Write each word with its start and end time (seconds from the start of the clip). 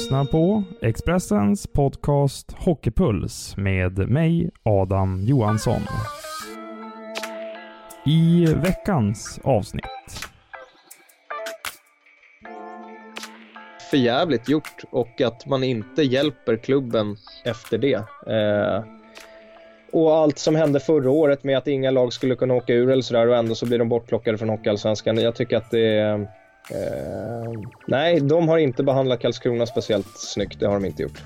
Lyssnar 0.00 0.24
på 0.24 0.62
Expressens 0.82 1.66
podcast 1.66 2.52
Hockeypuls 2.52 3.56
med 3.56 3.98
mig, 3.98 4.50
Adam 4.62 5.24
Johansson. 5.24 5.80
I 8.06 8.46
veckans 8.54 9.40
avsnitt. 9.44 9.84
För 13.90 13.96
jävligt 13.96 14.48
gjort 14.48 14.84
och 14.90 15.20
att 15.20 15.46
man 15.46 15.64
inte 15.64 16.02
hjälper 16.02 16.56
klubben 16.56 17.16
efter 17.44 17.78
det. 17.78 18.04
Eh, 18.26 18.84
och 19.92 20.14
allt 20.16 20.38
som 20.38 20.56
hände 20.56 20.80
förra 20.80 21.10
året 21.10 21.44
med 21.44 21.58
att 21.58 21.68
inga 21.68 21.90
lag 21.90 22.12
skulle 22.12 22.34
kunna 22.34 22.54
åka 22.54 22.72
ur 22.72 22.90
eller 22.90 23.02
sådär 23.02 23.28
och 23.28 23.36
ändå 23.36 23.54
så 23.54 23.66
blir 23.66 23.78
de 23.78 23.88
bortplockade 23.88 24.38
från 24.38 24.48
Hockeyallsvenskan. 24.48 25.16
Jag 25.16 25.34
tycker 25.34 25.56
att 25.56 25.70
det 25.70 25.98
är 25.98 26.39
Eh, 26.70 27.52
nej, 27.86 28.20
de 28.20 28.48
har 28.48 28.58
inte 28.58 28.82
behandlat 28.82 29.20
Karlskrona 29.20 29.66
speciellt 29.66 30.18
snyggt. 30.18 30.60
Det 30.60 30.66
har 30.66 30.74
de 30.74 30.84
inte 30.84 31.02
gjort. 31.02 31.22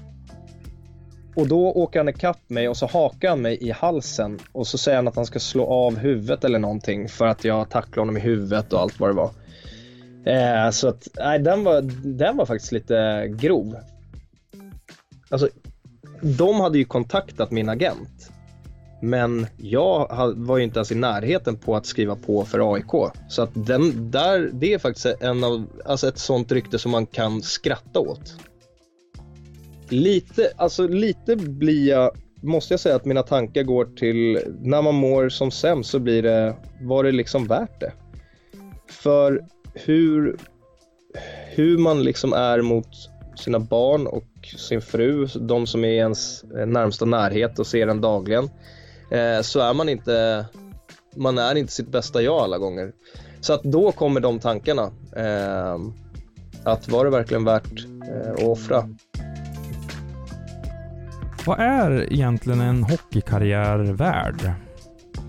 Och 1.36 1.48
då 1.48 1.72
åker 1.72 2.00
han 2.00 2.08
ikapp 2.08 2.50
mig 2.50 2.68
och 2.68 2.76
så 2.76 2.86
hakar 2.86 3.28
han 3.28 3.42
mig 3.42 3.58
i 3.60 3.70
halsen 3.70 4.38
och 4.52 4.66
så 4.66 4.78
säger 4.78 4.96
han 4.96 5.08
att 5.08 5.16
han 5.16 5.26
ska 5.26 5.38
slå 5.38 5.66
av 5.66 5.98
huvudet 5.98 6.44
eller 6.44 6.58
någonting 6.58 7.08
för 7.08 7.26
att 7.26 7.44
jag 7.44 7.70
tacklade 7.70 8.00
honom 8.00 8.16
i 8.16 8.20
huvudet 8.20 8.72
och 8.72 8.80
allt 8.80 9.00
vad 9.00 9.10
det 9.10 9.14
var. 9.14 9.30
Eh, 10.26 10.70
så 10.70 10.88
att, 10.88 11.08
nej, 11.18 11.38
den 11.38 11.64
var, 11.64 11.82
den 12.04 12.36
var 12.36 12.46
faktiskt 12.46 12.72
lite 12.72 13.28
grov. 13.28 13.76
Alltså, 15.30 15.48
de 16.20 16.60
hade 16.60 16.78
ju 16.78 16.84
kontaktat 16.84 17.50
min 17.50 17.68
agent 17.68 18.30
men 19.04 19.46
jag 19.56 20.08
var 20.36 20.58
ju 20.58 20.64
inte 20.64 20.78
ens 20.78 20.92
i 20.92 20.94
närheten 20.94 21.56
på 21.56 21.76
att 21.76 21.86
skriva 21.86 22.16
på 22.16 22.44
för 22.44 22.74
AIK. 22.74 23.12
Så 23.28 23.42
att 23.42 23.50
den 23.54 24.10
där, 24.10 24.50
det 24.52 24.72
är 24.72 24.78
faktiskt 24.78 25.06
en 25.20 25.44
av, 25.44 25.66
alltså 25.84 26.08
ett 26.08 26.18
sånt 26.18 26.52
rykte 26.52 26.78
som 26.78 26.90
man 26.90 27.06
kan 27.06 27.42
skratta 27.42 28.00
åt. 28.00 28.34
Lite, 29.88 30.52
alltså 30.56 30.88
lite 30.88 31.36
blir 31.36 31.88
jag, 31.88 32.10
måste 32.42 32.72
jag 32.72 32.80
säga 32.80 32.96
att 32.96 33.04
mina 33.04 33.22
tankar 33.22 33.62
går 33.62 33.84
till 33.84 34.38
när 34.62 34.82
man 34.82 34.94
mår 34.94 35.28
som 35.28 35.50
sämst 35.50 35.90
så 35.90 35.98
blir 35.98 36.22
det, 36.22 36.56
var 36.80 37.04
det 37.04 37.12
liksom 37.12 37.46
värt 37.46 37.80
det? 37.80 37.92
För 38.90 39.44
hur, 39.74 40.36
hur 41.54 41.78
man 41.78 42.02
liksom 42.02 42.32
är 42.32 42.62
mot 42.62 42.88
sina 43.36 43.58
barn 43.58 44.06
och 44.06 44.24
sin 44.58 44.80
fru, 44.80 45.26
de 45.26 45.66
som 45.66 45.84
är 45.84 45.88
i 45.88 45.96
ens 45.96 46.44
närmsta 46.66 47.04
närhet 47.04 47.58
och 47.58 47.66
ser 47.66 47.86
en 47.86 48.00
dagligen 48.00 48.50
eh, 49.10 49.40
så 49.42 49.60
är 49.60 49.74
man 49.74 49.88
inte, 49.88 50.46
man 51.16 51.38
är 51.38 51.54
inte 51.54 51.72
sitt 51.72 51.88
bästa 51.88 52.22
jag 52.22 52.38
alla 52.38 52.58
gånger. 52.58 52.92
Så 53.40 53.52
att 53.52 53.62
då 53.62 53.92
kommer 53.92 54.20
de 54.20 54.38
tankarna. 54.38 54.90
Eh, 55.16 55.78
att 56.64 56.88
var 56.88 57.04
det 57.04 57.10
verkligen 57.10 57.44
värt 57.44 57.86
eh, 58.08 58.32
att 58.32 58.42
offra? 58.42 58.88
Vad 61.46 61.60
är 61.60 62.12
egentligen 62.12 62.60
en 62.60 62.82
hockeykarriär 62.82 63.78
värd? 63.78 64.52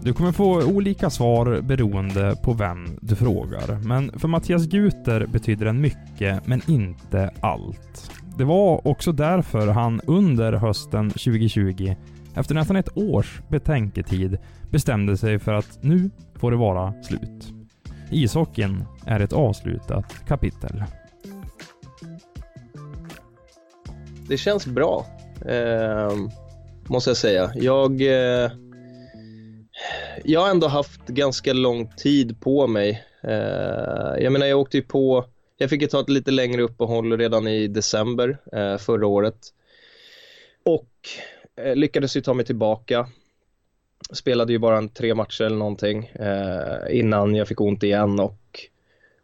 Du 0.01 0.13
kommer 0.13 0.31
få 0.31 0.63
olika 0.63 1.09
svar 1.09 1.61
beroende 1.61 2.35
på 2.44 2.53
vem 2.53 2.97
du 3.01 3.16
frågar. 3.16 3.79
Men 3.83 4.19
för 4.19 4.27
Mattias 4.27 4.66
Guter 4.66 5.25
betyder 5.25 5.66
den 5.66 5.81
mycket, 5.81 6.47
men 6.47 6.61
inte 6.67 7.29
allt. 7.41 8.11
Det 8.38 8.44
var 8.44 8.88
också 8.88 9.11
därför 9.11 9.67
han 9.67 10.01
under 10.07 10.53
hösten 10.53 11.09
2020 11.09 11.95
efter 12.35 12.56
nästan 12.56 12.75
ett 12.75 12.97
års 12.97 13.41
betänketid 13.50 14.38
bestämde 14.72 15.18
sig 15.18 15.40
för 15.40 15.53
att 15.53 15.84
nu 15.84 16.09
får 16.35 16.51
det 16.51 16.57
vara 16.57 16.94
slut. 17.03 17.53
Ishockeyn 18.12 18.84
är 19.06 19.19
ett 19.19 19.34
avslutat 19.34 20.16
kapitel. 20.28 20.84
Det 24.29 24.38
känns 24.38 24.66
bra, 24.66 25.06
eh, 25.45 26.12
måste 26.88 27.09
jag 27.09 27.18
säga. 27.18 27.51
Jag, 27.56 28.01
eh, 28.01 28.51
jag 30.24 30.41
har 30.41 30.50
ändå 30.50 30.68
haft 30.68 31.07
ganska 31.07 31.53
lång 31.53 31.88
tid 31.97 32.41
på 32.41 32.68
mig. 32.68 33.03
Eh, 33.24 34.24
jag 34.24 34.34
menar, 34.34 34.45
jag 34.45 34.59
åkte 34.59 34.78
ju 34.78 34.84
på... 34.84 35.25
Jag 35.57 35.69
fick 35.69 35.81
ju 35.81 35.88
ta 35.88 36.01
ett 36.01 36.09
lite 36.09 36.31
längre 36.31 36.62
uppehåll 36.62 37.18
redan 37.18 37.47
i 37.47 37.68
december 37.68 38.38
eh, 38.53 38.78
förra 38.78 39.07
året. 39.07 39.38
Och 40.66 40.90
Eh, 41.55 41.75
lyckades 41.75 42.17
ju 42.17 42.21
ta 42.21 42.33
mig 42.33 42.45
tillbaka. 42.45 43.07
Spelade 44.11 44.53
ju 44.53 44.59
bara 44.59 44.77
en 44.77 44.89
tre 44.89 45.16
matcher 45.16 45.43
eller 45.43 45.57
någonting 45.57 46.05
eh, 46.05 46.99
innan 46.99 47.35
jag 47.35 47.47
fick 47.47 47.61
ont 47.61 47.83
igen 47.83 48.19
och 48.19 48.59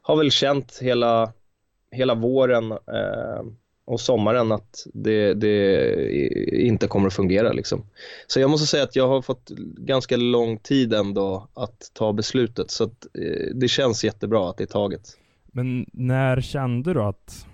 har 0.01 0.15
väl 0.15 0.31
känt 0.31 0.79
hela, 0.81 1.33
hela 1.91 2.15
våren 2.15 2.71
eh, 2.71 3.41
och 3.85 3.99
sommaren 3.99 4.51
att 4.51 4.87
det, 4.93 5.33
det, 5.33 6.61
inte 6.61 6.87
kommer 6.87 7.07
att 7.07 7.13
fungera. 7.13 7.51
Liksom. 7.51 7.85
Så 8.27 8.39
jag 8.39 8.49
måste 8.49 8.67
säga 8.67 8.83
att 8.83 8.95
jag 8.95 9.07
har 9.07 9.21
fått 9.21 9.49
ganska 9.77 10.17
lång 10.17 10.57
tid 10.57 10.93
ändå 10.93 11.47
att 11.53 11.91
ta 11.93 12.13
beslutet 12.13 12.71
så 12.71 12.83
att, 12.83 13.05
eh, 13.13 13.55
det 13.55 13.67
känns 13.67 14.03
jättebra 14.03 14.49
att 14.49 14.57
det 14.57 14.63
är 14.63 14.67
taget. 14.67 15.17
Men 15.45 15.85
när 15.93 16.41
kände 16.41 16.93
du 16.93 17.01
att 17.01 17.45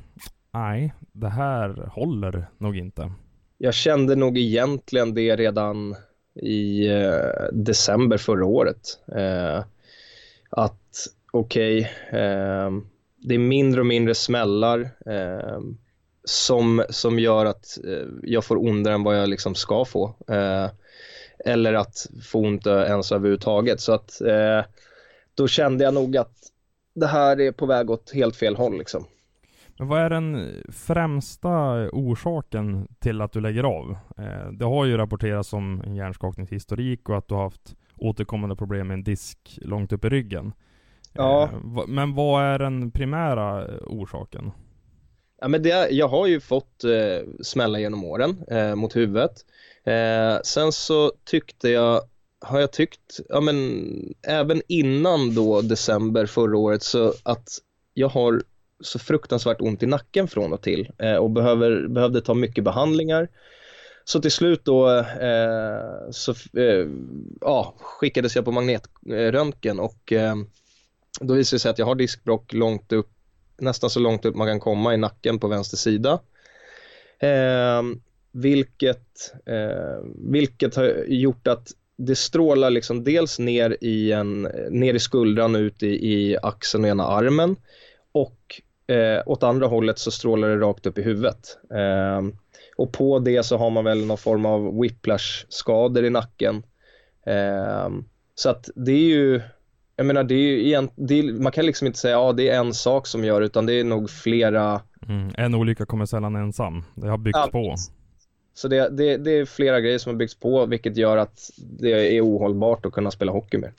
nej, 0.53 0.93
det 1.11 1.29
här 1.29 1.89
håller 1.93 2.49
nog 2.57 2.77
inte? 2.77 3.11
Jag 3.57 3.73
kände 3.73 4.15
nog 4.15 4.37
egentligen 4.37 5.13
det 5.13 5.35
redan 5.35 5.95
i 6.35 6.87
eh, 6.87 7.43
december 7.53 8.17
förra 8.17 8.45
året. 8.45 8.99
Eh, 9.15 9.63
att 10.49 11.07
okej, 11.31 11.79
okay, 11.79 12.19
eh, 12.21 12.71
det 13.17 13.35
är 13.35 13.39
mindre 13.39 13.81
och 13.81 13.87
mindre 13.87 14.15
smällar 14.15 14.89
eh, 15.05 15.59
som, 16.23 16.83
som 16.89 17.19
gör 17.19 17.45
att 17.45 17.77
eh, 17.83 18.07
jag 18.23 18.45
får 18.45 18.57
ondare 18.57 18.93
än 18.93 19.03
vad 19.03 19.17
jag 19.17 19.29
liksom 19.29 19.55
ska 19.55 19.85
få. 19.85 20.15
Eh, 20.27 20.69
eller 21.45 21.73
att 21.73 22.07
få 22.23 22.39
ont 22.39 22.67
ens 22.67 23.11
överhuvudtaget. 23.11 23.79
Så 23.79 23.93
att 23.93 24.21
eh, 24.21 24.61
då 25.35 25.47
kände 25.47 25.83
jag 25.83 25.93
nog 25.93 26.17
att 26.17 26.37
det 26.93 27.07
här 27.07 27.41
är 27.41 27.51
på 27.51 27.65
väg 27.65 27.89
åt 27.89 28.11
helt 28.11 28.35
fel 28.35 28.55
håll 28.55 28.77
liksom. 28.77 29.05
Men 29.79 29.87
vad 29.87 30.01
är 30.01 30.09
den 30.09 30.53
främsta 30.71 31.89
orsaken 31.91 32.87
till 32.99 33.21
att 33.21 33.31
du 33.31 33.41
lägger 33.41 33.63
av? 33.63 33.97
Eh, 34.17 34.51
det 34.51 34.65
har 34.65 34.85
ju 34.85 34.97
rapporterats 34.97 35.53
om 35.53 35.81
en 35.85 35.95
hjärnskakningshistorik 35.95 37.09
och 37.09 37.17
att 37.17 37.27
du 37.27 37.35
har 37.35 37.43
haft 37.43 37.75
återkommande 37.97 38.55
problem 38.55 38.87
med 38.87 38.93
en 38.93 39.03
disk 39.03 39.59
långt 39.61 39.93
upp 39.93 40.05
i 40.05 40.09
ryggen. 40.09 40.53
Ja. 41.13 41.43
Eh, 41.43 41.87
men 41.87 42.13
vad 42.13 42.43
är 42.43 42.59
den 42.59 42.91
primära 42.91 43.67
orsaken? 43.85 44.51
Ja, 45.41 45.47
men 45.47 45.63
det, 45.63 45.89
jag 45.89 46.07
har 46.07 46.27
ju 46.27 46.39
fått 46.39 46.83
eh, 46.83 47.27
smälla 47.41 47.79
genom 47.79 48.03
åren 48.03 48.43
eh, 48.47 48.75
mot 48.75 48.95
huvudet. 48.95 49.31
Eh, 49.83 50.41
sen 50.43 50.71
så 50.71 51.11
tyckte 51.25 51.69
jag, 51.69 52.01
har 52.41 52.59
jag 52.59 52.71
tyckt, 52.71 53.19
ja 53.29 53.41
men 53.41 53.85
även 54.27 54.61
innan 54.67 55.35
då 55.35 55.61
december 55.61 56.25
förra 56.25 56.57
året 56.57 56.83
så 56.83 57.13
att 57.23 57.47
jag 57.93 58.09
har 58.09 58.41
så 58.79 58.99
fruktansvärt 58.99 59.61
ont 59.61 59.83
i 59.83 59.85
nacken 59.85 60.27
från 60.27 60.53
och 60.53 60.61
till 60.61 60.91
eh, 60.97 61.15
och 61.15 61.29
behöver, 61.29 61.87
behövde 61.87 62.21
ta 62.21 62.33
mycket 62.33 62.63
behandlingar. 62.63 63.29
Så 64.03 64.21
till 64.21 64.31
slut 64.31 64.65
då 64.65 64.97
eh, 64.99 66.11
så, 66.11 66.31
eh, 66.31 66.87
ja, 67.41 67.75
skickades 67.79 68.35
jag 68.35 68.45
på 68.45 68.51
magnetröntgen 68.51 69.79
och 69.79 70.13
eh, 70.13 70.35
då 71.21 71.33
visade 71.33 71.55
det 71.55 71.59
sig 71.59 71.71
att 71.71 71.79
jag 71.79 71.85
har 71.85 71.95
diskbråck 71.95 72.53
långt 72.53 72.91
upp, 72.91 73.09
nästan 73.57 73.89
så 73.89 73.99
långt 73.99 74.25
upp 74.25 74.35
man 74.35 74.47
kan 74.47 74.59
komma 74.59 74.93
i 74.93 74.97
nacken 74.97 75.39
på 75.39 75.47
vänster 75.47 75.77
sida. 75.77 76.19
Eh, 77.19 77.83
vilket, 78.31 79.33
eh, 79.45 80.03
vilket 80.31 80.75
har 80.75 81.05
gjort 81.07 81.47
att 81.47 81.71
det 81.97 82.15
strålar 82.15 82.69
liksom 82.69 83.03
dels 83.03 83.39
ner 83.39 83.77
i, 83.81 84.11
en, 84.11 84.41
ner 84.69 84.93
i 84.93 84.99
skuldran 84.99 85.55
ut 85.55 85.83
i, 85.83 85.87
i 85.87 86.37
axeln 86.41 86.83
och 86.83 86.89
ena 86.89 87.07
armen 87.07 87.55
och 88.11 88.61
Eh, 88.87 89.23
åt 89.25 89.43
andra 89.43 89.67
hållet 89.67 89.99
så 89.99 90.11
strålar 90.11 90.49
det 90.49 90.57
rakt 90.57 90.85
upp 90.85 90.97
i 90.97 91.01
huvudet. 91.01 91.57
Eh, 91.71 92.21
och 92.77 92.93
på 92.93 93.19
det 93.19 93.43
så 93.43 93.57
har 93.57 93.69
man 93.69 93.83
väl 93.83 94.05
någon 94.05 94.17
form 94.17 94.45
av 94.45 94.79
whiplash-skador 94.81 96.05
i 96.05 96.09
nacken. 96.09 96.63
Eh, 97.25 97.89
så 98.35 98.49
att 98.49 98.69
det 98.75 98.91
är 98.91 99.09
ju, 99.09 99.41
jag 99.95 100.05
menar 100.05 100.23
det 100.23 100.35
är 100.35 100.47
ju 100.51 100.61
igen, 100.61 100.89
det 100.95 101.19
är, 101.19 101.23
man 101.33 101.51
kan 101.51 101.65
liksom 101.65 101.87
inte 101.87 101.99
säga 101.99 102.13
ja 102.13 102.33
det 102.33 102.49
är 102.49 102.59
en 102.59 102.73
sak 102.73 103.07
som 103.07 103.23
gör 103.23 103.41
utan 103.41 103.65
det 103.65 103.73
är 103.73 103.83
nog 103.83 104.09
flera 104.09 104.81
Mm. 105.09 105.31
En 105.37 105.55
olycka 105.55 105.85
kommer 105.85 106.05
sällan 106.05 106.35
ensam. 106.35 106.83
Det 106.95 107.07
har 107.07 107.17
byggts 107.17 107.39
Ja, 107.43 107.49
på. 107.51 107.75
Så 108.53 108.67
det, 108.67 108.89
det, 108.89 109.17
det 109.17 109.31
är 109.31 109.45
flera 109.45 109.81
grejer 109.81 109.97
som 109.97 110.09
har 110.09 110.17
byggts 110.17 110.39
på 110.39 110.65
vilket 110.65 110.97
gör 110.97 111.17
att 111.17 111.39
det 111.79 112.17
är 112.17 112.21
ohållbart 112.21 112.85
att 112.85 112.93
kunna 112.93 113.11
spela 113.11 113.31
hockey 113.31 113.57
mer. 113.57 113.73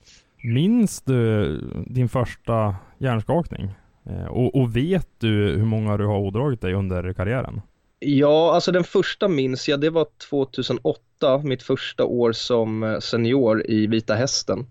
Minns 0.44 1.02
du 1.02 1.56
din 1.86 2.08
första 2.08 2.76
hjärnskakning? 2.98 3.74
Eh, 4.08 4.26
och, 4.26 4.54
och 4.54 4.76
vet 4.76 5.08
du 5.18 5.56
hur 5.56 5.64
många 5.64 5.96
du 5.96 6.06
har 6.06 6.18
ådragit 6.18 6.60
dig 6.60 6.74
under 6.74 7.12
karriären? 7.12 7.60
Ja, 8.00 8.54
alltså 8.54 8.72
den 8.72 8.84
första 8.84 9.28
minns 9.28 9.68
jag, 9.68 9.80
det 9.80 9.90
var 9.90 10.06
2008, 10.30 11.38
mitt 11.44 11.62
första 11.62 12.04
år 12.04 12.32
som 12.32 12.82
eh, 12.82 12.98
senior 12.98 13.70
i 13.70 13.86
Vita 13.86 14.14
Hästen. 14.14 14.66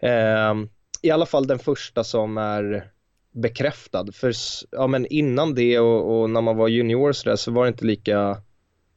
Eh, 0.00 0.54
I 1.02 1.10
alla 1.10 1.26
fall 1.26 1.46
den 1.46 1.58
första 1.58 2.04
som 2.04 2.38
är 2.38 2.90
bekräftad. 3.32 4.12
För 4.12 4.32
ja, 4.70 4.86
men 4.86 5.06
innan 5.06 5.54
det 5.54 5.78
och, 5.78 6.20
och 6.20 6.30
när 6.30 6.40
man 6.40 6.56
var 6.56 6.68
junior 6.68 7.12
så, 7.12 7.28
där, 7.28 7.36
så 7.36 7.50
var 7.50 7.64
det 7.64 7.68
inte 7.68 7.84
lika... 7.84 8.42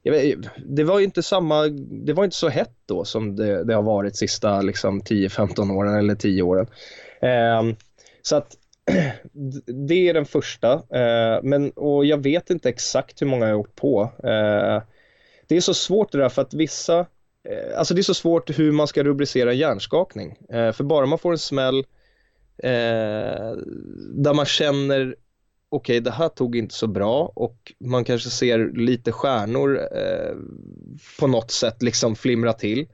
Jag 0.04 0.12
vet, 0.12 0.40
det 0.66 0.84
var 0.84 1.00
ju 1.00 1.06
inte 1.06 1.24
samma, 1.24 1.68
det 2.06 2.14
var 2.14 2.24
inte 2.24 2.36
så 2.36 2.50
hett 2.50 2.76
då 2.86 3.06
som 3.06 3.36
det, 3.36 3.64
det 3.64 3.76
har 3.76 3.82
varit 3.82 4.16
sista 4.16 4.62
liksom, 4.62 5.02
10-15 5.02 5.72
åren 5.72 5.96
eller 5.96 6.16
10 6.16 6.42
åren. 6.42 6.68
Eh, 7.22 7.76
så 8.22 8.36
att 8.36 8.56
det 9.88 10.10
är 10.10 10.14
den 10.14 10.26
första. 10.26 10.74
Eh, 10.74 11.40
men, 11.44 11.72
och 11.72 12.06
jag 12.06 12.24
vet 12.24 12.50
inte 12.50 12.70
exakt 12.70 13.22
hur 13.22 13.28
många 13.28 13.46
jag 13.46 13.54
har 13.54 13.60
gjort 13.60 13.76
på. 13.76 14.02
Eh, 14.24 14.84
det 15.48 15.58
är 15.58 15.62
så 15.62 15.74
svårt 15.74 16.12
det 16.12 16.18
där 16.18 16.30
för 16.30 16.42
att 16.42 16.54
vissa, 16.54 17.00
eh, 17.50 17.78
alltså 17.78 17.94
det 17.94 18.02
är 18.02 18.04
så 18.04 18.14
svårt 18.14 18.60
hur 18.60 18.72
man 18.72 18.88
ska 18.88 19.04
rubricera 19.04 19.54
hjärnskakning. 19.54 20.38
Eh, 20.50 20.72
för 20.72 20.84
bara 20.84 21.06
man 21.06 21.20
får 21.20 21.32
en 21.32 21.38
smäll 21.38 21.78
eh, 22.64 23.54
där 24.14 24.34
man 24.34 24.46
känner 24.46 25.16
okej, 25.70 26.00
det 26.00 26.12
här 26.12 26.30
tog 26.30 26.56
inte 26.56 26.76
så 26.76 26.88
bra 26.88 27.32
och 27.36 27.74
man 27.80 28.04
kanske 28.04 28.30
ser 28.30 28.72
lite 28.74 29.12
stjärnor 29.12 29.80
eh, 29.98 30.36
på 31.20 31.28
något 31.28 31.52
sätt 31.52 31.82
liksom 31.82 32.16
flimra 32.16 32.54
till. 32.54 32.88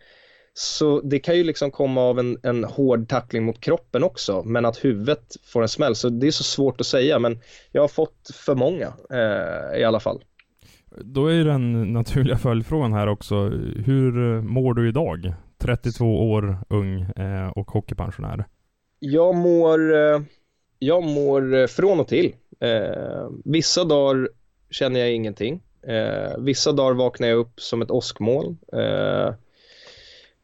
Så 0.57 1.01
det 1.01 1.19
kan 1.19 1.35
ju 1.35 1.43
liksom 1.43 1.71
komma 1.71 2.01
av 2.01 2.19
en, 2.19 2.37
en 2.43 2.63
hård 2.63 3.09
tackling 3.09 3.43
mot 3.43 3.61
kroppen 3.61 4.03
också, 4.03 4.43
men 4.43 4.65
att 4.65 4.85
huvudet 4.85 5.35
får 5.43 5.61
en 5.61 5.69
smäll. 5.69 5.95
Så 5.95 6.09
det 6.09 6.27
är 6.27 6.31
så 6.31 6.43
svårt 6.43 6.81
att 6.81 6.87
säga, 6.87 7.19
men 7.19 7.39
jag 7.71 7.81
har 7.81 7.87
fått 7.87 8.31
för 8.33 8.55
många 8.55 8.93
eh, 9.09 9.79
i 9.79 9.83
alla 9.83 9.99
fall. 9.99 10.23
Då 11.01 11.27
är 11.27 11.33
ju 11.33 11.43
den 11.43 11.93
naturliga 11.93 12.37
följdfrågan 12.37 12.93
här 12.93 13.07
också. 13.07 13.35
Hur 13.85 14.35
eh, 14.35 14.41
mår 14.41 14.73
du 14.73 14.89
idag? 14.89 15.33
32 15.57 16.31
år 16.31 16.57
ung 16.69 17.01
eh, 17.01 17.47
och 17.47 17.71
hockeypensionär. 17.71 18.45
Jag 18.99 19.35
mår, 19.35 19.95
eh, 19.95 20.21
jag 20.79 21.03
mår 21.03 21.55
eh, 21.55 21.67
från 21.67 21.99
och 21.99 22.07
till. 22.07 22.35
Eh, 22.59 23.29
vissa 23.45 23.83
dagar 23.83 24.29
känner 24.69 24.99
jag 24.99 25.13
ingenting. 25.13 25.61
Vissa 26.37 26.71
dagar 26.71 26.93
vaknar 26.93 27.27
jag 27.27 27.37
upp 27.37 27.61
som 27.61 27.81
ett 27.81 27.91
åskmoln. 27.91 28.57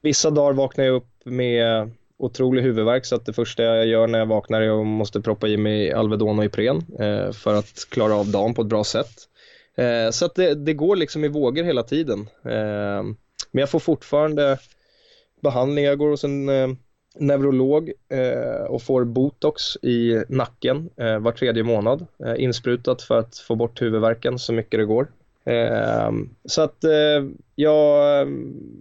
Vissa 0.01 0.29
dagar 0.29 0.53
vaknar 0.53 0.85
jag 0.85 0.95
upp 0.95 1.25
med 1.25 1.91
otrolig 2.17 2.61
huvudvärk 2.61 3.05
så 3.05 3.15
att 3.15 3.25
det 3.25 3.33
första 3.33 3.63
jag 3.63 3.87
gör 3.87 4.07
när 4.07 4.19
jag 4.19 4.25
vaknar 4.25 4.61
är 4.61 4.65
att 4.65 4.67
jag 4.67 4.85
måste 4.85 5.21
proppa 5.21 5.47
i 5.47 5.57
mig 5.57 5.91
Alvedon 5.91 6.39
och 6.39 6.45
Ipren 6.45 6.85
eh, 6.99 7.31
för 7.31 7.55
att 7.55 7.87
klara 7.89 8.15
av 8.15 8.27
dagen 8.27 8.53
på 8.53 8.61
ett 8.61 8.67
bra 8.67 8.83
sätt. 8.83 9.11
Eh, 9.75 10.09
så 10.11 10.25
att 10.25 10.35
det, 10.35 10.55
det 10.55 10.73
går 10.73 10.95
liksom 10.95 11.23
i 11.23 11.27
vågor 11.27 11.63
hela 11.63 11.83
tiden. 11.83 12.19
Eh, 12.45 13.03
men 13.51 13.59
jag 13.59 13.69
får 13.69 13.79
fortfarande 13.79 14.57
behandling. 15.41 15.85
Jag 15.85 15.97
går 15.97 16.09
hos 16.09 16.23
en 16.23 16.49
eh, 16.49 16.69
neurolog 17.15 17.91
eh, 18.09 18.65
och 18.65 18.81
får 18.81 19.03
botox 19.03 19.75
i 19.81 20.23
nacken 20.29 20.89
eh, 20.97 21.19
var 21.19 21.31
tredje 21.31 21.63
månad. 21.63 22.05
Eh, 22.25 22.43
insprutat 22.43 23.01
för 23.01 23.17
att 23.17 23.37
få 23.37 23.55
bort 23.55 23.81
huvudvärken 23.81 24.39
så 24.39 24.53
mycket 24.53 24.79
det 24.79 24.85
går. 24.85 25.07
Eh, 25.45 26.11
så 26.45 26.61
att 26.61 26.83
eh, 26.83 27.25
jag, 27.55 28.27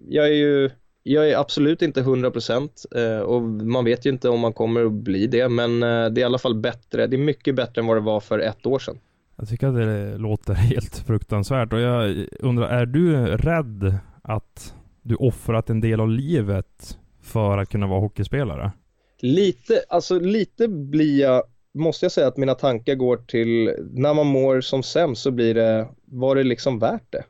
jag 0.09 0.27
är 0.27 0.35
ju 0.35 0.71
jag 1.03 1.31
är 1.31 1.37
absolut 1.37 1.83
inte 1.83 2.03
100% 2.03 2.71
eh, 2.97 3.21
och 3.21 3.43
man 3.43 3.85
vet 3.85 4.07
ju 4.07 4.11
inte 4.11 4.29
om 4.29 4.41
man 4.41 4.53
kommer 4.53 4.85
att 4.85 4.93
bli 4.93 5.27
det 5.27 5.49
men 5.49 5.83
eh, 5.83 5.89
det 5.89 6.19
är 6.19 6.19
i 6.19 6.25
alla 6.25 6.39
fall 6.39 6.55
bättre. 6.55 7.07
Det 7.07 7.17
är 7.17 7.19
mycket 7.19 7.55
bättre 7.55 7.81
än 7.81 7.87
vad 7.87 7.97
det 7.97 8.01
var 8.01 8.21
för 8.21 8.39
ett 8.39 8.67
år 8.67 8.79
sedan. 8.79 8.99
Jag 9.37 9.49
tycker 9.49 9.67
att 9.67 9.75
det 9.75 10.19
låter 10.19 10.55
helt 10.55 10.97
fruktansvärt 10.97 11.73
och 11.73 11.81
jag 11.81 12.27
undrar, 12.41 12.69
är 12.69 12.87
du 12.87 13.17
rädd 13.27 13.99
att 14.23 14.75
du 15.03 15.15
offrat 15.15 15.71
en 15.71 15.81
del 15.81 16.01
av 16.01 16.09
livet 16.09 16.99
för 17.23 17.59
att 17.59 17.69
kunna 17.69 17.87
vara 17.87 18.01
hockeyspelare? 18.01 18.73
Lite, 19.21 19.85
alltså 19.89 20.19
lite 20.19 20.69
blir 20.69 21.21
jag, 21.21 21.43
måste 21.75 22.05
jag 22.05 22.13
säga 22.13 22.27
att 22.27 22.37
mina 22.37 22.55
tankar 22.55 22.95
går 22.95 23.17
till, 23.17 23.75
när 23.93 24.15
man 24.15 24.27
mår 24.27 24.61
som 24.61 24.83
sämst 24.83 25.23
så 25.23 25.31
blir 25.31 25.55
det, 25.55 25.89
var 26.05 26.37
det 26.37 26.43
liksom 26.43 26.79
värt 26.79 27.13
det? 27.13 27.25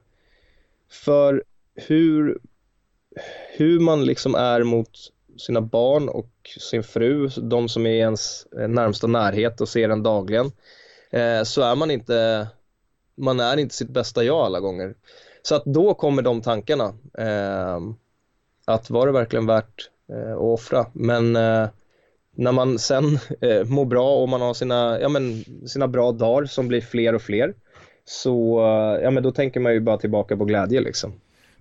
För 0.90 1.44
hur, 1.75 2.38
hur 3.57 3.81
man 3.81 4.05
liksom 4.05 4.35
är 4.35 4.62
mot 4.62 4.91
sina 5.39 5.61
barn 5.61 6.09
och 6.09 6.31
sin 6.61 6.83
fru, 6.83 7.29
de 7.29 7.69
som 7.69 7.87
är 7.87 7.91
i 7.91 7.99
ens 7.99 8.47
eh, 8.59 8.69
närmsta 8.69 9.07
närhet 9.07 9.61
och 9.61 9.69
ser 9.69 9.89
en 9.89 10.03
dagligen, 10.03 10.53
eh, 11.11 11.43
så 11.43 11.62
är 11.62 11.77
man 11.77 11.91
inte, 11.91 12.49
man 13.15 13.41
är 13.41 13.57
inte 13.57 13.75
sitt 13.75 13.91
bästa 13.91 14.25
jag 14.25 14.39
alla 14.39 14.61
gånger. 14.61 14.95
Så 15.43 15.55
att 15.55 15.65
då 15.65 15.95
kommer 15.95 16.23
de 16.23 16.43
tankarna. 16.43 16.95
Ehm, 17.19 17.95
att 18.65 18.91
var 18.91 19.07
det 19.07 19.12
verkligen 19.12 19.47
värt 19.47 19.91
eh, 20.12 20.33
att 20.33 20.39
offra? 20.39 20.87
Men 20.93 21.33
när 22.37 22.53
man 22.53 22.79
sen 22.79 23.05
eh, 23.41 23.65
mår 23.65 23.85
bra 23.85 24.17
och 24.17 24.29
man 24.29 24.41
har 24.41 24.55
sina, 24.55 25.01
ja, 25.01 25.09
men, 25.09 25.45
sina 25.69 25.89
bra 25.89 26.12
dagar 26.12 26.47
som 26.47 26.69
blir 26.69 26.81
fler 26.81 27.15
och 27.15 27.23
fler 27.23 27.55
så 28.05 28.61
ja, 29.03 29.11
men 29.11 29.23
då 29.23 29.33
tänker 29.33 29.61
man 29.61 29.73
ju 29.73 29.81
bara 29.81 29.99
tillbaka 29.99 30.37
på 30.37 30.45
glädje 30.45 30.81
liksom. 30.81 31.12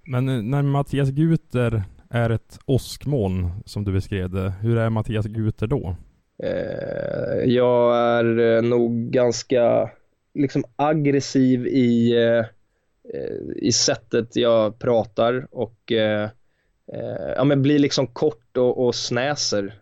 Men 0.09 0.29
eh, 0.29 0.41
när 0.41 0.61
Mattias 0.61 1.09
Guter 1.09 1.83
är 2.09 2.29
ett 2.29 2.59
åskmoln, 2.65 3.49
som 3.65 3.83
du 3.83 3.91
beskrev 3.91 4.29
det, 4.29 4.53
hur 4.61 4.77
är 4.77 4.89
Mattias 4.89 5.25
Guter 5.25 5.67
då? 5.67 5.95
Eh, 6.43 7.43
jag 7.45 7.97
är 7.97 8.39
eh, 8.39 8.61
nog 8.61 9.11
ganska 9.11 9.89
liksom 10.33 10.63
aggressiv 10.75 11.67
i, 11.67 12.15
i 13.55 13.71
sättet 13.71 14.35
jag 14.35 14.79
pratar 14.79 15.47
och 15.51 15.91
ja, 17.35 17.43
men 17.43 17.61
blir 17.61 17.79
liksom 17.79 18.07
kort 18.07 18.57
och, 18.57 18.85
och 18.85 18.95
snäser. 18.95 19.73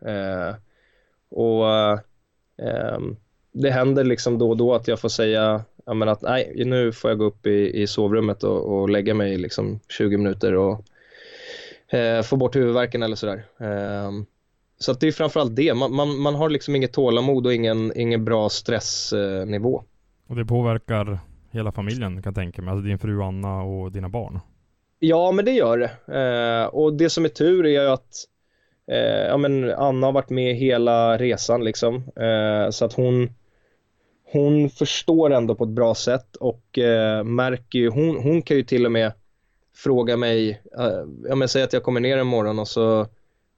Och 1.29 1.65
det 3.51 3.71
händer 3.71 4.03
liksom 4.03 4.37
då 4.37 4.49
och 4.49 4.57
då 4.57 4.75
att 4.75 4.87
jag 4.87 4.99
får 4.99 5.09
säga 5.09 5.63
ja, 5.87 5.93
men 5.93 6.09
att 6.09 6.21
nej, 6.21 6.63
nu 6.65 6.91
får 6.91 7.11
jag 7.11 7.17
gå 7.17 7.25
upp 7.25 7.45
i, 7.45 7.81
i 7.81 7.87
sovrummet 7.87 8.43
och, 8.43 8.81
och 8.81 8.89
lägga 8.89 9.13
mig 9.13 9.33
i 9.33 9.37
liksom 9.37 9.79
20 9.89 10.17
minuter 10.17 10.53
och 10.55 10.83
eh, 11.93 12.21
få 12.21 12.35
bort 12.35 12.55
huvudvärken 12.55 13.03
eller 13.03 13.15
sådär. 13.15 13.45
Ehm, 13.59 14.25
så 14.79 14.91
att 14.91 14.99
det 14.99 15.07
är 15.07 15.11
framförallt 15.11 15.55
det. 15.55 15.73
Man, 15.73 15.95
man, 15.95 16.17
man 16.17 16.35
har 16.35 16.49
liksom 16.49 16.75
inget 16.75 16.93
tålamod 16.93 17.45
och 17.45 17.53
ingen, 17.53 17.91
ingen 17.95 18.25
bra 18.25 18.49
stressnivå. 18.49 19.83
Och 20.27 20.35
det 20.35 20.45
påverkar 20.45 21.19
hela 21.51 21.71
familjen 21.71 22.21
kan 22.21 22.29
jag 22.31 22.35
tänka 22.35 22.61
mig, 22.61 22.71
alltså 22.71 22.87
din 22.87 22.99
fru 22.99 23.21
Anna 23.21 23.61
och 23.61 23.91
dina 23.91 24.09
barn. 24.09 24.39
Ja, 24.99 25.31
men 25.31 25.45
det 25.45 25.51
gör 25.51 25.77
det. 25.77 26.19
Eh, 26.19 26.67
och 26.67 26.93
det 26.93 27.09
som 27.09 27.25
är 27.25 27.29
tur 27.29 27.65
är 27.65 27.69
ju 27.69 27.89
att 27.89 28.15
eh, 28.91 29.27
ja, 29.27 29.37
men 29.37 29.73
Anna 29.73 30.07
har 30.07 30.11
varit 30.11 30.29
med 30.29 30.55
hela 30.55 31.17
resan 31.17 31.63
liksom. 31.63 31.95
Eh, 31.95 32.69
så 32.69 32.85
att 32.85 32.93
hon, 32.93 33.29
hon 34.31 34.69
förstår 34.69 35.33
ändå 35.33 35.55
på 35.55 35.63
ett 35.63 35.69
bra 35.69 35.95
sätt 35.95 36.35
och 36.35 36.77
eh, 36.77 37.23
märker 37.23 37.79
ju, 37.79 37.89
hon, 37.89 38.17
hon 38.17 38.41
kan 38.41 38.57
ju 38.57 38.63
till 38.63 38.85
och 38.85 38.91
med 38.91 39.11
fråga 39.75 40.17
mig, 40.17 40.61
eh, 40.79 41.03
ja 41.27 41.35
men 41.35 41.47
säg 41.47 41.63
att 41.63 41.73
jag 41.73 41.83
kommer 41.83 41.99
ner 41.99 42.17
en 42.17 42.27
morgon 42.27 42.59
och 42.59 42.67
så, 42.67 43.01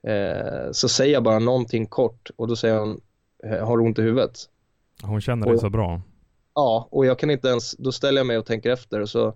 eh, 0.07 0.71
så 0.71 0.89
säger 0.89 1.13
jag 1.13 1.23
bara 1.23 1.39
någonting 1.39 1.85
kort 1.85 2.29
och 2.35 2.47
då 2.47 2.55
säger 2.55 2.79
hon, 2.79 3.01
eh, 3.43 3.67
har 3.67 3.77
du 3.77 3.83
ont 3.83 3.99
i 3.99 4.01
huvudet? 4.01 4.39
Hon 5.03 5.21
känner 5.21 5.47
dig 5.47 5.59
så 5.59 5.69
bra. 5.69 6.01
Ja, 6.55 6.87
och 6.91 7.05
jag 7.05 7.19
kan 7.19 7.29
inte 7.29 7.47
ens, 7.47 7.77
då 7.77 7.91
ställer 7.91 8.19
jag 8.19 8.27
mig 8.27 8.37
och 8.37 8.45
tänker 8.45 8.69
efter 8.69 8.99
och 8.99 9.09
så, 9.09 9.33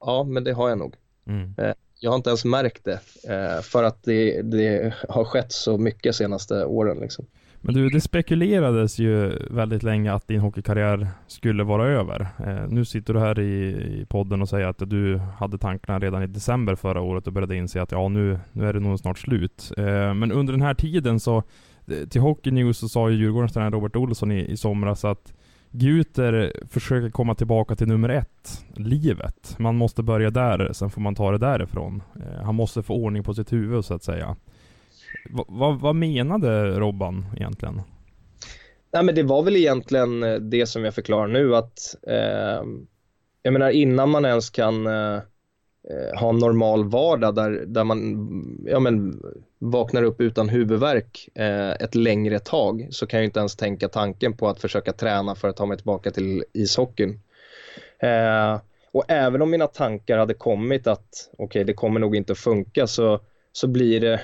ja 0.00 0.24
men 0.24 0.44
det 0.44 0.52
har 0.52 0.68
jag 0.68 0.78
nog. 0.78 0.94
Mm. 1.26 1.54
Jag 2.00 2.10
har 2.10 2.16
inte 2.16 2.30
ens 2.30 2.44
märkt 2.44 2.84
det 2.84 3.00
eh, 3.28 3.62
för 3.62 3.84
att 3.84 4.02
det, 4.02 4.42
det 4.42 4.94
har 5.08 5.24
skett 5.24 5.52
så 5.52 5.78
mycket 5.78 6.16
senaste 6.16 6.64
åren. 6.64 6.98
Liksom. 6.98 7.26
Men 7.68 7.74
du, 7.74 7.88
det 7.88 8.00
spekulerades 8.00 8.98
ju 8.98 9.38
väldigt 9.50 9.82
länge 9.82 10.12
att 10.12 10.28
din 10.28 10.40
hockeykarriär 10.40 11.08
skulle 11.26 11.64
vara 11.64 11.86
över. 11.86 12.28
Eh, 12.46 12.68
nu 12.68 12.84
sitter 12.84 13.14
du 13.14 13.20
här 13.20 13.38
i, 13.38 13.68
i 14.00 14.06
podden 14.08 14.42
och 14.42 14.48
säger 14.48 14.66
att 14.66 14.78
du 14.78 15.18
hade 15.18 15.58
tankarna 15.58 15.98
redan 15.98 16.22
i 16.22 16.26
december 16.26 16.74
förra 16.74 17.00
året 17.00 17.26
och 17.26 17.32
började 17.32 17.56
inse 17.56 17.82
att 17.82 17.92
ja, 17.92 18.08
nu, 18.08 18.38
nu 18.52 18.68
är 18.68 18.72
det 18.72 18.80
nog 18.80 18.98
snart 18.98 19.18
slut. 19.18 19.72
Eh, 19.76 20.14
men 20.14 20.32
under 20.32 20.52
den 20.52 20.62
här 20.62 20.74
tiden 20.74 21.20
så, 21.20 21.42
eh, 21.86 22.08
till 22.08 22.20
Hockey 22.20 22.50
News 22.50 22.78
så 22.78 22.88
sa 22.88 23.10
ju 23.10 23.16
Djurgårdens 23.16 23.52
tränare 23.52 23.70
Robert 23.70 23.96
Olsson 23.96 24.32
i, 24.32 24.46
i 24.46 24.56
somras 24.56 25.04
att 25.04 25.32
Guter 25.70 26.52
försöker 26.68 27.10
komma 27.10 27.34
tillbaka 27.34 27.76
till 27.76 27.88
nummer 27.88 28.08
ett, 28.08 28.64
livet. 28.74 29.56
Man 29.58 29.76
måste 29.76 30.02
börja 30.02 30.30
där, 30.30 30.72
sen 30.72 30.90
får 30.90 31.00
man 31.00 31.14
ta 31.14 31.30
det 31.30 31.38
därifrån. 31.38 32.02
Eh, 32.16 32.44
han 32.44 32.54
måste 32.54 32.82
få 32.82 32.94
ordning 32.94 33.22
på 33.22 33.34
sitt 33.34 33.52
huvud 33.52 33.84
så 33.84 33.94
att 33.94 34.02
säga. 34.02 34.36
Va, 35.30 35.44
va, 35.48 35.78
vad 35.82 35.96
menade 35.96 36.70
Robban 36.80 37.26
egentligen? 37.36 37.82
nej, 38.92 39.02
men 39.02 39.14
det 39.14 39.22
var 39.22 39.42
väl 39.42 39.56
egentligen 39.56 40.22
eh, 40.22 40.34
det 40.34 40.66
som 40.66 40.84
jag 40.84 40.94
förklarar 40.94 41.28
nu 41.28 41.56
att 41.56 41.94
eh, 42.06 42.62
jag 43.42 43.52
menar 43.52 43.70
innan 43.70 44.10
man 44.10 44.24
ens 44.24 44.50
kan 44.50 44.86
eh, 44.86 45.16
eh, 45.90 46.18
ha 46.20 46.28
en 46.28 46.38
normal 46.38 46.84
vardag 46.84 47.34
där, 47.34 47.50
där 47.50 47.84
man 47.84 47.98
ja, 48.66 48.80
men, 48.80 49.22
vaknar 49.58 50.02
upp 50.02 50.20
utan 50.20 50.48
huvudvärk 50.48 51.28
eh, 51.34 51.70
ett 51.70 51.94
längre 51.94 52.38
tag 52.38 52.88
så 52.90 53.06
kan 53.06 53.20
jag 53.20 53.24
inte 53.24 53.40
ens 53.40 53.56
tänka 53.56 53.88
tanken 53.88 54.36
på 54.36 54.48
att 54.48 54.60
försöka 54.60 54.92
träna 54.92 55.34
för 55.34 55.48
att 55.48 55.56
ta 55.56 55.66
mig 55.66 55.76
tillbaka 55.76 56.10
till 56.10 56.44
ishockeyn. 56.52 57.20
Eh, 57.98 58.60
och 58.92 59.04
även 59.08 59.42
om 59.42 59.50
mina 59.50 59.66
tankar 59.66 60.18
hade 60.18 60.34
kommit 60.34 60.86
att 60.86 61.30
okej, 61.32 61.44
okay, 61.44 61.64
det 61.64 61.74
kommer 61.74 62.00
nog 62.00 62.16
inte 62.16 62.32
att 62.32 62.38
funka 62.38 62.86
så, 62.86 63.20
så 63.52 63.68
blir 63.68 64.00
det 64.00 64.20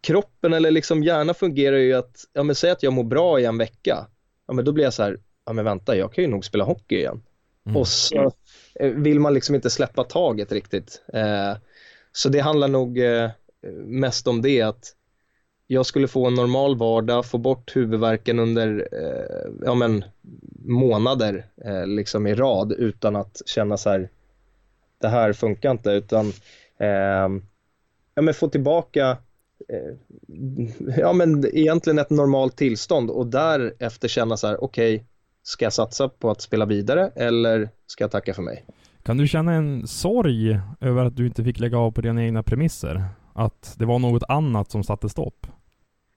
kroppen 0.00 0.52
eller 0.52 0.70
liksom 0.70 1.02
hjärnan 1.02 1.34
fungerar 1.34 1.76
ju 1.76 1.94
att, 1.94 2.24
ja 2.32 2.42
men 2.42 2.54
säg 2.54 2.70
att 2.70 2.82
jag 2.82 2.92
mår 2.92 3.04
bra 3.04 3.40
i 3.40 3.44
en 3.44 3.58
vecka, 3.58 4.06
ja 4.46 4.54
men 4.54 4.64
då 4.64 4.72
blir 4.72 4.84
jag 4.84 4.94
så 4.94 5.02
här, 5.02 5.18
ja 5.46 5.52
men 5.52 5.64
vänta, 5.64 5.96
jag 5.96 6.12
kan 6.12 6.24
ju 6.24 6.30
nog 6.30 6.44
spela 6.44 6.64
hockey 6.64 6.96
igen. 6.96 7.22
Mm. 7.66 7.76
Och 7.76 7.88
så 7.88 8.32
Eh, 8.80 8.90
vill 8.90 9.20
man 9.20 9.34
liksom 9.34 9.54
inte 9.54 9.70
släppa 9.70 10.04
taget 10.04 10.52
riktigt. 10.52 11.02
Eh, 11.12 11.56
så 12.12 12.28
det 12.28 12.40
handlar 12.40 12.68
nog 12.68 12.98
eh, 12.98 13.30
mest 13.84 14.26
om 14.26 14.42
det 14.42 14.62
att 14.62 14.92
jag 15.66 15.86
skulle 15.86 16.08
få 16.08 16.26
en 16.26 16.34
normal 16.34 16.76
vardag, 16.76 17.26
få 17.26 17.38
bort 17.38 17.76
huvudvärken 17.76 18.38
under 18.38 18.88
ja, 19.64 19.74
men, 19.74 20.04
månader 20.64 21.46
liksom 21.86 22.26
i 22.26 22.34
rad 22.34 22.72
utan 22.72 23.16
att 23.16 23.42
känna 23.46 23.76
så 23.76 23.90
här 23.90 24.08
det 24.98 25.08
här 25.08 25.32
funkar 25.32 25.70
inte 25.70 25.90
utan 25.90 26.32
ja, 28.14 28.22
men 28.22 28.34
få 28.34 28.48
tillbaka 28.48 29.16
ja, 30.96 31.12
men 31.12 31.56
egentligen 31.56 31.98
ett 31.98 32.10
normalt 32.10 32.56
tillstånd 32.56 33.10
och 33.10 33.26
därefter 33.26 34.08
känna 34.08 34.36
så 34.36 34.46
här 34.46 34.64
okej 34.64 34.94
okay, 34.94 35.06
Ska 35.46 35.64
jag 35.64 35.72
satsa 35.72 36.08
på 36.08 36.30
att 36.30 36.40
spela 36.40 36.66
vidare 36.66 37.10
eller 37.16 37.68
ska 37.86 38.04
jag 38.04 38.10
tacka 38.10 38.34
för 38.34 38.42
mig? 38.42 38.64
Kan 39.02 39.16
du 39.16 39.28
känna 39.28 39.52
en 39.52 39.86
sorg 39.86 40.60
över 40.80 41.04
att 41.04 41.16
du 41.16 41.26
inte 41.26 41.44
fick 41.44 41.60
lägga 41.60 41.78
av 41.78 41.90
på 41.90 42.00
dina 42.00 42.24
egna 42.24 42.42
premisser? 42.42 43.04
Att 43.34 43.74
det 43.78 43.84
var 43.84 43.98
något 43.98 44.22
annat 44.28 44.70
som 44.70 44.84
satte 44.84 45.08
stopp? 45.08 45.46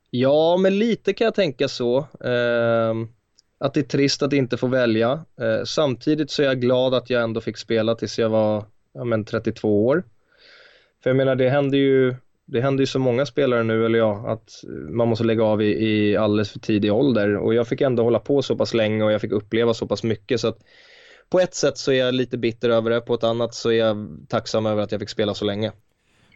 Ja, 0.10 0.58
men 0.58 0.80
lite 0.80 1.14
kan 1.14 1.26
jag 1.26 1.36
tänka 1.36 1.68
så. 1.68 1.98
Eh, 2.00 2.94
att 3.60 3.74
det 3.74 3.80
är 3.80 3.84
trist 3.84 4.22
att 4.22 4.34
inte 4.34 4.58
få 4.58 4.68
välja. 4.68 5.12
Eh, 5.12 5.64
samtidigt 5.66 6.32
så 6.32 6.42
är 6.42 6.48
jag 6.48 6.62
glad 6.62 6.94
att 6.94 7.10
jag 7.10 7.24
ändå 7.24 7.42
fick 7.42 7.58
spela 7.58 7.96
tills 7.96 8.20
jag 8.20 8.30
var 8.30 8.66
ja, 8.94 9.04
men 9.04 9.26
32 9.26 9.86
år. 9.86 10.04
För 11.04 11.10
jag 11.10 11.18
menar, 11.18 11.36
det 11.36 11.50
händer 11.50 11.78
ju 11.78 12.16
det 12.48 12.62
händer 12.62 12.82
ju 12.82 12.86
så 12.86 13.00
många 13.00 13.26
spelare 13.26 13.64
nu, 13.64 13.86
eller 13.86 14.00
ja, 14.00 14.24
att 14.28 14.64
man 14.90 15.08
måste 15.08 15.24
lägga 15.24 15.44
av 15.44 15.62
i, 15.62 15.66
i 15.66 16.18
alldeles 16.18 16.52
för 16.52 16.60
tidig 16.60 16.94
ålder. 16.94 17.38
Och 17.38 17.54
jag 17.54 17.68
fick 17.68 17.82
ändå 17.82 18.04
hålla 18.04 18.20
på 18.20 18.42
så 18.42 18.56
pass 18.56 18.74
länge 18.74 19.04
och 19.04 19.12
jag 19.12 19.22
fick 19.22 19.32
uppleva 19.32 19.74
så 19.74 19.88
pass 19.88 20.04
mycket. 20.04 20.40
Så 20.40 20.48
att 20.48 20.58
på 21.30 21.40
ett 21.40 21.56
sätt 21.56 21.78
så 21.78 21.92
är 21.92 21.96
jag 21.96 22.16
lite 22.16 22.38
bitter 22.38 22.70
över 22.70 22.90
det, 22.90 23.02
på 23.02 23.14
ett 23.14 23.24
annat 23.24 23.54
så 23.54 23.70
är 23.70 23.78
jag 23.78 24.08
tacksam 24.30 24.66
över 24.66 24.84
att 24.84 24.92
jag 24.92 25.02
fick 25.02 25.10
spela 25.10 25.34
så 25.34 25.46
länge. 25.46 25.72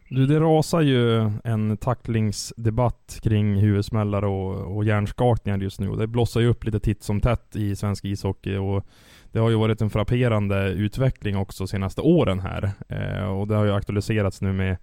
Du, 0.10 0.26
det 0.26 0.40
rasar 0.40 0.82
ju 0.82 1.32
en 1.44 1.78
tacklingsdebatt 1.78 3.20
kring 3.24 3.56
huvudsmällar 3.56 4.26
och, 4.26 4.76
och 4.78 4.86
hjärnskakningar 4.86 5.58
just 5.60 5.80
nu. 5.80 5.96
Det 5.96 6.08
blossar 6.08 6.42
ju 6.42 6.48
upp 6.48 6.64
lite 6.64 6.80
titt 6.80 7.04
som 7.04 7.22
tätt 7.22 7.56
i 7.56 7.76
svensk 7.76 8.06
ishockey 8.06 8.56
och 8.56 8.86
det 9.32 9.40
har 9.40 9.50
ju 9.50 9.56
varit 9.56 9.82
en 9.82 9.90
frapperande 9.90 10.70
utveckling 10.70 11.38
också 11.38 11.68
senaste 11.68 12.02
åren 12.02 12.40
här. 12.40 12.72
Eh, 12.90 13.40
och 13.40 13.48
det 13.48 13.56
har 13.56 13.66
ju 13.66 13.72
aktualiserats 13.72 14.42
nu 14.42 14.54
med 14.54 14.78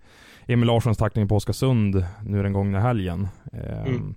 Emil 0.51 0.67
Larssons 0.67 0.99
tackling 0.99 1.29
på 1.29 1.37
Oskarsund 1.37 2.05
nu 2.25 2.43
den 2.43 2.53
gångna 2.53 2.81
helgen. 2.81 3.29
Eh, 3.53 3.83
mm. 3.83 4.15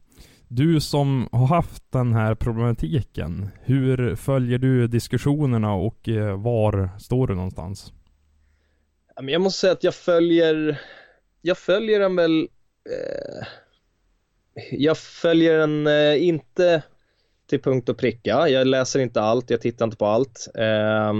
Du 0.48 0.82
som 0.82 1.30
har 1.32 1.48
haft 1.48 1.92
den 1.92 2.14
här 2.14 2.36
problematiken, 2.36 3.50
hur 3.62 4.16
följer 4.16 4.58
du 4.58 4.88
diskussionerna 4.88 5.74
och 5.74 6.10
eh, 6.10 6.42
var 6.42 6.90
står 7.00 7.28
du 7.28 7.36
någonstans? 7.36 7.94
Jag 9.22 9.42
måste 9.42 9.60
säga 9.60 9.74
att 9.74 9.84
jag 9.84 9.96
följer, 9.96 10.82
jag 11.42 11.58
följer 11.58 12.00
den 12.00 12.16
väl, 12.16 12.48
eh, 12.90 13.48
jag 14.72 14.98
följer 14.98 15.58
den 15.58 15.88
eh, 15.88 16.28
inte 16.28 16.84
till 17.50 17.62
punkt 17.62 17.90
och 17.90 17.98
pricka. 17.98 18.50
Jag 18.50 18.68
läser 18.68 19.00
inte 19.00 19.22
allt, 19.22 19.50
jag 19.50 19.62
tittar 19.62 19.86
inte 19.86 19.98
på 19.98 20.06
allt. 20.06 20.48
Eh, 20.56 21.14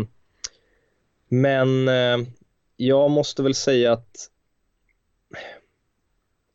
men 1.30 1.70
jag 2.78 3.12
måste 3.12 3.44
väl 3.44 3.54
säga 3.54 3.94
att 3.94 4.31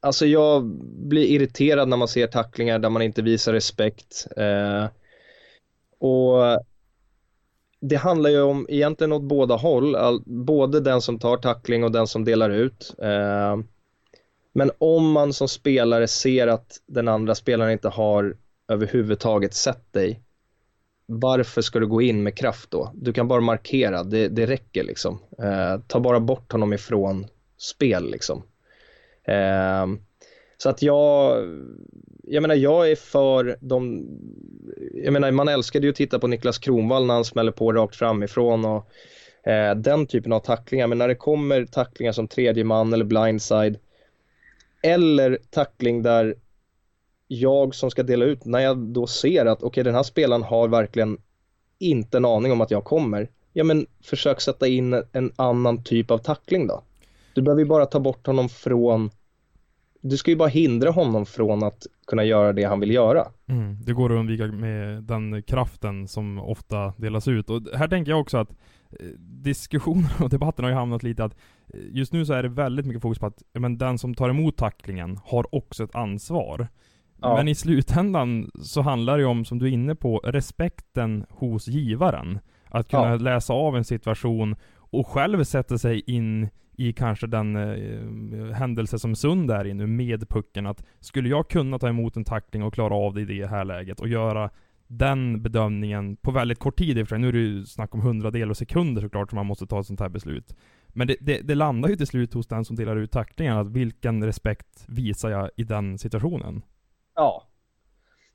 Alltså 0.00 0.26
jag 0.26 0.65
blir 1.09 1.25
irriterad 1.25 1.88
när 1.88 1.97
man 1.97 2.09
ser 2.09 2.26
tacklingar 2.26 2.79
där 2.79 2.91
man 2.91 3.03
inte 3.03 3.23
visar 3.23 3.53
respekt. 3.53 4.26
Eh, 4.37 4.87
och 5.99 6.62
det 7.81 7.97
handlar 7.97 8.31
ju 8.31 8.43
om 8.43 8.67
egentligen 8.69 9.12
åt 9.12 9.23
båda 9.23 9.55
håll, 9.57 9.97
all, 9.97 10.23
både 10.26 10.81
den 10.81 11.00
som 11.00 11.19
tar 11.19 11.37
tackling 11.37 11.85
och 11.85 11.93
den 11.93 12.07
som 12.07 12.25
delar 12.25 12.50
ut. 12.50 12.95
Eh, 12.99 13.59
men 14.53 14.71
om 14.79 15.12
man 15.12 15.33
som 15.33 15.49
spelare 15.49 16.09
ser 16.09 16.47
att 16.47 16.81
den 16.87 17.09
andra 17.09 17.35
spelaren 17.35 17.73
inte 17.73 17.88
har 17.88 18.37
överhuvudtaget 18.69 19.55
sett 19.55 19.93
dig, 19.93 20.23
varför 21.07 21.62
ska 21.62 21.79
du 21.79 21.87
gå 21.87 22.03
in 22.03 22.23
med 22.23 22.37
kraft 22.37 22.71
då? 22.71 22.93
Du 22.95 23.12
kan 23.12 23.29
bara 23.29 23.41
markera, 23.41 24.05
det, 24.05 24.29
det 24.29 24.47
räcker 24.47 24.85
liksom. 24.85 25.19
Eh, 25.38 25.81
ta 25.87 26.00
bara 26.00 26.21
bort 26.21 26.53
honom 26.53 26.73
ifrån 26.73 27.26
spel 27.59 28.11
liksom. 28.11 28.43
Eh, 29.26 29.87
så 30.56 30.68
att 30.68 30.83
jag, 30.83 31.45
jag 32.23 32.42
menar 32.42 32.54
jag 32.54 32.90
är 32.90 32.97
för 32.97 33.59
de, 33.61 34.06
jag 34.95 35.12
menar 35.12 35.30
man 35.30 35.49
älskade 35.49 35.87
ju 35.87 35.90
att 35.90 35.97
titta 35.97 36.18
på 36.18 36.26
Niklas 36.26 36.59
Kronvall 36.59 37.06
när 37.06 37.14
han 37.14 37.25
smäller 37.25 37.52
på 37.52 37.73
rakt 37.73 37.97
framifrån 37.97 38.64
och 38.64 38.90
eh, 39.50 39.75
den 39.75 40.06
typen 40.06 40.33
av 40.33 40.40
tacklingar. 40.40 40.87
Men 40.87 40.99
när 40.99 41.09
det 41.09 41.14
kommer 41.14 41.64
tacklingar 41.64 42.12
som 42.12 42.28
tredje 42.28 42.64
man 42.64 42.92
eller 42.92 43.04
blindside 43.04 43.78
eller 44.83 45.38
tackling 45.50 46.02
där 46.02 46.35
jag 47.28 47.75
som 47.75 47.90
ska 47.90 48.02
dela 48.02 48.25
ut, 48.25 48.45
när 48.45 48.61
jag 48.61 48.78
då 48.78 49.06
ser 49.06 49.47
att 49.47 49.59
okej 49.59 49.66
okay, 49.66 49.83
den 49.83 49.95
här 49.95 50.02
spelaren 50.02 50.42
har 50.42 50.68
verkligen 50.68 51.18
inte 51.78 52.16
en 52.16 52.25
aning 52.25 52.52
om 52.52 52.61
att 52.61 52.71
jag 52.71 52.85
kommer, 52.85 53.30
ja 53.52 53.64
men 53.64 53.87
försök 54.02 54.40
sätta 54.40 54.66
in 54.66 55.02
en 55.12 55.33
annan 55.37 55.85
typ 55.85 56.11
av 56.11 56.18
tackling 56.18 56.66
då. 56.66 56.83
Du 57.35 57.42
behöver 57.42 57.62
ju 57.62 57.68
bara 57.68 57.87
ta 57.87 58.00
bort 58.00 58.26
honom 58.26 58.49
från 58.49 59.11
du 60.00 60.17
ska 60.17 60.31
ju 60.31 60.37
bara 60.37 60.49
hindra 60.49 60.91
honom 60.91 61.26
från 61.26 61.62
att 61.62 61.87
kunna 62.07 62.25
göra 62.25 62.53
det 62.53 62.65
han 62.65 62.81
vill 62.81 62.91
göra. 62.91 63.29
Mm, 63.47 63.83
det 63.83 63.93
går 63.93 64.12
att 64.12 64.19
undvika 64.19 64.47
med 64.47 65.03
den 65.03 65.43
kraften 65.43 66.09
som 66.09 66.38
ofta 66.38 66.93
delas 66.97 67.29
ut. 67.29 67.50
Och 67.50 67.62
här 67.75 67.88
tänker 67.88 68.12
jag 68.12 68.21
också 68.21 68.38
att 68.38 68.50
eh, 69.00 69.07
diskussioner 69.19 70.11
och 70.23 70.31
debatten 70.31 70.65
har 70.65 70.71
ju 70.71 70.76
hamnat 70.76 71.03
lite 71.03 71.25
att 71.25 71.37
eh, 71.75 71.81
just 71.91 72.12
nu 72.12 72.26
så 72.26 72.33
är 72.33 72.43
det 72.43 72.49
väldigt 72.49 72.87
mycket 72.87 73.03
fokus 73.03 73.19
på 73.19 73.26
att 73.26 73.43
men 73.53 73.79
den 73.79 73.99
som 73.99 74.15
tar 74.15 74.29
emot 74.29 74.57
tacklingen 74.57 75.19
har 75.25 75.55
också 75.55 75.85
ett 75.85 75.95
ansvar. 75.95 76.69
Ja. 77.21 77.37
Men 77.37 77.49
i 77.49 77.55
slutändan 77.55 78.50
så 78.62 78.81
handlar 78.81 79.17
det 79.17 79.21
ju 79.21 79.26
om, 79.26 79.45
som 79.45 79.59
du 79.59 79.67
är 79.67 79.71
inne 79.71 79.95
på, 79.95 80.19
respekten 80.19 81.26
hos 81.31 81.69
givaren. 81.69 82.38
Att 82.69 82.88
kunna 82.88 83.11
ja. 83.11 83.17
läsa 83.17 83.53
av 83.53 83.76
en 83.76 83.85
situation 83.85 84.57
och 84.75 85.07
själv 85.07 85.45
sätta 85.45 85.79
sig 85.79 86.03
in 86.07 86.49
i 86.76 86.92
kanske 86.92 87.26
den 87.26 87.56
eh, 87.56 88.54
händelse 88.54 88.99
som 88.99 89.16
Sund 89.16 89.50
är 89.50 89.66
i 89.66 89.75
nu 89.75 89.87
med 89.87 90.28
pucken. 90.28 90.66
Att 90.66 90.85
skulle 91.00 91.28
jag 91.28 91.50
kunna 91.50 91.78
ta 91.78 91.88
emot 91.88 92.16
en 92.16 92.25
tackling 92.25 92.62
och 92.62 92.75
klara 92.75 92.95
av 92.95 93.14
det 93.14 93.21
i 93.21 93.25
det 93.25 93.47
här 93.47 93.64
läget 93.64 94.00
och 94.00 94.09
göra 94.09 94.50
den 94.87 95.42
bedömningen 95.42 96.16
på 96.16 96.30
väldigt 96.30 96.59
kort 96.59 96.78
tid 96.78 96.99
i 96.99 97.02
och 97.02 97.09
för 97.09 97.16
sig. 97.16 97.18
Nu 97.18 97.28
är 97.28 97.33
det 97.33 97.38
ju 97.38 97.66
snack 97.66 97.95
om 97.95 98.00
hundradel 98.00 98.50
och 98.50 98.56
sekunder 98.56 99.02
såklart 99.02 99.30
som 99.30 99.37
man 99.37 99.47
måste 99.47 99.66
ta 99.66 99.80
ett 99.80 99.87
sånt 99.87 100.00
här 100.00 100.09
beslut. 100.09 100.56
Men 100.88 101.06
det, 101.06 101.16
det, 101.21 101.40
det, 101.40 101.54
landar 101.54 101.88
ju 101.88 101.97
till 101.97 102.06
slut 102.06 102.35
hos 102.35 102.47
den 102.47 102.64
som 102.64 102.76
delar 102.76 102.97
ut 102.97 103.11
tacklingen, 103.11 103.56
att 103.56 103.68
vilken 103.68 104.25
respekt 104.25 104.85
visar 104.88 105.30
jag 105.30 105.50
i 105.56 105.64
den 105.64 105.99
situationen? 105.99 106.62
Ja. 107.14 107.47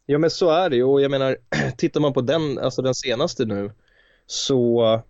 Ja 0.06 0.18
men 0.18 0.30
så 0.30 0.50
är 0.50 0.70
det 0.70 0.76
ju 0.76 0.84
och 0.84 1.02
jag 1.02 1.12
menar, 1.12 1.38
tittar 1.78 2.02
man 2.02 2.14
på 2.14 2.22
den, 2.22 2.58
alltså 2.58 2.82
den 2.82 2.96
senaste 2.96 3.46
nu, 3.46 3.72
så 4.26 5.02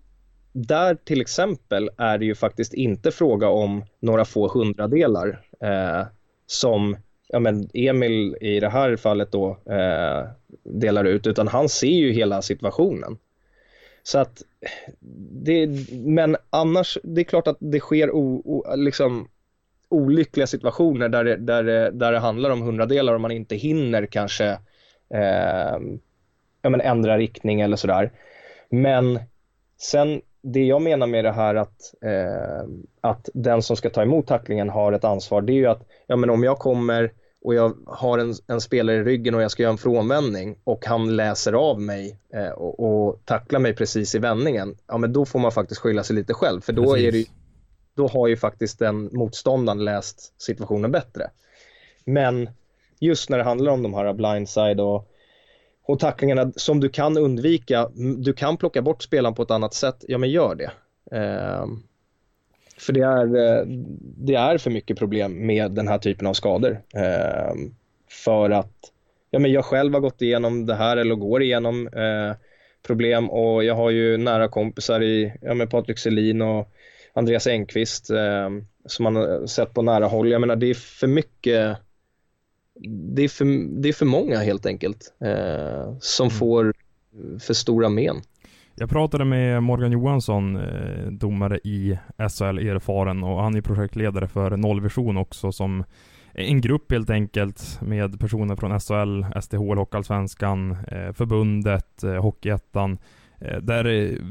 där 0.51 0.95
till 0.95 1.21
exempel 1.21 1.89
är 1.97 2.17
det 2.17 2.25
ju 2.25 2.35
faktiskt 2.35 2.73
inte 2.73 3.11
fråga 3.11 3.49
om 3.49 3.83
några 3.99 4.25
få 4.25 4.47
hundradelar 4.47 5.41
eh, 5.61 6.05
som 6.45 6.97
ja, 7.27 7.39
men 7.39 7.69
Emil 7.73 8.37
i 8.41 8.59
det 8.59 8.69
här 8.69 8.95
fallet 8.95 9.31
då 9.31 9.57
eh, 9.65 10.27
delar 10.63 11.05
ut, 11.05 11.27
utan 11.27 11.47
han 11.47 11.69
ser 11.69 11.87
ju 11.87 12.11
hela 12.11 12.41
situationen. 12.41 13.17
Så 14.03 14.19
att 14.19 14.41
det, 15.31 15.69
men 15.91 16.37
annars, 16.49 16.97
det 17.03 17.21
är 17.21 17.25
klart 17.25 17.47
att 17.47 17.57
det 17.59 17.79
sker 17.79 18.11
o, 18.11 18.41
o, 18.45 18.75
liksom, 18.75 19.27
olyckliga 19.89 20.47
situationer 20.47 21.09
där 21.09 21.23
det, 21.23 21.35
där, 21.35 21.63
det, 21.63 21.91
där 21.91 22.11
det 22.11 22.19
handlar 22.19 22.49
om 22.49 22.61
hundradelar 22.61 23.13
och 23.13 23.21
man 23.21 23.31
inte 23.31 23.55
hinner 23.55 24.05
kanske 24.05 24.45
eh, 25.13 25.77
ja, 26.61 26.69
men 26.69 26.81
ändra 26.81 27.17
riktning 27.17 27.61
eller 27.61 27.77
sådär. 27.77 28.11
Men 28.69 29.19
sen 29.77 30.21
det 30.41 30.63
jag 30.63 30.81
menar 30.81 31.07
med 31.07 31.25
det 31.25 31.31
här 31.31 31.55
att, 31.55 31.93
eh, 32.01 32.67
att 33.01 33.29
den 33.33 33.61
som 33.61 33.77
ska 33.77 33.89
ta 33.89 34.01
emot 34.01 34.27
tacklingen 34.27 34.69
har 34.69 34.93
ett 34.93 35.03
ansvar, 35.03 35.41
det 35.41 35.53
är 35.53 35.55
ju 35.55 35.67
att 35.67 35.87
ja, 36.07 36.15
men 36.15 36.29
om 36.29 36.43
jag 36.43 36.59
kommer 36.59 37.11
och 37.43 37.55
jag 37.55 37.77
har 37.87 38.17
en, 38.17 38.33
en, 38.47 38.61
spelare 38.61 38.97
i 38.97 39.03
ryggen 39.03 39.35
och 39.35 39.41
jag 39.41 39.51
ska 39.51 39.63
göra 39.63 39.71
en 39.71 39.77
frånvändning 39.77 40.55
och 40.63 40.85
han 40.85 41.15
läser 41.15 41.53
av 41.53 41.81
mig 41.81 42.19
eh, 42.33 42.49
och, 42.49 42.79
och, 42.79 43.21
tacklar 43.25 43.59
mig 43.59 43.75
precis 43.75 44.15
i 44.15 44.19
vändningen, 44.19 44.75
ja 44.87 44.97
men 44.97 45.13
då 45.13 45.25
får 45.25 45.39
man 45.39 45.51
faktiskt 45.51 45.81
skylla 45.81 46.03
sig 46.03 46.15
lite 46.15 46.33
själv 46.33 46.61
för 46.61 46.73
då, 46.73 46.97
är 46.97 47.11
det, 47.11 47.25
då 47.95 48.07
har 48.07 48.27
ju 48.27 48.37
faktiskt 48.37 48.79
den 48.79 49.09
motståndaren 49.11 49.85
läst 49.85 50.41
situationen 50.41 50.91
bättre. 50.91 51.29
Men 52.05 52.49
just 52.99 53.29
när 53.29 53.37
det 53.37 53.43
handlar 53.43 53.71
om 53.71 53.83
de 53.83 53.93
här 53.93 54.13
blindside 54.13 54.79
och, 54.79 55.10
och 55.83 55.99
tacklingarna 55.99 56.51
som 56.55 56.79
du 56.79 56.89
kan 56.89 57.17
undvika, 57.17 57.89
du 58.17 58.33
kan 58.33 58.57
plocka 58.57 58.81
bort 58.81 59.03
spelaren 59.03 59.35
på 59.35 59.43
ett 59.43 59.51
annat 59.51 59.73
sätt, 59.73 60.05
ja 60.07 60.17
men 60.17 60.29
gör 60.29 60.55
det. 60.55 60.71
Eh, 61.17 61.65
för 62.77 62.93
det 62.93 63.01
är, 63.01 63.25
eh, 63.35 63.65
det 64.17 64.35
är 64.35 64.57
för 64.57 64.71
mycket 64.71 64.97
problem 64.97 65.45
med 65.45 65.71
den 65.71 65.87
här 65.87 65.97
typen 65.97 66.27
av 66.27 66.33
skador. 66.33 66.81
Eh, 66.95 67.53
för 68.23 68.49
att 68.49 68.91
ja, 69.31 69.39
men 69.39 69.51
jag 69.51 69.65
själv 69.65 69.93
har 69.93 70.01
gått 70.01 70.21
igenom 70.21 70.65
det 70.65 70.75
här 70.75 70.97
eller 70.97 71.15
går 71.15 71.41
igenom 71.41 71.87
eh, 71.87 72.35
problem 72.87 73.29
och 73.29 73.63
jag 73.63 73.75
har 73.75 73.89
ju 73.89 74.17
nära 74.17 74.47
kompisar 74.47 75.03
i 75.03 75.33
ja, 75.41 75.53
men 75.53 75.69
Patrik 75.69 75.97
Selin 75.97 76.41
och 76.41 76.69
Andreas 77.13 77.47
Engqvist 77.47 78.09
eh, 78.09 78.49
som 78.85 79.03
man 79.03 79.15
har 79.15 79.47
sett 79.47 79.73
på 79.73 79.81
nära 79.81 80.05
håll. 80.05 80.31
Jag 80.31 80.41
menar 80.41 80.55
det 80.55 80.69
är 80.69 80.73
för 80.73 81.07
mycket 81.07 81.77
det 82.89 83.23
är 83.23 83.27
för, 83.27 83.81
det 83.81 83.89
är 83.89 83.93
för 83.93 84.05
många 84.05 84.39
helt 84.39 84.65
enkelt 84.65 85.13
eh, 85.19 85.97
som 85.99 86.27
mm. 86.27 86.37
får 86.37 86.73
för 87.39 87.53
stora 87.53 87.89
men. 87.89 88.15
Jag 88.75 88.89
pratade 88.89 89.25
med 89.25 89.63
Morgan 89.63 89.91
Johansson, 89.91 90.55
eh, 90.55 91.05
domare 91.11 91.59
i 91.63 91.99
SHL, 92.17 92.57
erfaren, 92.57 93.23
och 93.23 93.43
han 93.43 93.55
är 93.55 93.61
projektledare 93.61 94.27
för 94.27 94.57
Nollvision 94.57 95.17
också, 95.17 95.51
som 95.51 95.83
en 96.33 96.61
grupp 96.61 96.91
helt 96.91 97.09
enkelt 97.09 97.81
med 97.81 98.19
personer 98.19 98.55
från 98.55 98.79
SHL, 98.79 99.41
STHL, 99.41 99.77
Hockeyallsvenskan, 99.77 100.71
eh, 100.71 101.13
förbundet, 101.13 102.03
eh, 102.03 102.21
Hockeyettan, 102.21 102.97
där 103.61 103.83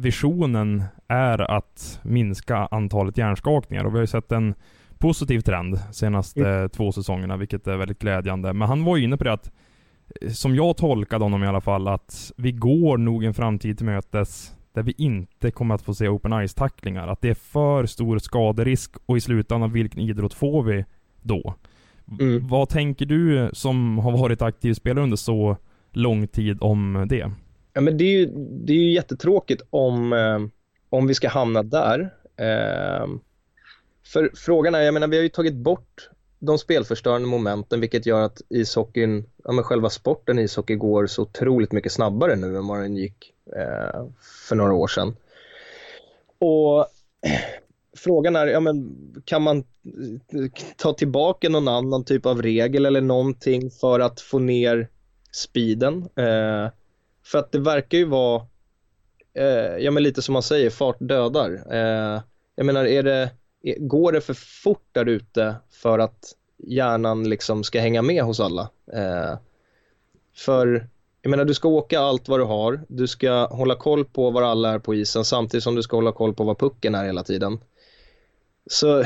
visionen 0.03 0.83
är 1.09 1.51
att 1.51 2.01
minska 2.03 2.57
antalet 2.57 3.19
hjärnskakningar 3.19 3.85
och 3.85 3.93
vi 3.93 3.97
har 3.97 4.03
ju 4.03 4.07
sett 4.07 4.33
en 4.33 4.55
positiv 5.01 5.41
trend 5.41 5.79
senaste 5.93 6.49
mm. 6.49 6.69
två 6.69 6.93
säsongerna, 6.93 7.37
vilket 7.37 7.67
är 7.67 7.77
väldigt 7.77 7.99
glädjande. 7.99 8.53
Men 8.53 8.69
han 8.69 8.85
var 8.85 8.97
ju 8.97 9.05
inne 9.05 9.17
på 9.17 9.25
det 9.25 9.33
att 9.33 9.51
som 10.33 10.55
jag 10.55 10.77
tolkade 10.77 11.25
honom 11.25 11.45
i 11.45 11.47
alla 11.47 11.61
fall, 11.61 11.89
att 11.89 12.33
vi 12.37 12.53
går 12.53 12.99
nog 12.99 13.25
en 13.25 13.35
framtid 13.35 13.77
till 13.77 13.87
mötes 13.87 14.55
där 14.73 14.83
vi 14.83 14.95
inte 14.99 15.51
kommer 15.51 15.75
att 15.75 15.83
få 15.83 15.95
se 15.95 16.09
open 16.09 16.33
ice-tacklingar. 16.33 17.09
Att 17.09 17.21
det 17.21 17.29
är 17.29 17.35
för 17.35 17.87
stor 17.87 18.19
skaderisk 18.19 18.97
och 19.07 19.17
i 19.17 19.21
slutändan, 19.21 19.73
vilken 19.73 20.01
idrott 20.01 20.35
får 20.35 20.63
vi 20.63 20.85
då? 21.23 21.55
Mm. 22.21 22.49
Vad 22.49 22.69
tänker 22.69 23.07
du 23.07 23.51
som 23.53 23.99
har 23.99 24.13
varit 24.13 24.43
aktiv 24.43 24.75
spelare 24.75 25.05
under 25.05 25.17
så 25.17 25.57
lång 25.93 26.29
tid 26.29 26.59
om 26.61 27.07
det? 27.09 27.31
Ja, 27.73 27.81
men 27.81 27.99
det 27.99 28.05
är 28.05 28.19
ju, 28.19 28.27
det 28.65 28.73
är 28.73 28.77
ju 28.77 28.93
jättetråkigt 28.93 29.63
om, 29.71 30.13
eh, 30.13 30.39
om 30.91 31.07
vi 31.07 31.15
ska 31.15 31.29
hamna 31.29 31.63
där. 31.63 32.11
För 34.13 34.31
frågan 34.35 34.75
är, 34.75 34.81
jag 34.81 34.95
menar 34.95 35.09
vi 35.09 35.17
har 35.17 35.23
ju 35.23 35.29
tagit 35.29 35.55
bort 35.55 36.11
de 36.39 36.59
spelförstörande 36.59 37.29
momenten 37.29 37.81
vilket 37.81 38.07
gör 38.07 38.23
att 38.23 38.43
ishockeyn, 38.49 39.25
ja 39.45 39.53
men 39.53 39.65
själva 39.65 39.91
sporten 39.91 40.39
ishockey 40.39 40.75
går 40.75 41.07
så 41.07 41.23
otroligt 41.23 41.73
mycket 41.73 41.93
snabbare 41.93 42.37
nu 42.37 42.57
än 42.57 42.67
vad 42.67 42.81
den 42.81 42.97
gick 42.97 43.35
eh, 43.57 44.07
för 44.49 44.57
några 44.57 44.73
år 44.73 44.89
sedan. 44.89 45.17
Och 46.39 46.87
frågan 47.97 48.37
är, 48.37 48.47
ja 48.47 48.61
men 48.61 48.97
kan 49.25 49.43
man 49.43 49.59
eh, 49.59 50.63
ta 50.77 50.93
tillbaka 50.93 51.49
någon 51.49 51.69
annan 51.69 52.05
typ 52.05 52.27
av 52.27 52.43
regel 52.43 52.87
eller 52.87 53.01
någonting 53.01 53.71
för 53.71 54.01
att 54.01 54.21
få 54.21 54.39
ner 54.39 54.89
speeden? 55.33 56.09
Eh, 56.17 56.71
för 57.25 57.39
att 57.39 57.53
det 57.53 57.59
verkar 57.59 57.99
ju 57.99 58.05
vara, 58.05 58.47
eh, 59.35 59.77
ja 59.79 59.91
men 59.91 60.03
lite 60.03 60.23
som 60.23 60.33
man 60.33 60.43
säger, 60.43 60.71
fart 60.71 60.97
dödar. 61.01 61.63
Eh, 61.71 62.23
jag 62.57 62.67
menar, 62.67 62.85
är 62.85 63.03
det 63.03 63.31
går 63.79 64.13
det 64.13 64.21
för 64.21 64.35
fort 64.35 64.89
där 64.93 65.07
ute 65.07 65.57
för 65.71 65.99
att 65.99 66.33
hjärnan 66.59 67.29
liksom 67.29 67.65
ska 67.65 67.81
hänga 67.81 68.03
med 68.03 68.23
hos 68.23 68.41
alla? 68.41 68.71
Eh, 68.93 69.39
för 70.37 70.89
jag 71.23 71.31
menar, 71.31 71.45
du 71.45 71.55
ska 71.55 71.69
åka 71.69 72.01
allt 72.01 72.29
vad 72.29 72.41
du 72.41 72.45
har. 72.45 72.81
Du 72.89 73.07
ska 73.07 73.47
hålla 73.47 73.75
koll 73.75 74.05
på 74.05 74.31
var 74.31 74.43
alla 74.43 74.71
är 74.71 74.79
på 74.79 74.95
isen 74.95 75.25
samtidigt 75.25 75.65
som 75.65 75.75
du 75.75 75.83
ska 75.83 75.97
hålla 75.97 76.13
koll 76.13 76.35
på 76.35 76.45
var 76.45 76.55
pucken 76.55 76.95
är 76.95 77.05
hela 77.05 77.23
tiden. 77.23 77.59
Så 78.71 79.05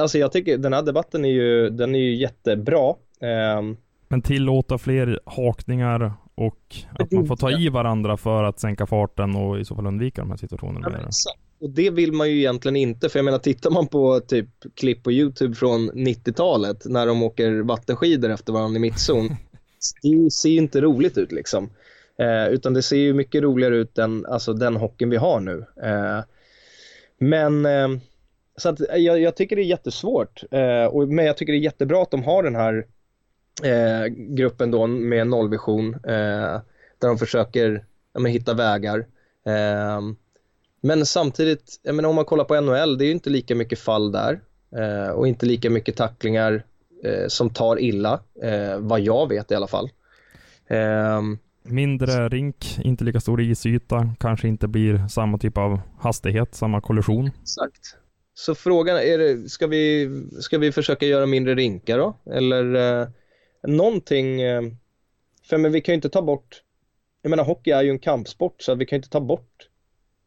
alltså 0.00 0.18
jag 0.18 0.32
tycker 0.32 0.58
den 0.58 0.72
här 0.72 0.82
debatten 0.82 1.24
är 1.24 1.28
ju, 1.28 1.70
den 1.70 1.94
är 1.94 1.98
ju 1.98 2.14
jättebra. 2.14 2.88
Eh, 3.20 3.62
Men 4.08 4.22
tillåta 4.22 4.78
fler 4.78 5.20
hakningar 5.26 6.12
och 6.34 6.76
att 6.98 7.12
man 7.12 7.26
får 7.26 7.36
ta 7.36 7.50
i 7.50 7.68
varandra 7.68 8.16
för 8.16 8.44
att 8.44 8.60
sänka 8.60 8.86
farten 8.86 9.36
och 9.36 9.60
i 9.60 9.64
så 9.64 9.74
fall 9.74 9.86
undvika 9.86 10.20
de 10.20 10.30
här 10.30 10.36
situationerna. 10.36 10.98
Ja, 11.02 11.10
och 11.62 11.70
det 11.70 11.90
vill 11.90 12.12
man 12.12 12.30
ju 12.30 12.38
egentligen 12.38 12.76
inte, 12.76 13.08
för 13.08 13.18
jag 13.18 13.24
menar 13.24 13.38
tittar 13.38 13.70
man 13.70 13.88
på 13.88 14.20
typ 14.20 14.48
klipp 14.74 15.02
på 15.02 15.12
YouTube 15.12 15.54
från 15.54 15.90
90-talet 15.90 16.84
när 16.84 17.06
de 17.06 17.22
åker 17.22 17.62
vattenskidor 17.62 18.30
efter 18.30 18.52
varandra 18.52 18.76
i 18.76 18.80
mittzon, 18.80 19.28
det 20.02 20.30
ser 20.32 20.48
ju 20.48 20.58
inte 20.58 20.80
roligt 20.80 21.18
ut 21.18 21.32
liksom. 21.32 21.70
Eh, 22.18 22.48
utan 22.48 22.74
det 22.74 22.82
ser 22.82 22.96
ju 22.96 23.12
mycket 23.12 23.42
roligare 23.42 23.76
ut 23.76 23.98
än 23.98 24.26
alltså, 24.26 24.52
den 24.52 24.76
hockeyn 24.76 25.10
vi 25.10 25.16
har 25.16 25.40
nu. 25.40 25.66
Eh, 25.82 26.20
men 27.18 27.66
eh, 27.66 27.88
så 28.56 28.68
att 28.68 28.80
jag, 28.80 29.20
jag, 29.20 29.36
tycker 29.36 29.56
det 29.56 29.62
är 29.62 29.64
jättesvårt, 29.64 30.42
eh, 30.50 30.84
och, 30.84 31.08
men 31.08 31.24
jag 31.24 31.36
tycker 31.36 31.52
det 31.52 31.58
är 31.58 31.64
jättebra 31.64 32.02
att 32.02 32.10
de 32.10 32.22
har 32.22 32.42
den 32.42 32.56
här 32.56 32.86
eh, 33.64 34.06
gruppen 34.06 34.70
då 34.70 34.86
med 34.86 35.26
nollvision 35.26 35.94
eh, 35.94 36.60
där 36.98 37.08
de 37.08 37.18
försöker 37.18 37.84
ja, 38.12 38.24
hitta 38.24 38.54
vägar. 38.54 39.06
Men 40.82 41.06
samtidigt, 41.06 41.80
jag 41.82 41.94
menar, 41.94 42.08
om 42.08 42.14
man 42.14 42.24
kollar 42.24 42.44
på 42.44 42.60
NHL, 42.60 42.98
det 42.98 43.04
är 43.04 43.06
ju 43.06 43.12
inte 43.12 43.30
lika 43.30 43.54
mycket 43.54 43.78
fall 43.78 44.12
där 44.12 44.40
eh, 44.76 45.10
och 45.10 45.28
inte 45.28 45.46
lika 45.46 45.70
mycket 45.70 45.96
tacklingar 45.96 46.64
eh, 47.04 47.28
som 47.28 47.50
tar 47.50 47.80
illa, 47.80 48.20
eh, 48.42 48.78
vad 48.78 49.00
jag 49.00 49.28
vet 49.28 49.50
i 49.50 49.54
alla 49.54 49.66
fall. 49.66 49.90
Ehm, 50.68 51.38
Mindre 51.64 52.28
rink, 52.28 52.78
inte 52.78 53.04
lika 53.04 53.20
stor 53.20 53.40
isyta, 53.40 54.14
kanske 54.20 54.48
inte 54.48 54.68
blir 54.68 55.08
samma 55.08 55.38
typ 55.38 55.58
av 55.58 55.80
hastighet, 55.98 56.54
samma 56.54 56.80
kollision. 56.80 57.30
Exakt. 57.42 57.96
Så 58.34 58.54
frågan 58.54 58.96
är, 58.96 59.18
det, 59.18 59.48
ska, 59.48 59.66
vi, 59.66 60.10
ska 60.40 60.58
vi 60.58 60.72
försöka 60.72 61.06
göra 61.06 61.26
mindre 61.26 61.54
rinkar 61.54 61.98
då? 61.98 62.16
Eller 62.32 62.74
eh, 62.74 63.08
någonting, 63.68 64.40
eh, 64.40 64.62
för 65.48 65.58
men 65.58 65.72
vi 65.72 65.80
kan 65.80 65.92
ju 65.92 65.94
inte 65.96 66.08
ta 66.08 66.22
bort, 66.22 66.62
jag 67.22 67.30
menar 67.30 67.44
hockey 67.44 67.70
är 67.70 67.82
ju 67.82 67.90
en 67.90 67.98
kampsport 67.98 68.62
så 68.62 68.74
vi 68.74 68.86
kan 68.86 68.96
ju 68.96 68.98
inte 68.98 69.10
ta 69.10 69.20
bort 69.20 69.68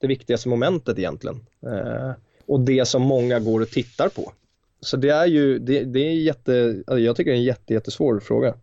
det 0.08 0.14
viktigaste 0.14 0.50
momentet 0.50 1.00
egentligen. 1.00 1.40
Eh, 1.62 2.12
och 2.48 2.60
det 2.60 2.88
som 2.88 3.02
många 3.02 3.40
går 3.40 3.62
och 3.62 3.70
tittar 3.70 4.10
på. 4.10 4.32
Så 4.80 4.98
det 4.98 5.10
är 5.10 5.26
ju, 5.26 5.60
det, 5.60 5.84
det 5.84 6.00
är 6.00 6.14
jätte, 6.14 6.84
alltså 6.88 7.00
jag 7.00 7.16
tycker 7.16 7.32
det 7.32 7.38
är 7.38 7.40
en 7.40 7.44
jätte, 7.44 7.74
jättesvår 7.74 8.20
fråga. 8.20 8.54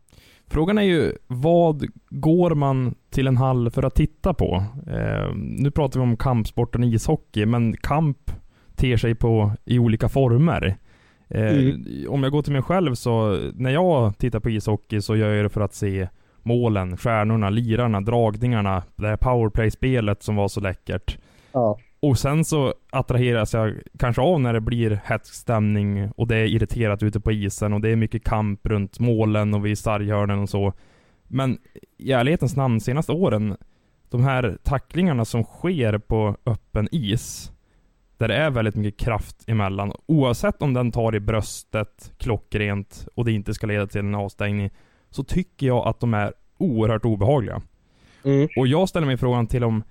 Frågan 0.47 0.79
är 0.79 0.83
ju, 0.83 1.13
vad 1.27 1.87
går 2.11 2.55
man 2.55 2.95
till 3.11 3.27
en 3.27 3.37
hall 3.37 3.71
för 3.71 3.83
att 3.83 3.95
titta 3.95 4.35
på? 4.35 4.65
Eh, 4.87 5.35
nu 5.35 5.71
pratar 5.71 6.01
vi 6.01 6.05
om 6.05 6.17
kampsporten 6.17 6.85
ishockey, 6.85 7.47
men 7.47 7.77
kamp 7.77 8.31
ter 8.77 8.97
sig 8.97 9.15
på, 9.15 9.53
i 9.65 9.79
olika 9.79 10.09
former. 10.09 10.77
Eh, 11.29 11.59
mm. 11.59 12.07
Om 12.09 12.23
jag 12.23 12.33
går 12.33 12.43
till 12.43 12.53
mig 12.53 12.63
själv 12.63 12.95
så, 12.95 13.39
när 13.55 13.71
jag 13.71 14.19
tittar 14.19 14.41
på 14.41 14.51
ishockey 14.51 15.01
så 15.01 15.17
gör 15.17 15.33
jag 15.33 15.45
det 15.45 15.51
för 15.51 15.61
att 15.61 15.75
se 15.75 16.09
målen, 16.43 16.97
stjärnorna, 16.97 17.51
lirarna, 17.51 18.01
dragningarna, 18.01 18.83
det 18.97 19.07
här 19.07 19.17
powerplay-spelet 19.17 20.23
som 20.23 20.37
var 20.37 20.49
så 20.49 20.61
läckert. 20.61 21.19
Ja. 21.53 21.79
Och 22.01 22.19
sen 22.19 22.45
så 22.45 22.75
attraheras 22.91 23.55
jag 23.55 23.75
kanske 23.99 24.23
av 24.23 24.41
när 24.41 24.53
det 24.53 24.61
blir 24.61 25.01
hätsk 25.05 25.35
stämning 25.35 26.11
och 26.17 26.27
det 26.27 26.37
är 26.37 26.45
irriterat 26.45 27.03
ute 27.03 27.21
på 27.21 27.33
isen 27.33 27.73
och 27.73 27.81
det 27.81 27.89
är 27.89 27.97
mycket 27.97 28.25
kamp 28.25 28.67
runt 28.67 28.99
målen 28.99 29.55
och 29.55 29.67
vid 29.67 29.79
sarghörnen 29.79 30.39
och 30.39 30.49
så. 30.49 30.73
Men 31.29 31.59
i 31.99 32.13
ärlighetens 32.13 32.57
namn, 32.57 32.81
senaste 32.81 33.13
åren, 33.13 33.57
de 34.11 34.23
här 34.25 34.59
tacklingarna 34.63 35.25
som 35.25 35.45
sker 35.45 35.99
på 35.99 36.37
öppen 36.47 36.89
is, 36.93 37.53
där 38.17 38.29
det 38.29 38.37
är 38.37 38.51
väldigt 38.51 38.75
mycket 38.75 39.01
kraft 39.01 39.45
emellan, 39.47 39.93
oavsett 40.07 40.63
om 40.63 40.75
den 40.75 40.93
tar 40.93 41.15
i 41.15 41.21
bröstet 41.21 42.13
klockrent 42.19 43.09
och 43.15 43.25
det 43.25 43.33
inte 43.33 43.55
ska 43.55 43.67
leda 43.67 43.87
till 43.87 44.01
en 44.01 44.15
avstängning, 44.15 44.71
så 45.11 45.25
tycker 45.25 45.67
jag 45.67 45.87
att 45.89 46.01
de 46.01 46.15
är 46.15 46.33
oerhört 46.59 47.05
obehagliga. 47.05 47.63
Mm. 48.25 48.49
Och 48.57 48.67
jag 48.67 48.89
ställer 48.89 49.07
mig 49.07 49.17
frågan 49.17 49.47
till 49.47 49.65
om 49.65 49.83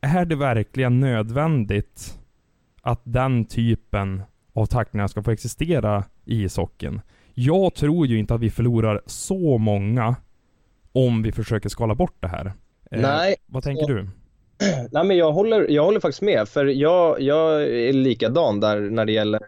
är 0.00 0.24
det 0.24 0.36
verkligen 0.36 1.00
nödvändigt 1.00 2.18
att 2.82 3.00
den 3.04 3.44
typen 3.44 4.22
av 4.52 4.66
tacklingar 4.66 5.06
ska 5.06 5.22
få 5.22 5.30
existera 5.30 6.04
i 6.24 6.44
ishockeyn? 6.44 7.00
Jag 7.34 7.74
tror 7.74 8.06
ju 8.06 8.18
inte 8.18 8.34
att 8.34 8.40
vi 8.40 8.50
förlorar 8.50 9.02
så 9.06 9.58
många 9.58 10.16
om 10.92 11.22
vi 11.22 11.32
försöker 11.32 11.68
skala 11.68 11.94
bort 11.94 12.16
det 12.20 12.28
här. 12.28 12.46
Eh, 12.90 13.00
Nej. 13.00 13.32
Eh, 13.32 13.36
vad 13.46 13.62
tänker 13.62 13.86
du? 13.86 14.02
Nej 14.90 15.04
men 15.04 15.16
jag 15.16 15.32
håller, 15.32 15.68
jag 15.70 15.84
håller 15.84 16.00
faktiskt 16.00 16.22
med 16.22 16.48
för 16.48 16.64
jag, 16.64 17.20
jag 17.20 17.62
är 17.62 17.92
likadan 17.92 18.60
där 18.60 18.80
när 18.80 19.04
det 19.04 19.12
gäller 19.12 19.40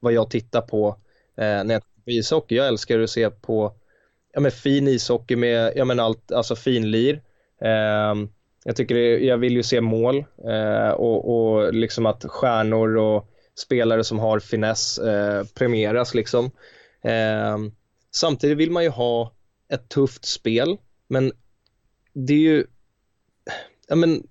vad 0.00 0.12
jag 0.12 0.30
tittar 0.30 0.60
på 0.60 0.88
eh, 1.36 1.44
när 1.44 1.72
jag 1.72 1.82
tittar 1.82 2.02
på 2.04 2.10
ishockey. 2.10 2.54
Jag 2.56 2.66
älskar 2.66 3.00
att 3.00 3.10
se 3.10 3.30
på 3.30 3.72
ja, 4.32 4.40
men 4.40 4.50
fin 4.50 4.88
ishockey 4.88 5.36
med 5.36 5.72
ja, 5.76 5.84
men 5.84 6.00
allt, 6.00 6.32
alltså 6.32 6.56
finlir. 6.56 7.14
Eh, 7.60 8.14
jag, 8.66 8.76
tycker 8.76 8.94
det, 8.94 9.18
jag 9.18 9.38
vill 9.38 9.56
ju 9.56 9.62
se 9.62 9.80
mål 9.80 10.24
eh, 10.48 10.90
och, 10.90 11.34
och 11.34 11.74
liksom 11.74 12.06
att 12.06 12.24
stjärnor 12.28 12.96
och 12.96 13.28
spelare 13.54 14.04
som 14.04 14.18
har 14.18 14.40
finess 14.40 14.98
eh, 14.98 15.44
premieras 15.54 16.14
liksom. 16.14 16.50
Eh, 17.02 17.58
samtidigt 18.10 18.58
vill 18.58 18.70
man 18.70 18.82
ju 18.82 18.88
ha 18.88 19.32
ett 19.68 19.88
tufft 19.88 20.24
spel, 20.24 20.76
men 21.08 21.32
det 22.12 22.32
är 22.32 22.38
ju, 22.38 22.66
ja 23.88 23.96
men, 23.96 24.26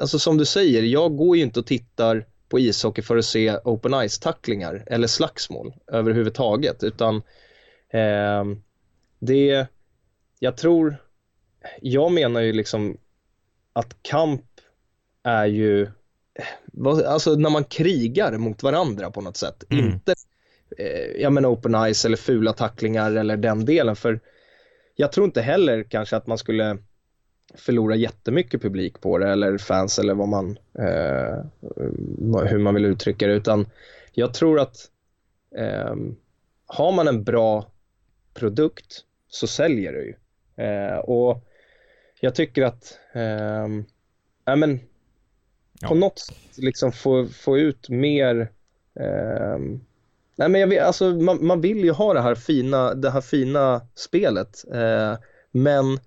alltså 0.00 0.18
som 0.18 0.38
du 0.38 0.44
säger, 0.44 0.82
jag 0.82 1.16
går 1.16 1.36
ju 1.36 1.42
inte 1.42 1.60
och 1.60 1.66
tittar 1.66 2.26
på 2.48 2.58
ishockey 2.58 3.02
för 3.02 3.16
att 3.16 3.24
se 3.24 3.56
open 3.64 3.94
ice-tacklingar 3.94 4.84
eller 4.86 5.06
slagsmål 5.06 5.74
överhuvudtaget, 5.86 6.82
utan 6.82 7.16
eh, 7.90 8.44
det, 9.18 9.66
jag 10.38 10.56
tror, 10.56 10.96
jag 11.80 12.12
menar 12.12 12.40
ju 12.40 12.52
liksom 12.52 12.98
att 13.78 14.02
kamp 14.02 14.44
är 15.22 15.46
ju, 15.46 15.88
alltså 17.06 17.34
när 17.34 17.50
man 17.50 17.64
krigar 17.64 18.38
mot 18.38 18.62
varandra 18.62 19.10
på 19.10 19.20
något 19.20 19.36
sätt, 19.36 19.64
mm. 19.70 19.86
inte 19.86 20.14
eh, 20.78 21.22
ja 21.22 21.30
men 21.30 21.46
open 21.46 21.94
ice 21.94 22.04
eller 22.04 22.16
fula 22.16 22.52
tacklingar 22.52 23.12
eller 23.12 23.36
den 23.36 23.64
delen, 23.64 23.96
för 23.96 24.20
jag 24.96 25.12
tror 25.12 25.26
inte 25.26 25.40
heller 25.40 25.82
kanske 25.82 26.16
att 26.16 26.26
man 26.26 26.38
skulle 26.38 26.78
förlora 27.54 27.96
jättemycket 27.96 28.62
publik 28.62 29.00
på 29.00 29.18
det 29.18 29.28
eller 29.28 29.58
fans 29.58 29.98
eller 29.98 30.14
vad 30.14 30.28
man, 30.28 30.58
eh, 30.78 31.38
hur 32.46 32.58
man 32.58 32.74
vill 32.74 32.84
uttrycka 32.84 33.26
det 33.26 33.34
utan 33.34 33.66
jag 34.12 34.34
tror 34.34 34.60
att 34.60 34.76
eh, 35.56 35.94
har 36.66 36.92
man 36.92 37.08
en 37.08 37.24
bra 37.24 37.70
produkt 38.34 39.04
så 39.28 39.46
säljer 39.46 39.92
det 39.92 40.04
ju. 40.04 40.14
Eh, 40.64 40.98
och 40.98 41.47
jag 42.20 42.34
tycker 42.34 42.62
att, 42.62 42.98
eh, 43.12 43.68
ja 44.44 44.56
men 44.56 44.80
ja. 45.80 45.88
på 45.88 45.94
något 45.94 46.18
sätt 46.18 46.58
liksom 46.58 46.92
få, 46.92 47.26
få 47.26 47.58
ut 47.58 47.88
mer 47.88 48.50
eh, 49.00 49.58
Nej 50.38 50.48
men 50.48 50.60
jag 50.60 50.68
vet, 50.68 50.82
alltså 50.82 51.10
man, 51.10 51.46
man, 51.46 51.60
vill 51.60 51.84
ju 51.84 51.90
ha 51.90 52.14
det 52.14 52.20
här 52.20 52.34
fina, 52.34 52.94
det 52.94 53.10
här 53.10 53.20
fina 53.20 53.80
spelet 53.94 54.64
eh, 54.74 55.18
men 55.50 55.98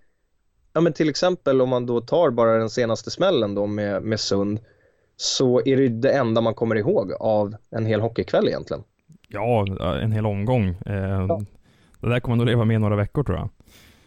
ja 0.73 0.81
men 0.81 0.93
till 0.93 1.09
exempel 1.09 1.61
om 1.61 1.69
man 1.69 1.85
då 1.85 2.01
tar 2.01 2.29
bara 2.29 2.57
den 2.57 2.69
senaste 2.69 3.11
smällen 3.11 3.55
då 3.55 3.67
med, 3.67 4.03
med 4.03 4.19
Sund 4.19 4.59
så 5.15 5.61
är 5.65 5.77
det 5.77 5.87
det 5.87 6.11
enda 6.11 6.41
man 6.41 6.53
kommer 6.53 6.75
ihåg 6.75 7.13
av 7.19 7.55
en 7.69 7.85
hel 7.85 8.01
hockeykväll 8.01 8.47
egentligen. 8.47 8.83
Ja, 9.27 9.65
en 10.01 10.11
hel 10.11 10.25
omgång. 10.25 10.67
Eh, 10.85 11.25
ja. 11.27 11.41
Det 11.99 12.09
där 12.09 12.19
kommer 12.19 12.37
nog 12.37 12.45
leva 12.45 12.65
med 12.65 12.81
några 12.81 12.95
veckor 12.95 13.23
tror 13.23 13.37
jag. 13.37 13.49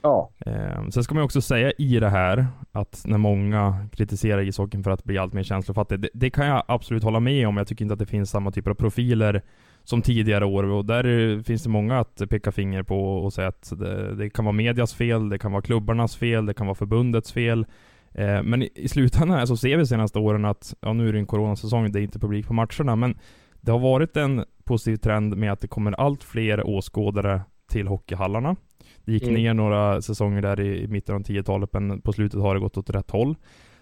Ja. 0.05 0.31
Eh, 0.47 0.89
sen 0.89 1.05
ska 1.05 1.15
man 1.15 1.25
också 1.25 1.41
säga 1.41 1.73
i 1.79 2.01
det 2.01 2.09
här 2.09 2.47
att 2.73 3.03
när 3.07 3.19
många 3.19 3.87
kritiserar 3.93 4.41
ishockeyn 4.41 4.85
för 4.85 4.91
att 4.91 5.05
bli 5.05 5.19
allt 5.19 5.33
mer 5.33 5.43
känslofattig, 5.43 6.01
det, 6.01 6.09
det, 6.15 6.31
kan 6.31 6.47
jag 6.47 6.63
absolut 6.69 7.03
hålla 7.03 7.21
med 7.21 7.49
om. 7.49 7.57
Jag 7.57 7.67
tycker 7.67 7.85
inte 7.85 7.93
att 7.93 7.99
det 7.99 8.07
finns 8.07 8.31
samma 8.31 8.51
typer 8.51 8.71
av 8.71 8.75
profiler 8.75 9.43
som 9.85 10.03
tidigare 10.03 10.45
år 10.45 10.65
och 10.65 10.85
där 10.85 11.43
finns 11.43 11.63
det 11.63 11.69
många 11.69 11.99
att 11.99 12.23
peka 12.31 12.53
finger 12.53 12.83
på 12.83 13.17
och 13.17 13.33
säga 13.33 13.49
att 13.49 13.73
det, 13.79 14.15
det 14.15 14.31
kan 14.31 14.45
vara 14.45 14.53
medias 14.53 14.95
fel, 14.95 15.29
det 15.29 15.39
kan 15.39 15.53
vara 15.53 15.63
klubbarnas 15.63 16.17
fel, 16.17 16.47
det 16.47 16.55
kan 16.55 16.67
vara 16.67 16.75
förbundets 16.75 17.33
fel. 17.33 17.67
Eh, 18.13 18.43
men 18.43 18.63
i, 18.63 18.71
i 18.75 18.89
slutändan 18.89 19.47
så 19.47 19.57
ser 19.57 19.69
vi 19.69 19.83
de 19.83 19.87
senaste 19.87 20.19
åren 20.19 20.45
att, 20.45 20.75
ja 20.81 20.93
nu 20.93 21.09
är 21.09 21.13
det 21.13 21.19
en 21.19 21.27
coronasäsong, 21.27 21.93
det 21.93 22.01
är 22.01 22.03
inte 22.03 22.19
publik 22.19 22.47
på 22.47 22.55
matcherna, 22.55 22.97
men 22.97 23.19
det 23.61 23.73
har 23.73 23.79
varit 23.79 24.17
en 24.17 24.45
positiv 24.65 24.97
trend 24.97 25.37
med 25.37 25.53
att 25.53 25.61
det 25.61 25.69
kommer 25.69 25.93
allt 25.93 26.25
fler 26.25 26.67
åskådare 26.67 27.41
till 27.75 27.89
hockeyhallarna. 27.89 28.57
Det 29.05 29.13
gick 29.13 29.23
mm. 29.23 29.35
ner 29.35 29.55
några 29.55 30.03
säsonger 30.03 30.43
där 30.43 30.61
i, 30.61 30.83
i 30.83 30.89
mitten 30.89 31.15
av 31.15 31.23
10-talet, 31.23 31.73
men 31.73 32.01
på 32.01 32.13
slutet 32.13 32.41
har 32.41 32.55
det 32.55 32.61
gått 32.61 32.77
åt 32.77 32.91
rätt 32.91 33.11
håll. 33.11 33.37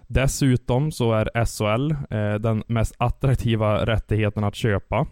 Dessutom 0.06 0.92
så 0.92 1.12
är 1.12 1.44
SHL 1.44 1.90
eh, 1.90 2.34
den 2.34 2.62
mest 2.66 2.94
attraktiva 2.98 3.86
rättigheten 3.86 4.44
att 4.44 4.54
köpa. 4.54 5.06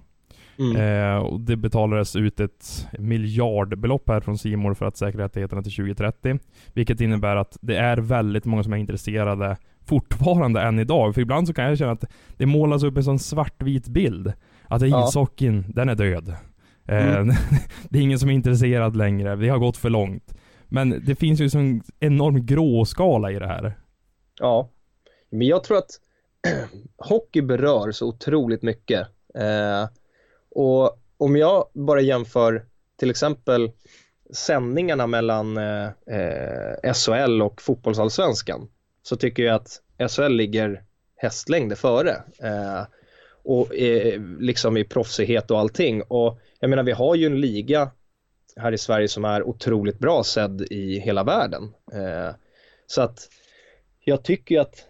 Mm. 0.59 0.77
Eh, 0.77 1.23
och 1.23 1.41
det 1.41 1.57
betalades 1.57 2.17
ut 2.17 2.41
ett 2.41 2.89
miljardbelopp 2.99 4.09
här 4.09 4.21
från 4.21 4.39
Simor 4.39 4.75
för 4.75 4.87
att 4.87 4.97
säkra 4.97 5.25
rättigheterna 5.25 5.63
till 5.63 5.73
2030. 5.73 6.39
Vilket 6.75 7.01
innebär 7.01 7.37
att 7.37 7.59
det 7.61 7.77
är 7.77 7.97
väldigt 7.97 8.45
många 8.45 8.63
som 8.63 8.73
är 8.73 8.77
intresserade 8.77 9.57
fortfarande 9.87 10.61
än 10.61 10.79
idag. 10.79 11.15
För 11.15 11.21
ibland 11.21 11.47
så 11.47 11.55
kan 11.55 11.65
jag 11.65 11.79
känna 11.79 11.93
att 11.93 12.05
det 12.37 12.47
målas 12.47 12.83
upp 12.83 12.97
en 12.97 13.05
sån 13.05 13.19
svartvit 13.19 13.89
bild. 13.89 14.33
Att 14.65 14.83
ja. 14.83 15.09
ishockeyn, 15.09 15.65
den 15.69 15.89
är 15.89 15.95
död. 15.95 16.37
Eh, 16.87 17.17
mm. 17.17 17.35
det 17.89 17.99
är 17.99 18.03
ingen 18.03 18.19
som 18.19 18.29
är 18.29 18.35
intresserad 18.35 18.97
längre. 18.97 19.37
Vi 19.37 19.49
har 19.49 19.59
gått 19.59 19.77
för 19.77 19.91
långt. 19.91 20.35
Men 20.69 21.03
det 21.07 21.15
finns 21.15 21.41
ju 21.41 21.61
en 21.61 21.83
enorm 22.01 22.47
gråskala 22.47 23.31
i 23.31 23.39
det 23.39 23.47
här. 23.47 23.79
Ja, 24.41 24.71
men 25.31 25.47
jag 25.47 25.65
tror 25.65 25.79
att 25.79 25.91
hockey 26.97 27.43
berör 27.43 27.93
så 27.93 28.09
otroligt 28.09 28.63
mycket. 28.63 29.07
Eh, 29.35 29.89
och 30.51 30.99
om 31.17 31.37
jag 31.37 31.65
bara 31.75 32.01
jämför 32.01 32.65
till 32.97 33.11
exempel 33.11 33.71
sändningarna 34.33 35.07
mellan 35.07 35.57
eh, 35.57 35.87
eh 35.87 36.93
SHL 36.95 37.43
och 37.43 37.63
fotbollsallsvenskan 37.63 38.69
så 39.03 39.17
tycker 39.17 39.43
jag 39.43 39.55
att 39.55 39.81
SHL 40.11 40.33
ligger 40.33 40.83
hästlängder 41.17 41.77
före. 41.77 42.11
Eh, 42.43 42.83
och 43.45 43.75
eh, 43.75 44.21
liksom 44.39 44.77
i 44.77 44.85
proffsighet 44.85 45.51
och 45.51 45.59
allting. 45.59 46.03
Och 46.03 46.39
jag 46.61 46.71
menar 46.71 46.83
vi 46.83 46.93
har 46.93 47.15
ju 47.15 47.27
en 47.27 47.41
liga 47.41 47.91
här 48.57 48.73
i 48.73 48.79
Sverige 48.79 49.09
som 49.09 49.25
är 49.25 49.43
otroligt 49.43 49.99
bra 49.99 50.25
sedd 50.25 50.63
i 50.71 50.99
hela 50.99 51.25
världen. 51.25 51.63
Eh, 51.93 52.35
så 52.87 53.03
att 53.03 53.29
jag 54.05 54.23
tycker 54.23 54.61
att 54.61 54.85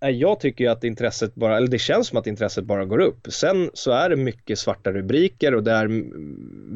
eh, 0.00 0.10
jag 0.10 0.40
tycker 0.40 0.70
att 0.70 0.84
intresset 0.84 1.34
bara, 1.34 1.56
eller 1.56 1.68
det 1.68 1.78
känns 1.78 2.08
som 2.08 2.18
att 2.18 2.26
intresset 2.26 2.64
bara 2.64 2.84
går 2.84 2.98
upp. 2.98 3.26
Sen 3.28 3.70
så 3.74 3.90
är 3.90 4.10
det 4.10 4.16
mycket 4.16 4.58
svarta 4.58 4.92
rubriker 4.92 5.54
och 5.54 5.62
det 5.62 5.72
är 5.72 6.04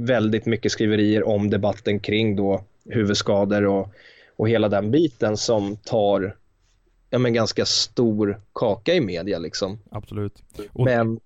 väldigt 0.06 0.46
mycket 0.46 0.72
skriverier 0.72 1.28
om 1.28 1.50
debatten 1.50 2.00
kring 2.00 2.36
då 2.36 2.64
huvudskador 2.84 3.66
och, 3.66 3.88
och 4.36 4.48
hela 4.48 4.68
den 4.68 4.90
biten 4.90 5.36
som 5.36 5.76
tar 5.76 6.36
ja, 7.10 7.18
men 7.18 7.32
ganska 7.32 7.66
stor 7.66 8.40
kaka 8.54 8.94
i 8.94 9.00
media 9.00 9.38
liksom. 9.38 9.78
Absolut. 9.90 10.42
Och... 10.72 10.84
Men 10.84 11.20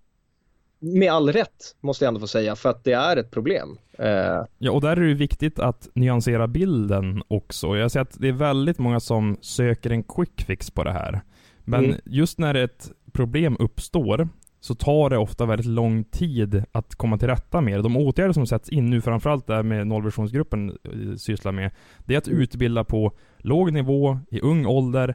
med 0.78 1.12
all 1.12 1.32
rätt, 1.32 1.76
måste 1.80 2.04
jag 2.04 2.08
ändå 2.08 2.20
få 2.20 2.26
säga, 2.26 2.56
för 2.56 2.70
att 2.70 2.84
det 2.84 2.92
är 2.92 3.16
ett 3.16 3.30
problem. 3.30 3.78
Eh... 3.98 4.44
Ja, 4.58 4.72
och 4.72 4.80
där 4.80 4.96
är 4.96 5.08
det 5.08 5.14
viktigt 5.14 5.58
att 5.58 5.88
nyansera 5.94 6.48
bilden 6.48 7.22
också. 7.28 7.76
Jag 7.76 7.90
ser 7.90 8.00
att 8.00 8.16
det 8.20 8.28
är 8.28 8.32
väldigt 8.32 8.78
många 8.78 9.00
som 9.00 9.36
söker 9.40 9.90
en 9.90 10.02
quick 10.02 10.42
fix 10.42 10.70
på 10.70 10.84
det 10.84 10.92
här. 10.92 11.20
Men 11.64 11.84
mm. 11.84 12.00
just 12.04 12.38
när 12.38 12.54
ett 12.54 12.90
problem 13.12 13.56
uppstår 13.58 14.28
så 14.60 14.74
tar 14.74 15.10
det 15.10 15.18
ofta 15.18 15.46
väldigt 15.46 15.66
lång 15.66 16.04
tid 16.04 16.64
att 16.72 16.94
komma 16.94 17.18
till 17.18 17.28
rätta 17.28 17.60
med 17.60 17.78
det. 17.78 17.82
De 17.82 17.96
åtgärder 17.96 18.32
som 18.32 18.46
sätts 18.46 18.68
in 18.68 18.90
nu, 18.90 19.00
framförallt 19.00 19.46
det 19.46 19.62
med 19.62 19.86
nollvisionsgruppen 19.86 20.70
eh, 20.70 21.16
sysslar 21.16 21.52
med, 21.52 21.70
det 22.04 22.14
är 22.14 22.18
att 22.18 22.28
utbilda 22.28 22.84
på 22.84 23.12
låg 23.38 23.72
nivå, 23.72 24.18
i 24.30 24.40
ung 24.40 24.66
ålder, 24.66 25.14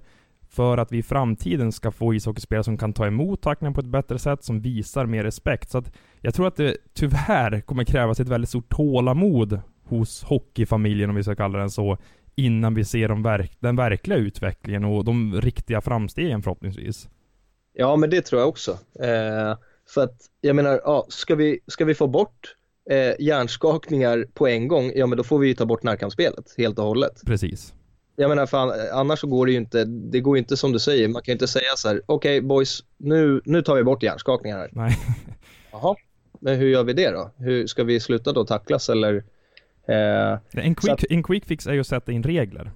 för 0.57 0.77
att 0.77 0.91
vi 0.91 0.97
i 0.97 1.03
framtiden 1.03 1.71
ska 1.71 1.91
få 1.91 2.13
ishockeyspelare 2.13 2.63
som 2.63 2.77
kan 2.77 2.93
ta 2.93 3.07
emot 3.07 3.41
tacklingar 3.41 3.73
på 3.73 3.79
ett 3.79 3.87
bättre 3.87 4.19
sätt, 4.19 4.43
som 4.43 4.61
visar 4.61 5.05
mer 5.05 5.23
respekt. 5.23 5.69
Så 5.69 5.77
att 5.77 5.91
jag 6.21 6.33
tror 6.33 6.47
att 6.47 6.55
det 6.55 6.77
tyvärr 6.93 7.61
kommer 7.61 7.83
krävas 7.83 8.19
ett 8.19 8.29
väldigt 8.29 8.49
stort 8.49 8.69
tålamod 8.69 9.59
hos 9.83 10.23
hockeyfamiljen, 10.23 11.09
om 11.09 11.15
vi 11.15 11.23
ska 11.23 11.35
kalla 11.35 11.59
den 11.59 11.69
så, 11.69 11.97
innan 12.35 12.73
vi 12.73 12.85
ser 12.85 13.07
de 13.07 13.23
verk 13.23 13.57
den 13.59 13.75
verkliga 13.75 14.17
utvecklingen 14.17 14.85
och 14.85 15.05
de 15.05 15.41
riktiga 15.41 15.81
framstegen 15.81 16.43
förhoppningsvis. 16.43 17.09
Ja, 17.73 17.95
men 17.95 18.09
det 18.09 18.21
tror 18.21 18.41
jag 18.41 18.49
också. 18.49 18.71
Eh, 18.99 19.57
för 19.93 20.03
att, 20.03 20.15
jag 20.41 20.55
menar, 20.55 20.81
ja, 20.83 21.05
ska, 21.09 21.35
vi, 21.35 21.59
ska 21.67 21.85
vi 21.85 21.95
få 21.95 22.07
bort 22.07 22.55
eh, 22.89 23.25
hjärnskakningar 23.25 24.25
på 24.33 24.47
en 24.47 24.67
gång, 24.67 24.91
ja 24.95 25.07
men 25.07 25.17
då 25.17 25.23
får 25.23 25.39
vi 25.39 25.47
ju 25.47 25.53
ta 25.53 25.65
bort 25.65 25.83
närkampsspelet 25.83 26.55
helt 26.57 26.79
och 26.79 26.85
hållet. 26.85 27.21
Precis. 27.25 27.73
Jag 28.19 28.29
menar, 28.29 28.45
för 28.45 28.91
annars 28.93 29.19
så 29.19 29.27
går 29.27 29.45
det 29.45 29.51
ju 29.51 29.57
inte, 29.57 29.85
det 29.85 30.19
går 30.19 30.37
ju 30.37 30.39
inte 30.39 30.57
som 30.57 30.71
du 30.71 30.79
säger, 30.79 31.07
man 31.07 31.21
kan 31.21 31.31
ju 31.31 31.33
inte 31.33 31.47
säga 31.47 31.75
så 31.75 31.87
här, 31.87 32.01
okej 32.05 32.37
okay, 32.37 32.47
boys, 32.47 32.83
nu, 32.97 33.41
nu 33.45 33.61
tar 33.61 33.75
vi 33.75 33.83
bort 33.83 34.03
hjärnskakningar 34.03 34.57
här. 34.57 34.69
Nej. 34.71 34.97
Jaha, 35.71 35.95
men 36.39 36.55
hur 36.55 36.67
gör 36.67 36.83
vi 36.83 36.93
det 36.93 37.11
då? 37.11 37.31
Hur, 37.37 37.67
ska 37.67 37.83
vi 37.83 37.99
sluta 37.99 38.33
då 38.33 38.45
tacklas 38.45 38.89
eller 38.89 39.23
Eh, 39.87 40.39
en, 40.51 40.75
quick, 40.75 40.91
att, 40.91 41.03
en 41.09 41.23
quick 41.23 41.45
fix 41.45 41.67
är 41.67 41.73
ju 41.73 41.79
att 41.79 41.87
sätta 41.87 42.11
in 42.11 42.23
regler. 42.23 42.71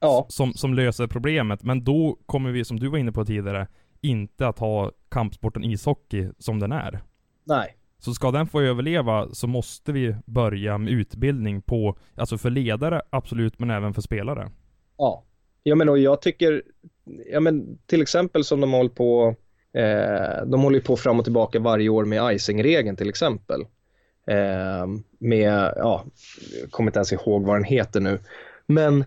Ja. 0.00 0.26
Som, 0.28 0.52
som 0.52 0.74
löser 0.74 1.06
problemet, 1.06 1.62
men 1.62 1.84
då 1.84 2.18
kommer 2.26 2.50
vi, 2.50 2.64
som 2.64 2.80
du 2.80 2.88
var 2.88 2.98
inne 2.98 3.12
på 3.12 3.24
tidigare, 3.24 3.66
inte 4.00 4.48
att 4.48 4.58
ha 4.58 4.92
kampsporten 5.08 5.64
ishockey 5.64 6.28
som 6.38 6.58
den 6.58 6.72
är. 6.72 7.00
Nej. 7.44 7.74
Så 7.98 8.14
ska 8.14 8.30
den 8.30 8.46
få 8.46 8.60
överleva 8.60 9.28
så 9.32 9.46
måste 9.46 9.92
vi 9.92 10.16
börja 10.26 10.78
med 10.78 10.92
utbildning 10.92 11.62
på, 11.62 11.98
alltså 12.14 12.38
för 12.38 12.50
ledare 12.50 13.02
absolut, 13.10 13.58
men 13.58 13.70
även 13.70 13.94
för 13.94 14.02
spelare. 14.02 14.50
Ja. 14.98 15.24
Ja 15.62 15.74
men 15.74 15.88
och 15.88 15.98
jag 15.98 16.22
tycker, 16.22 16.62
ja 17.32 17.40
men 17.40 17.78
till 17.86 18.02
exempel 18.02 18.44
som 18.44 18.60
de 18.60 18.72
håller 18.72 18.90
på, 18.90 19.34
eh, 19.72 20.46
de 20.46 20.62
håller 20.62 20.80
på 20.80 20.96
fram 20.96 21.18
och 21.18 21.24
tillbaka 21.24 21.60
varje 21.60 21.88
år 21.88 22.04
med 22.04 22.34
icing-regeln 22.34 22.96
till 22.96 23.08
exempel. 23.08 23.60
Eh, 24.26 24.86
med, 25.18 25.72
ja, 25.76 26.04
jag 26.60 26.70
kommer 26.70 26.88
inte 26.88 26.98
ens 26.98 27.12
ihåg 27.12 27.42
vad 27.42 27.56
den 27.56 27.64
heter 27.64 28.00
nu. 28.00 28.18
Men 28.66 29.04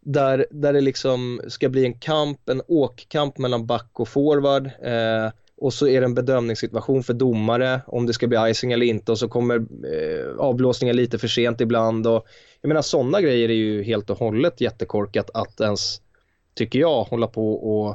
där, 0.00 0.46
där 0.50 0.72
det 0.72 0.80
liksom 0.80 1.40
ska 1.48 1.68
bli 1.68 1.84
en 1.84 1.98
kamp, 1.98 2.48
en 2.48 2.62
åkkamp 2.68 3.38
mellan 3.38 3.66
back 3.66 3.90
och 3.92 4.08
forward 4.08 4.66
eh, 4.66 5.32
och 5.56 5.72
så 5.72 5.88
är 5.88 6.00
det 6.00 6.04
en 6.04 6.14
bedömningssituation 6.14 7.02
för 7.02 7.14
domare 7.14 7.80
om 7.86 8.06
det 8.06 8.12
ska 8.12 8.26
bli 8.26 8.50
icing 8.50 8.72
eller 8.72 8.86
inte 8.86 9.12
och 9.12 9.18
så 9.18 9.28
kommer 9.28 9.56
eh, 9.56 10.36
avblåsningen 10.38 10.96
lite 10.96 11.18
för 11.18 11.28
sent 11.28 11.60
ibland 11.60 12.06
och 12.06 12.26
jag 12.60 12.68
menar 12.68 12.82
sådana 12.82 13.20
grejer 13.20 13.48
är 13.48 13.54
ju 13.54 13.82
helt 13.82 14.10
och 14.10 14.18
hållet 14.18 14.60
jättekorkat 14.60 15.30
att 15.34 15.60
ens, 15.60 16.00
tycker 16.54 16.78
jag, 16.78 17.04
hålla 17.04 17.26
på 17.26 17.52
och 17.52 17.90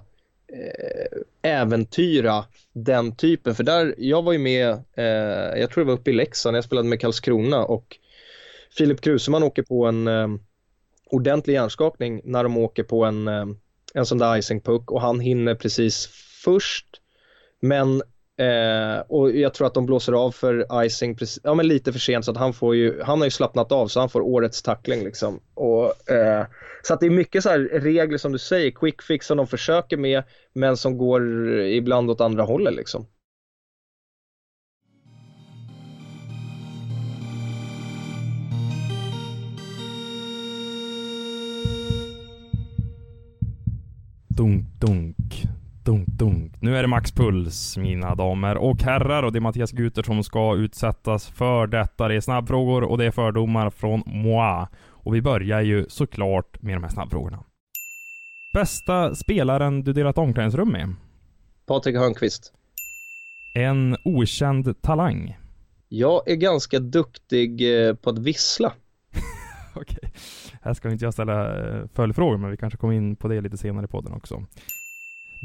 eh, 0.54 1.52
äventyra 1.52 2.46
den 2.74 3.16
typen. 3.16 3.56
För 3.56 3.64
där, 3.64 3.96
jag 3.98 4.22
var 4.22 4.34
ju 4.34 4.40
med, 4.40 4.70
eh, 4.94 5.60
jag 5.60 5.72
tror 5.72 5.84
det 5.84 5.88
var 5.88 6.00
uppe 6.00 6.10
i 6.10 6.14
Leksand, 6.14 6.58
jag 6.58 6.64
spelade 6.64 6.90
med 6.90 7.02
Karlskrona 7.02 7.66
och 7.66 7.98
Filip 8.78 9.02
Kruseman 9.02 9.44
åker 9.44 9.64
på 9.64 9.86
en 9.86 10.08
eh, 10.08 10.28
ordentlig 11.06 11.54
hjärnskakning 11.54 12.22
när 12.24 12.44
de 12.44 12.58
åker 12.58 12.84
på 12.84 13.06
en, 13.06 13.28
eh, 13.28 13.46
en 13.94 14.06
sån 14.06 14.18
där 14.18 14.38
icing 14.38 14.62
puck 14.62 14.92
och 14.92 15.02
han 15.02 15.20
hinner 15.20 15.56
precis 15.56 16.10
först. 16.44 16.88
Men 17.60 18.02
Eh, 18.38 19.00
och 19.08 19.32
jag 19.32 19.54
tror 19.54 19.68
att 19.68 19.74
de 19.74 19.86
blåser 19.86 20.14
av 20.14 20.32
för 20.32 20.86
icing 20.86 21.16
precis, 21.16 21.40
ja, 21.44 21.54
men 21.54 21.68
lite 21.68 21.92
för 21.92 22.00
sent 22.00 22.26
så 22.26 22.32
att 22.32 22.38
han 22.38 22.54
får 22.54 22.76
ju, 22.76 23.02
han 23.02 23.20
har 23.20 23.26
ju 23.26 23.32
slappnat 23.32 23.72
av 23.72 23.88
så 23.88 24.00
han 24.00 24.10
får 24.10 24.22
årets 24.22 24.62
tackling 24.62 25.04
liksom. 25.04 25.40
Och, 25.54 26.12
eh, 26.12 26.46
så 26.84 26.94
att 26.94 27.00
det 27.00 27.06
är 27.06 27.10
mycket 27.10 27.44
så 27.44 27.50
här 27.50 27.60
regler 27.60 28.18
som 28.18 28.32
du 28.32 28.38
säger, 28.38 28.72
quick 28.72 29.02
fix 29.02 29.28
som 29.28 29.38
de 29.38 29.48
försöker 29.48 29.98
med 29.98 30.24
men 30.54 30.78
som 30.78 30.98
går 30.98 31.60
ibland 31.62 32.12
åt 32.12 32.22
andra 32.22 32.44
hållet 32.44 32.74
liksom. 32.74 33.08
Dunk, 44.28 44.66
dunk. 44.80 45.55
Dunk, 45.86 46.08
dunk. 46.08 46.62
Nu 46.62 46.78
är 46.78 46.82
det 46.82 46.88
maxpuls, 46.88 47.78
mina 47.78 48.16
damer 48.16 48.58
och 48.58 48.82
herrar. 48.82 49.24
Och 49.24 49.32
det 49.32 49.40
är 49.40 49.42
Mattias 49.42 49.72
Guter 49.72 50.04
som 50.04 50.24
ska 50.24 50.56
utsättas 50.56 51.28
för 51.28 51.68
detta. 51.68 52.08
Det 52.08 52.16
är 52.16 52.22
snabbfrågor 52.22 52.84
och 52.84 52.98
det 52.98 53.06
är 53.06 53.12
fördomar 53.12 53.70
från 53.70 54.04
moi. 54.06 54.68
Och 54.88 55.16
vi 55.16 55.22
börjar 55.22 55.62
ju 55.62 55.86
såklart 55.90 56.62
med 56.62 56.76
de 56.76 56.84
här 56.84 56.90
snabbfrågorna. 56.90 57.44
Bästa 58.54 59.16
spelaren 59.16 59.84
du 59.84 59.94
delat 59.94 60.18
omklädningsrum 60.18 60.72
med? 60.72 60.94
Patrik 61.66 61.96
Hörnqvist. 61.96 62.54
En 63.56 63.98
okänd 64.06 64.82
talang? 64.82 65.38
Jag 65.90 66.30
är 66.30 66.36
ganska 66.36 66.80
duktig 66.80 67.88
eh, 67.88 67.96
på 67.96 68.10
att 68.10 68.20
vissla. 68.20 68.74
Okej. 69.76 70.12
Här 70.62 70.74
ska 70.74 70.92
inte 70.92 71.06
jag 71.06 71.14
ställa 71.14 71.68
eh, 71.68 71.88
följdfrågor, 71.94 72.38
men 72.38 72.52
vi 72.52 72.58
kanske 72.58 72.78
kommer 72.78 72.94
in 72.94 73.16
på 73.16 73.28
det 73.28 73.42
lite 73.42 73.58
senare 73.58 73.86
i 73.86 73.88
podden 73.88 74.14
också. 74.14 74.46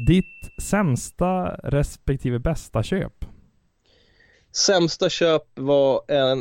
Ditt 0.05 0.61
sämsta 0.61 1.59
respektive 1.63 2.39
bästa 2.39 2.83
köp? 2.83 3.25
Sämsta 4.51 5.09
köp 5.09 5.43
var 5.55 6.01
en, 6.07 6.39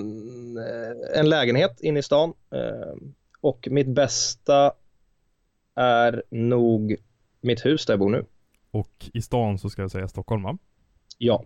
eh, 0.56 1.18
en 1.18 1.28
lägenhet 1.28 1.80
inne 1.80 1.98
i 1.98 2.02
stan 2.02 2.32
eh, 2.54 2.94
och 3.40 3.68
mitt 3.70 3.86
bästa 3.86 4.72
är 5.74 6.22
nog 6.30 6.96
mitt 7.40 7.66
hus 7.66 7.86
där 7.86 7.92
jag 7.92 7.98
bor 7.98 8.10
nu. 8.10 8.24
Och 8.70 9.10
i 9.12 9.22
stan 9.22 9.58
så 9.58 9.70
ska 9.70 9.82
jag 9.82 9.90
säga 9.90 10.08
Stockholm 10.08 10.42
va? 10.42 10.58
Ja. 11.18 11.44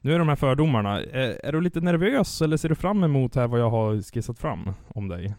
Nu 0.00 0.14
är 0.14 0.18
de 0.18 0.28
här 0.28 0.36
fördomarna, 0.36 1.02
är, 1.02 1.46
är, 1.46 1.52
du 1.52 1.60
lite 1.60 1.80
nervös 1.80 2.42
eller 2.42 2.56
ser 2.56 2.68
du 2.68 2.74
fram 2.74 3.04
emot 3.04 3.34
här 3.34 3.46
vad 3.46 3.60
jag 3.60 3.70
har 3.70 4.02
skissat 4.02 4.38
fram 4.38 4.72
om 4.88 5.08
dig? 5.08 5.34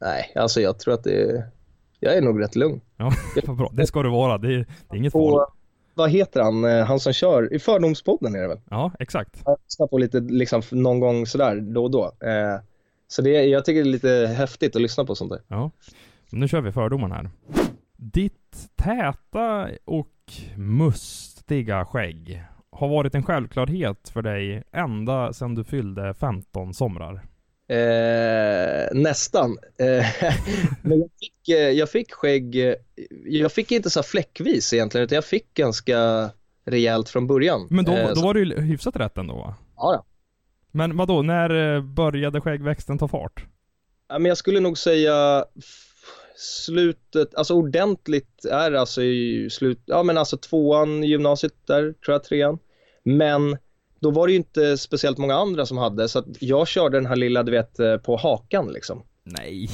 Nej, 0.00 0.32
alltså 0.34 0.60
jag 0.60 0.78
tror 0.78 0.94
att 0.94 1.04
det 1.04 1.44
jag 2.04 2.16
är 2.16 2.22
nog 2.22 2.42
rätt 2.42 2.56
lugn. 2.56 2.80
Ja, 2.96 3.12
vad 3.46 3.56
bra. 3.56 3.70
Det 3.72 3.86
ska 3.86 4.02
du 4.02 4.10
vara. 4.10 4.38
Det 4.38 4.54
är, 4.54 4.58
det 4.58 4.96
är 4.96 4.96
inget 4.96 5.12
farligt. 5.12 5.48
Vad 5.94 6.10
heter 6.10 6.42
han, 6.42 6.64
eh, 6.64 6.84
han 6.84 7.00
som 7.00 7.12
kör, 7.12 7.54
i 7.54 7.58
Fördomspodden 7.58 8.34
är 8.34 8.42
det 8.42 8.48
väl? 8.48 8.60
Ja, 8.70 8.92
exakt. 8.98 9.42
Jag 9.44 9.58
lyssnar 9.64 9.86
på 9.86 9.98
lite 9.98 10.20
liksom 10.20 10.62
någon 10.70 11.00
gång 11.00 11.26
sådär 11.26 11.60
då 11.60 11.82
och 11.82 11.90
då. 11.90 12.04
Eh, 12.04 12.60
så 13.08 13.22
det, 13.22 13.30
jag 13.30 13.64
tycker 13.64 13.82
det 13.82 13.88
är 13.88 13.92
lite 13.92 14.34
häftigt 14.38 14.76
att 14.76 14.82
lyssna 14.82 15.04
på 15.04 15.14
sånt 15.14 15.30
där. 15.30 15.40
Ja. 15.48 15.70
Nu 16.30 16.48
kör 16.48 16.60
vi 16.60 16.72
fördomarna 16.72 17.14
här. 17.14 17.30
Ditt 17.96 18.68
täta 18.76 19.68
och 19.84 20.32
mustiga 20.56 21.84
skägg 21.84 22.44
har 22.70 22.88
varit 22.88 23.14
en 23.14 23.22
självklarhet 23.22 24.08
för 24.08 24.22
dig 24.22 24.62
ända 24.72 25.32
sedan 25.32 25.54
du 25.54 25.64
fyllde 25.64 26.14
15 26.14 26.74
somrar. 26.74 27.22
Eh, 27.68 28.88
nästan. 28.92 29.58
Eh, 29.78 30.06
men 30.82 30.98
jag 31.00 31.10
fick, 31.20 31.48
eh, 31.48 31.70
jag 31.70 31.90
fick 31.90 32.12
skägg, 32.12 32.68
eh, 32.68 32.74
jag 33.24 33.52
fick 33.52 33.72
inte 33.72 33.90
så 33.90 34.02
fläckvis 34.02 34.72
egentligen 34.72 35.04
utan 35.04 35.14
jag 35.14 35.24
fick 35.24 35.54
ganska 35.54 36.30
rejält 36.66 37.08
från 37.08 37.26
början. 37.26 37.66
Men 37.70 37.84
då, 37.84 37.92
eh, 37.92 38.14
då 38.14 38.20
var 38.20 38.34
det 38.34 38.40
ju 38.40 38.60
hyfsat 38.60 38.96
rätt 38.96 39.18
ändå 39.18 39.34
va? 39.34 39.54
Ja. 39.76 40.04
Men 40.72 40.96
vad 40.96 41.08
då 41.08 41.22
när 41.22 41.80
började 41.80 42.40
skäggväxten 42.40 42.98
ta 42.98 43.08
fart? 43.08 43.46
ja. 44.08 44.18
Men 44.18 44.28
jag 44.28 44.38
skulle 44.38 44.60
nog 44.60 44.78
säga 44.78 45.44
slutet, 46.36 47.34
alltså 47.34 47.54
ordentligt 47.54 48.44
är 48.44 48.72
alltså 48.72 49.02
i 49.02 49.48
slut, 49.50 49.82
ja 49.84 50.02
men 50.02 50.18
alltså 50.18 50.36
tvåan 50.36 51.02
gymnasiet 51.02 51.54
där, 51.66 51.82
tror 51.82 52.12
jag, 52.14 52.24
trean. 52.24 52.58
Men 53.04 53.58
då 54.04 54.10
var 54.10 54.26
det 54.26 54.32
ju 54.32 54.38
inte 54.38 54.78
speciellt 54.78 55.18
många 55.18 55.34
andra 55.34 55.66
som 55.66 55.78
hade 55.78 56.08
så 56.08 56.18
att 56.18 56.26
jag 56.40 56.68
körde 56.68 56.96
den 56.96 57.06
här 57.06 57.16
lilla 57.16 57.42
du 57.42 57.52
vet 57.52 57.78
eh, 57.78 57.96
på 57.96 58.16
hakan 58.16 58.72
liksom. 58.72 59.02
Nej. 59.24 59.68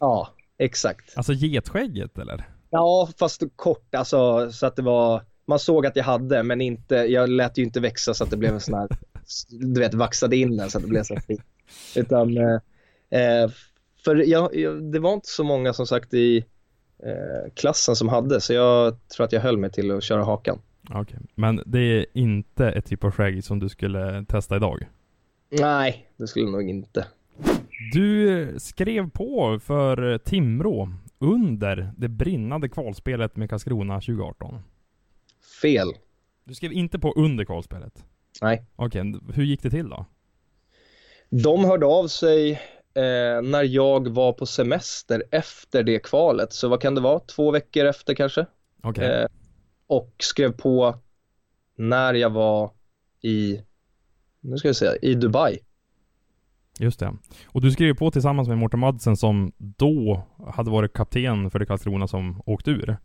Ja, 0.00 0.28
exakt. 0.58 1.12
Alltså 1.16 1.32
getskägget 1.32 2.18
eller? 2.18 2.48
Ja, 2.70 3.08
fast 3.18 3.42
kort 3.56 3.94
alltså 3.94 4.50
så 4.52 4.66
att 4.66 4.76
det 4.76 4.82
var, 4.82 5.22
man 5.46 5.58
såg 5.58 5.86
att 5.86 5.96
jag 5.96 6.04
hade 6.04 6.42
men 6.42 6.60
inte, 6.60 6.94
jag 6.94 7.28
lät 7.28 7.58
ju 7.58 7.62
inte 7.62 7.80
växa 7.80 8.14
så 8.14 8.24
att 8.24 8.30
det 8.30 8.36
blev 8.36 8.54
en 8.54 8.60
sån 8.60 8.74
här, 8.74 8.88
du 9.48 9.80
vet 9.80 9.94
vaxade 9.94 10.36
in 10.36 10.56
den 10.56 10.70
så 10.70 10.78
att 10.78 10.84
det 10.84 10.90
blev 10.90 11.02
så 11.02 11.16
fint. 11.26 11.44
Utan, 11.96 12.36
eh, 12.36 12.60
eh, 13.20 13.50
för 14.04 14.16
jag, 14.16 14.56
jag, 14.56 14.92
det 14.92 14.98
var 14.98 15.12
inte 15.12 15.28
så 15.28 15.44
många 15.44 15.72
som 15.72 15.86
sagt 15.86 16.14
i 16.14 16.38
eh, 17.02 17.52
klassen 17.54 17.96
som 17.96 18.08
hade 18.08 18.40
så 18.40 18.52
jag 18.52 19.08
tror 19.08 19.24
att 19.24 19.32
jag 19.32 19.40
höll 19.40 19.58
mig 19.58 19.70
till 19.70 19.90
att 19.90 20.02
köra 20.02 20.24
hakan. 20.24 20.58
Okej, 20.90 21.00
okay. 21.00 21.18
men 21.34 21.62
det 21.66 21.78
är 21.78 22.06
inte 22.14 22.70
ett 22.70 22.86
typ 22.86 23.04
av 23.04 23.10
skägg 23.10 23.44
som 23.44 23.58
du 23.58 23.68
skulle 23.68 24.24
testa 24.24 24.56
idag? 24.56 24.86
Nej, 25.50 26.08
det 26.16 26.26
skulle 26.26 26.50
nog 26.50 26.68
inte. 26.68 27.06
Du 27.92 28.54
skrev 28.58 29.10
på 29.10 29.58
för 29.62 30.18
Timrå 30.18 30.92
under 31.18 31.92
det 31.96 32.08
brinnande 32.08 32.68
kvalspelet 32.68 33.36
med 33.36 33.50
Karlskrona 33.50 33.94
2018. 34.00 34.58
Fel. 35.62 35.88
Du 36.44 36.54
skrev 36.54 36.72
inte 36.72 36.98
på 36.98 37.12
under 37.12 37.44
kvalspelet? 37.44 38.04
Nej. 38.42 38.64
Okej, 38.76 39.00
okay. 39.00 39.34
hur 39.34 39.44
gick 39.44 39.62
det 39.62 39.70
till 39.70 39.88
då? 39.88 40.06
De 41.30 41.64
hörde 41.64 41.86
av 41.86 42.08
sig 42.08 42.50
eh, 42.94 43.42
när 43.42 43.62
jag 43.62 44.08
var 44.08 44.32
på 44.32 44.46
semester 44.46 45.24
efter 45.30 45.82
det 45.82 45.98
kvalet. 45.98 46.52
Så 46.52 46.68
vad 46.68 46.80
kan 46.80 46.94
det 46.94 47.00
vara? 47.00 47.20
Två 47.20 47.50
veckor 47.50 47.84
efter 47.84 48.14
kanske? 48.14 48.46
Okej. 48.82 48.90
Okay. 48.90 49.22
Eh, 49.22 49.26
och 49.86 50.14
skrev 50.18 50.52
på 50.52 50.94
när 51.76 52.14
jag 52.14 52.30
var 52.30 52.70
i, 53.20 53.60
nu 54.40 54.58
ska 54.58 54.68
jag 54.68 54.76
säga, 54.76 54.96
i 55.02 55.14
Dubai. 55.14 55.58
Just 56.78 57.00
det. 57.00 57.14
Och 57.46 57.60
du 57.60 57.70
skrev 57.70 57.94
på 57.94 58.10
tillsammans 58.10 58.48
med 58.48 58.58
Mårten 58.58 58.80
Madsen 58.80 59.16
som 59.16 59.52
då 59.58 60.22
hade 60.46 60.70
varit 60.70 60.92
kapten 60.92 61.50
för 61.50 61.58
det 61.58 61.66
Karlskrona 61.66 62.08
som 62.08 62.42
åkte 62.46 62.70
ur. 62.70 62.96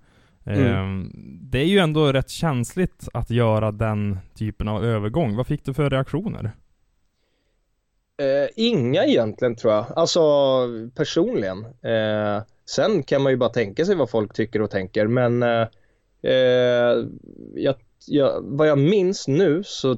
Mm. 0.46 0.66
Ehm, 0.66 1.12
det 1.42 1.60
är 1.60 1.66
ju 1.66 1.80
ändå 1.80 2.14
rätt 2.14 2.30
känsligt 2.30 3.08
att 3.14 3.30
göra 3.30 3.72
den 3.72 4.20
typen 4.36 4.68
av 4.68 4.86
övergång. 4.86 5.36
Vad 5.36 5.48
fick 5.48 5.66
du 5.66 5.74
för 5.74 5.90
reaktioner? 5.90 6.52
Eh, 8.18 8.50
inga 8.56 9.06
egentligen 9.06 9.56
tror 9.56 9.74
jag, 9.74 9.86
alltså 9.96 10.22
personligen. 10.96 11.66
Eh, 11.66 12.44
sen 12.66 13.04
kan 13.04 13.22
man 13.22 13.32
ju 13.32 13.38
bara 13.38 13.50
tänka 13.50 13.86
sig 13.86 13.96
vad 13.96 14.10
folk 14.10 14.34
tycker 14.34 14.62
och 14.62 14.72
tänker 14.72 15.08
men 15.08 15.44
eh, 15.44 15.68
Eh, 16.24 17.06
jag, 17.56 17.76
jag, 18.08 18.42
vad 18.42 18.68
jag 18.68 18.80
minns 18.80 19.28
nu 19.28 19.64
så 19.66 19.96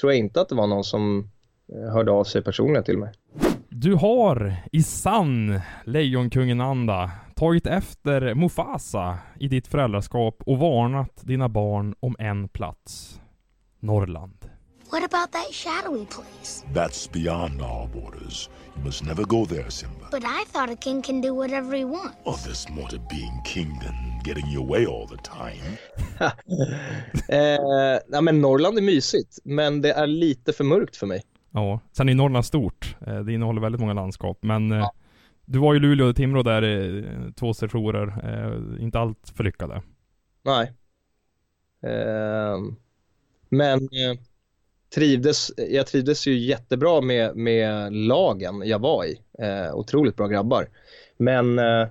tror 0.00 0.12
jag 0.12 0.18
inte 0.18 0.40
att 0.40 0.48
det 0.48 0.54
var 0.54 0.66
någon 0.66 0.84
som 0.84 1.30
eh, 1.72 1.92
hörde 1.92 2.10
av 2.10 2.24
sig 2.24 2.42
personligen 2.42 2.84
till 2.84 2.98
mig. 2.98 3.12
Du 3.68 3.94
har 3.94 4.56
i 4.72 4.82
sann 4.82 5.60
Lejonkungen-anda 5.84 7.10
tagit 7.36 7.66
efter 7.66 8.34
Mufasa 8.34 9.18
i 9.38 9.48
ditt 9.48 9.66
föräldraskap 9.66 10.42
och 10.46 10.58
varnat 10.58 11.20
dina 11.22 11.48
barn 11.48 11.94
om 12.00 12.16
en 12.18 12.48
plats. 12.48 13.20
Norrland. 13.80 14.50
What 14.92 15.04
about 15.04 15.32
that 15.32 15.54
shadowy 15.54 16.06
place? 16.06 16.64
That's 16.74 17.12
beyond 17.12 17.62
our 17.62 17.88
borders. 17.88 18.48
You 18.76 18.84
must 18.84 19.04
never 19.04 19.24
go 19.24 19.46
there, 19.46 19.70
Simba. 19.70 20.08
But 20.10 20.24
I 20.24 20.44
thought 20.52 20.70
a 20.70 20.76
king 20.76 21.02
can 21.02 21.20
do 21.20 21.34
whatever 21.34 21.76
he 21.76 21.84
wants. 21.84 22.16
Oh, 22.24 22.36
there's 22.44 22.68
more 22.70 22.88
to 22.88 22.98
being 22.98 23.42
king 23.44 23.80
than 23.82 24.20
getting 24.24 24.46
your 24.52 24.66
way 24.66 24.86
all 24.86 25.06
the 25.06 25.16
time. 25.16 25.78
eh, 27.28 28.00
ja, 28.08 28.20
men 28.20 28.40
Norrland 28.40 28.78
är 28.78 28.82
mysigt, 28.82 29.38
men 29.44 29.80
det 29.82 29.92
är 29.92 30.06
lite 30.06 30.52
för 30.52 30.64
mörkt 30.64 30.96
för 30.96 31.06
mig. 31.06 31.22
Ja, 31.50 31.80
sen 31.92 32.08
är 32.08 32.14
Norrland 32.14 32.44
stort. 32.44 32.96
Eh, 33.06 33.18
det 33.20 33.32
innehåller 33.32 33.60
väldigt 33.60 33.80
många 33.80 33.94
landskap, 33.94 34.38
men 34.42 34.72
eh, 34.72 34.78
ja. 34.78 34.92
Du 35.44 35.58
var 35.58 35.74
ju 35.74 35.80
Luleå 35.80 36.06
och 36.06 36.16
Timrå 36.16 36.42
där 36.42 36.64
i 36.64 37.04
två 37.36 37.54
sessioner, 37.54 38.06
eh, 38.24 38.84
inte 38.84 38.98
allt 38.98 39.32
för 39.36 39.44
lyckade. 39.44 39.82
Nej. 40.42 40.72
Eh, 41.82 42.58
men 43.48 43.78
eh, 43.78 44.18
trivdes, 44.94 45.52
jag 45.56 45.86
trivdes 45.86 46.26
ju 46.26 46.38
jättebra 46.38 47.00
med, 47.00 47.36
med 47.36 47.92
lagen 47.92 48.62
jag 48.64 48.78
var 48.78 49.04
i. 49.04 49.20
Eh, 49.38 49.74
otroligt 49.74 50.16
bra 50.16 50.26
grabbar. 50.26 50.68
Men 51.16 51.58
eh, 51.58 51.88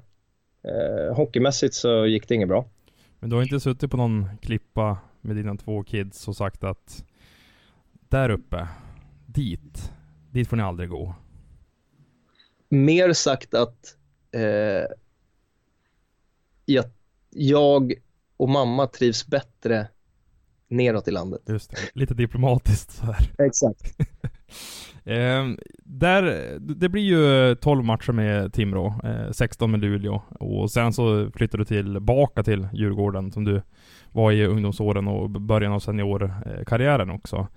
eh, 0.64 1.16
hockeymässigt 1.16 1.74
så 1.74 2.06
gick 2.06 2.28
det 2.28 2.36
inget 2.36 2.48
bra. 2.48 2.66
Men 3.20 3.30
du 3.30 3.36
har 3.36 3.44
inte 3.44 3.60
suttit 3.60 3.92
på 3.92 3.98
någon 3.98 4.38
klippa 4.42 4.98
med 5.22 5.36
dina 5.36 5.56
två 5.56 5.84
kids 5.84 6.28
och 6.28 6.36
sagt 6.36 6.64
att 6.64 7.06
där 8.10 8.30
uppe, 8.30 8.68
dit, 9.26 9.92
dit 10.32 10.48
får 10.48 10.58
ni 10.58 10.64
aldrig 10.64 10.90
gå? 10.90 11.16
Mer 12.70 13.14
sagt 13.14 13.54
att 13.54 13.96
eh, 14.32 14.86
jag, 16.66 16.86
jag 17.30 17.94
och 18.38 18.50
mamma 18.50 18.88
trivs 18.88 19.28
bättre 19.28 19.88
neråt 20.70 21.08
i 21.08 21.12
landet. 21.12 21.42
Just 21.48 21.72
det, 21.72 21.78
lite 21.94 22.14
diplomatiskt 22.14 22.92
så 22.92 23.06
här. 23.06 23.32
Exakt. 23.38 24.00
eh, 25.04 25.48
där, 25.84 26.56
det 26.60 26.90
blir 26.90 27.04
ju 27.04 27.56
12 27.56 27.84
matcher 27.84 28.12
med 28.12 28.54
Timrå, 28.54 28.94
eh, 29.04 29.32
16 29.32 29.72
med 29.72 29.80
Luleå 29.80 30.22
och 30.30 30.72
sen 30.72 30.94
så 30.94 31.32
flyttar 31.32 31.58
du 31.58 31.66
tillbaka 31.66 32.44
till 32.44 32.68
Djurgården 32.74 33.32
som 33.32 33.46
du 33.46 33.62
var 34.12 34.32
i 34.32 34.46
ungdomsåren 34.46 35.08
och 35.08 35.30
början 35.30 35.74
av 35.74 35.80
seniorkarriären 35.80 37.10
också. 37.10 37.48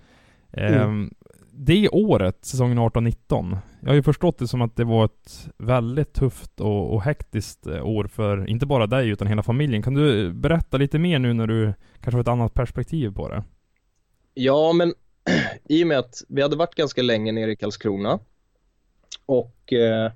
Eh, 0.51 0.81
mm 0.81 1.09
det 1.55 1.89
året, 1.89 2.45
säsongen 2.45 2.79
18-19, 2.79 3.57
jag 3.81 3.89
har 3.89 3.95
ju 3.95 4.03
förstått 4.03 4.37
det 4.37 4.47
som 4.47 4.61
att 4.61 4.75
det 4.75 4.83
var 4.83 5.05
ett 5.05 5.49
väldigt 5.57 6.13
tufft 6.13 6.59
och, 6.59 6.93
och 6.93 7.03
hektiskt 7.03 7.67
eh, 7.67 7.85
år 7.85 8.07
för, 8.07 8.49
inte 8.49 8.65
bara 8.65 8.87
dig, 8.87 9.09
utan 9.09 9.27
hela 9.27 9.43
familjen. 9.43 9.81
Kan 9.81 9.93
du 9.93 10.33
berätta 10.33 10.77
lite 10.77 10.99
mer 10.99 11.19
nu 11.19 11.33
när 11.33 11.47
du 11.47 11.73
kanske 12.01 12.17
har 12.17 12.21
ett 12.21 12.27
annat 12.27 12.53
perspektiv 12.53 13.13
på 13.13 13.29
det? 13.29 13.43
Ja, 14.33 14.73
men 14.73 14.93
i 15.69 15.83
och 15.83 15.87
med 15.87 15.99
att 15.99 16.23
vi 16.27 16.41
hade 16.41 16.55
varit 16.55 16.75
ganska 16.75 17.01
länge 17.01 17.31
nere 17.31 17.51
i 17.51 17.55
Karlskrona 17.55 18.19
och 19.25 19.73
eh, 19.73 20.11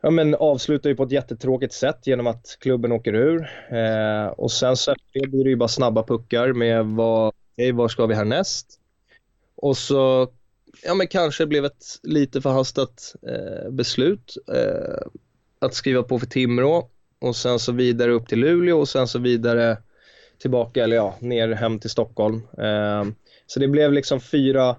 ja, 0.00 0.10
men 0.10 0.34
avslutar 0.34 0.90
ju 0.90 0.96
på 0.96 1.02
ett 1.02 1.12
jättetråkigt 1.12 1.72
sätt 1.72 2.06
genom 2.06 2.26
att 2.26 2.58
klubben 2.60 2.92
åker 2.92 3.14
ur. 3.14 3.48
Eh, 3.70 4.26
och 4.26 4.52
sen 4.52 4.76
så 4.76 4.94
blir 5.12 5.44
det 5.44 5.50
ju 5.50 5.56
bara 5.56 5.68
snabba 5.68 6.02
puckar 6.02 6.52
med 6.52 6.86
vad, 6.86 7.32
okay, 7.56 7.72
var 7.72 7.88
ska 7.88 8.06
vi 8.06 8.14
härnäst? 8.14 8.77
Och 9.62 9.76
så, 9.76 10.28
ja 10.84 10.94
men 10.94 11.08
kanske 11.08 11.46
blev 11.46 11.64
ett 11.64 11.84
lite 12.02 12.40
förhastat 12.40 13.14
eh, 13.22 13.70
beslut 13.70 14.34
eh, 14.54 15.06
att 15.58 15.74
skriva 15.74 16.02
på 16.02 16.18
för 16.18 16.26
Timrå 16.26 16.90
och 17.20 17.36
sen 17.36 17.58
så 17.58 17.72
vidare 17.72 18.12
upp 18.12 18.28
till 18.28 18.38
Luleå 18.38 18.78
och 18.78 18.88
sen 18.88 19.08
så 19.08 19.18
vidare 19.18 19.78
tillbaka, 20.38 20.84
eller 20.84 20.96
ja, 20.96 21.16
ner 21.20 21.48
hem 21.48 21.78
till 21.78 21.90
Stockholm. 21.90 22.42
Eh, 22.58 23.04
så 23.46 23.60
det 23.60 23.68
blev 23.68 23.92
liksom 23.92 24.20
fyra, 24.20 24.76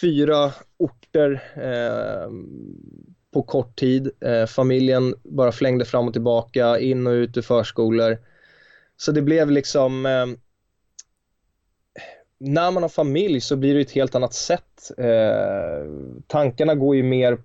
fyra 0.00 0.52
orter 0.76 1.42
eh, 1.56 2.30
på 3.32 3.42
kort 3.42 3.76
tid. 3.78 4.10
Eh, 4.20 4.46
familjen 4.46 5.14
bara 5.22 5.52
flängde 5.52 5.84
fram 5.84 6.06
och 6.06 6.12
tillbaka, 6.12 6.78
in 6.78 7.06
och 7.06 7.10
ut 7.10 7.36
ur 7.36 7.42
förskolor. 7.42 8.18
Så 8.96 9.12
det 9.12 9.22
blev 9.22 9.50
liksom 9.50 10.06
eh, 10.06 10.26
när 12.40 12.70
man 12.70 12.82
har 12.82 12.88
familj 12.88 13.40
så 13.40 13.56
blir 13.56 13.74
det 13.74 13.80
ett 13.80 13.92
helt 13.92 14.14
annat 14.14 14.34
sätt. 14.34 14.90
Eh, 14.98 15.86
tankarna 16.26 16.74
går 16.74 16.96
ju 16.96 17.02
mer... 17.02 17.38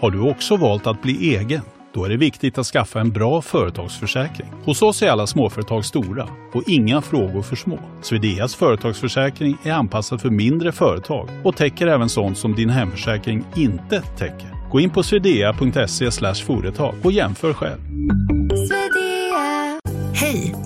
Har 0.00 0.10
du 0.10 0.30
också 0.30 0.56
valt 0.56 0.86
att 0.86 1.02
bli 1.02 1.36
egen? 1.36 1.60
Då 1.94 2.04
är 2.04 2.08
det 2.08 2.16
viktigt 2.16 2.58
att 2.58 2.66
skaffa 2.66 3.00
en 3.00 3.10
bra 3.10 3.42
företagsförsäkring. 3.42 4.48
Hos 4.64 4.82
oss 4.82 5.02
är 5.02 5.10
alla 5.10 5.26
småföretag 5.26 5.84
stora 5.84 6.28
och 6.54 6.62
inga 6.66 7.02
frågor 7.02 7.42
för 7.42 7.56
små. 7.56 7.78
Swedeas 8.02 8.54
företagsförsäkring 8.54 9.56
är 9.64 9.72
anpassad 9.72 10.20
för 10.20 10.30
mindre 10.30 10.72
företag 10.72 11.28
och 11.44 11.56
täcker 11.56 11.86
även 11.86 12.08
sånt 12.08 12.38
som 12.38 12.54
din 12.54 12.70
hemförsäkring 12.70 13.44
inte 13.56 14.02
täcker. 14.18 14.70
Gå 14.70 14.80
in 14.80 14.90
på 14.90 15.02
swedea.se 15.02 16.32
företag 16.34 16.94
och 17.04 17.12
jämför 17.12 17.52
själv. 17.52 17.80
Hej, 18.70 19.01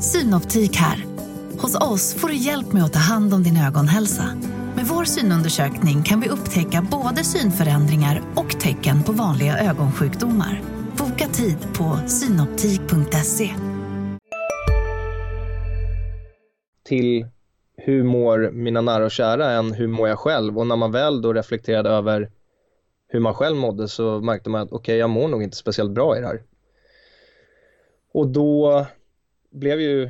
Synoptik 0.07 0.77
här. 0.77 1.05
Hos 1.61 1.75
oss 1.75 2.15
får 2.15 2.29
du 2.29 2.35
hjälp 2.35 2.73
med 2.73 2.85
att 2.85 2.93
ta 2.93 2.99
hand 2.99 3.35
om 3.35 3.43
din 3.43 3.57
ögonhälsa. 3.57 4.25
Med 4.77 4.85
vår 4.87 5.05
synundersökning 5.05 6.03
kan 6.03 6.21
vi 6.21 6.29
upptäcka 6.29 6.87
både 6.91 7.25
synförändringar 7.25 8.23
och 8.37 8.61
tecken 8.61 9.03
på 9.03 9.13
vanliga 9.13 9.59
ögonsjukdomar. 9.59 10.63
Boka 10.99 11.29
tid 11.29 11.57
på 11.79 12.09
synoptik.se. 12.09 13.51
Till 16.85 17.27
hur 17.77 18.05
mår 18.05 18.51
mina 18.53 18.81
nära 18.81 19.05
och 19.05 19.11
kära 19.11 19.51
än 19.51 19.73
hur 19.73 19.89
mår 19.89 20.09
jag 20.09 20.19
själv? 20.19 20.59
Och 20.59 20.67
när 20.67 20.77
man 20.77 20.93
väl 20.93 21.23
då 21.23 21.33
reflekterade 21.33 21.91
över 21.91 22.31
hur 23.09 23.21
man 23.21 23.35
själv 23.35 23.57
mådde 23.57 23.89
så 23.89 24.21
märkte 24.21 24.51
man 24.51 24.61
att 24.61 24.73
okej, 24.73 24.79
okay, 24.79 24.97
jag 24.97 25.11
mår 25.11 25.29
nog 25.29 25.43
inte 25.43 25.57
speciellt 25.57 25.93
bra 25.93 26.17
i 26.17 26.21
det 26.21 26.27
här. 26.27 26.43
Och 28.13 28.27
då 28.27 28.87
blev 29.59 29.81
ju, 29.81 30.09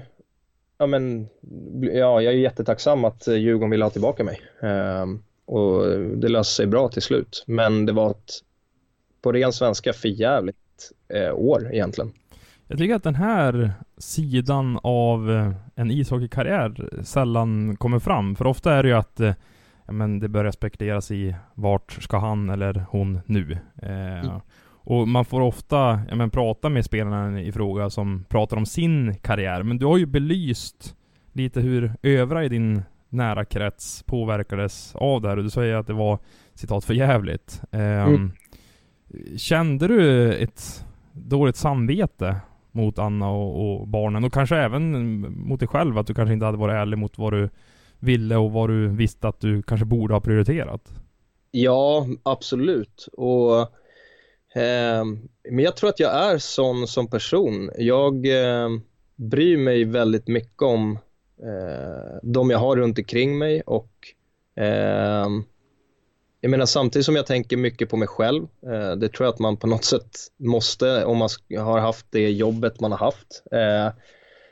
ja 0.79 0.87
men, 0.87 1.29
ja, 1.81 2.21
jag 2.21 2.35
är 2.35 2.39
jättetacksam 2.39 3.05
att 3.05 3.27
Djurgården 3.27 3.71
ville 3.71 3.85
ha 3.85 3.91
tillbaka 3.91 4.25
mig. 4.25 4.41
Um, 4.61 5.23
och 5.47 5.87
det 5.99 6.29
löste 6.29 6.55
sig 6.55 6.67
bra 6.67 6.89
till 6.89 7.03
slut. 7.03 7.45
Men 7.47 7.87
det 7.87 7.93
var 7.93 8.11
ett, 8.11 8.33
på 9.23 9.33
ren 9.33 9.53
svenska, 9.53 9.93
förjävligt 9.93 10.57
eh, 11.09 11.35
år 11.35 11.75
egentligen. 11.75 12.13
Jag 12.69 12.79
tycker 12.79 12.95
att 12.95 13.03
den 13.03 13.15
här 13.15 13.73
sidan 13.99 14.79
av 14.83 15.31
eh, 15.31 15.53
en 15.75 15.91
ishockeykarriär 15.91 17.03
sällan 17.03 17.77
kommer 17.77 17.99
fram. 17.99 18.37
För 18.37 18.47
ofta 18.47 18.75
är 18.75 18.83
det 18.83 18.89
ju 18.89 18.95
att 18.95 19.21
eh, 19.21 19.35
ja, 19.87 19.93
men 19.93 20.19
det 20.19 20.29
börjar 20.29 20.53
spekuleras 20.53 21.11
i 21.11 21.35
vart 21.55 21.93
ska 21.93 22.19
han 22.19 22.51
eller 22.51 22.85
hon 22.91 23.21
nu? 23.27 23.59
Eh, 23.83 24.21
mm. 24.21 24.41
Och 24.87 25.09
man 25.09 25.25
får 25.25 25.41
ofta 25.41 26.01
ja, 26.09 26.15
men, 26.15 26.31
prata 26.31 26.69
med 26.69 26.85
spelarna 26.85 27.41
i 27.41 27.53
fråga 27.53 27.91
som 27.91 28.25
pratar 28.29 28.57
om 28.57 28.67
sin 28.67 29.15
karriär. 29.15 29.63
Men 29.63 29.79
du 29.79 29.87
har 29.87 29.97
ju 29.97 30.07
belyst 30.07 30.95
lite 31.33 31.61
hur 31.61 31.93
övriga 32.03 32.45
i 32.45 32.49
din 32.49 32.83
nära 33.09 33.45
krets 33.45 34.03
påverkades 34.03 34.95
av 34.95 35.23
det 35.23 35.29
här. 35.29 35.37
Och 35.37 35.43
du 35.45 35.51
säger 35.51 35.75
att 35.75 35.87
det 35.87 35.93
var 35.93 36.19
citat 36.55 36.85
för 36.85 36.95
jävligt. 36.95 37.63
Um, 37.71 37.81
mm. 37.81 38.31
Kände 39.37 39.89
du 39.89 40.33
ett 40.35 40.85
dåligt 41.13 41.57
samvete 41.57 42.37
mot 42.73 42.99
Anna 42.99 43.31
och, 43.31 43.81
och, 43.81 43.89
barnen? 43.89 44.25
Och 44.25 44.33
kanske 44.33 44.57
även 44.57 45.21
mot 45.49 45.61
dig 45.61 45.69
själv? 45.69 45.99
Att 45.99 46.07
du 46.07 46.15
kanske 46.15 46.33
inte 46.33 46.47
hade 46.47 46.59
varit 46.59 46.75
ärlig 46.75 46.99
mot 46.99 47.19
vad 47.19 47.33
du 47.33 47.51
ville 47.99 48.37
och 48.37 48.53
vad 48.53 48.71
du 48.71 48.89
visste 48.89 49.29
att 49.29 49.41
du 49.41 49.63
kanske 49.63 49.85
borde 49.85 50.15
ha 50.15 50.21
prioriterat? 50.21 51.01
Ja, 51.51 52.07
absolut. 52.23 53.09
Och 53.13 53.69
Ehm, 54.57 55.29
men 55.51 55.65
jag 55.65 55.77
tror 55.77 55.91
att 55.91 56.01
jag 56.01 56.15
är 56.15 56.39
sån 56.39 56.89
som 56.89 57.11
person. 57.11 57.71
Jag 57.79 58.27
eh, 58.27 58.69
bryr 59.17 59.57
mig 59.57 59.85
väldigt 59.85 60.29
mycket 60.29 60.63
om 60.63 60.99
eh, 61.43 62.19
de 62.23 62.51
jag 62.51 62.59
har 62.59 62.77
runt 62.77 62.99
omkring 62.99 63.39
mig 63.39 63.61
och 63.61 63.91
eh, 64.57 65.27
jag 66.41 66.51
menar 66.51 66.67
samtidigt 66.67 67.07
som 67.07 67.17
jag 67.17 67.27
tänker 67.27 67.57
mycket 67.57 67.89
på 67.89 67.97
mig 67.97 68.09
själv, 68.09 68.47
eh, 68.67 68.93
det 68.93 69.09
tror 69.09 69.27
jag 69.27 69.33
att 69.33 69.39
man 69.39 69.57
på 69.57 69.67
något 69.67 69.85
sätt 69.85 70.17
måste 70.37 71.05
om 71.05 71.19
man 71.19 71.29
har 71.59 71.79
haft 71.79 72.07
det 72.11 72.31
jobbet 72.31 72.81
man 72.81 72.93
har 72.93 72.99
haft. 72.99 73.43
Eh, 73.53 73.93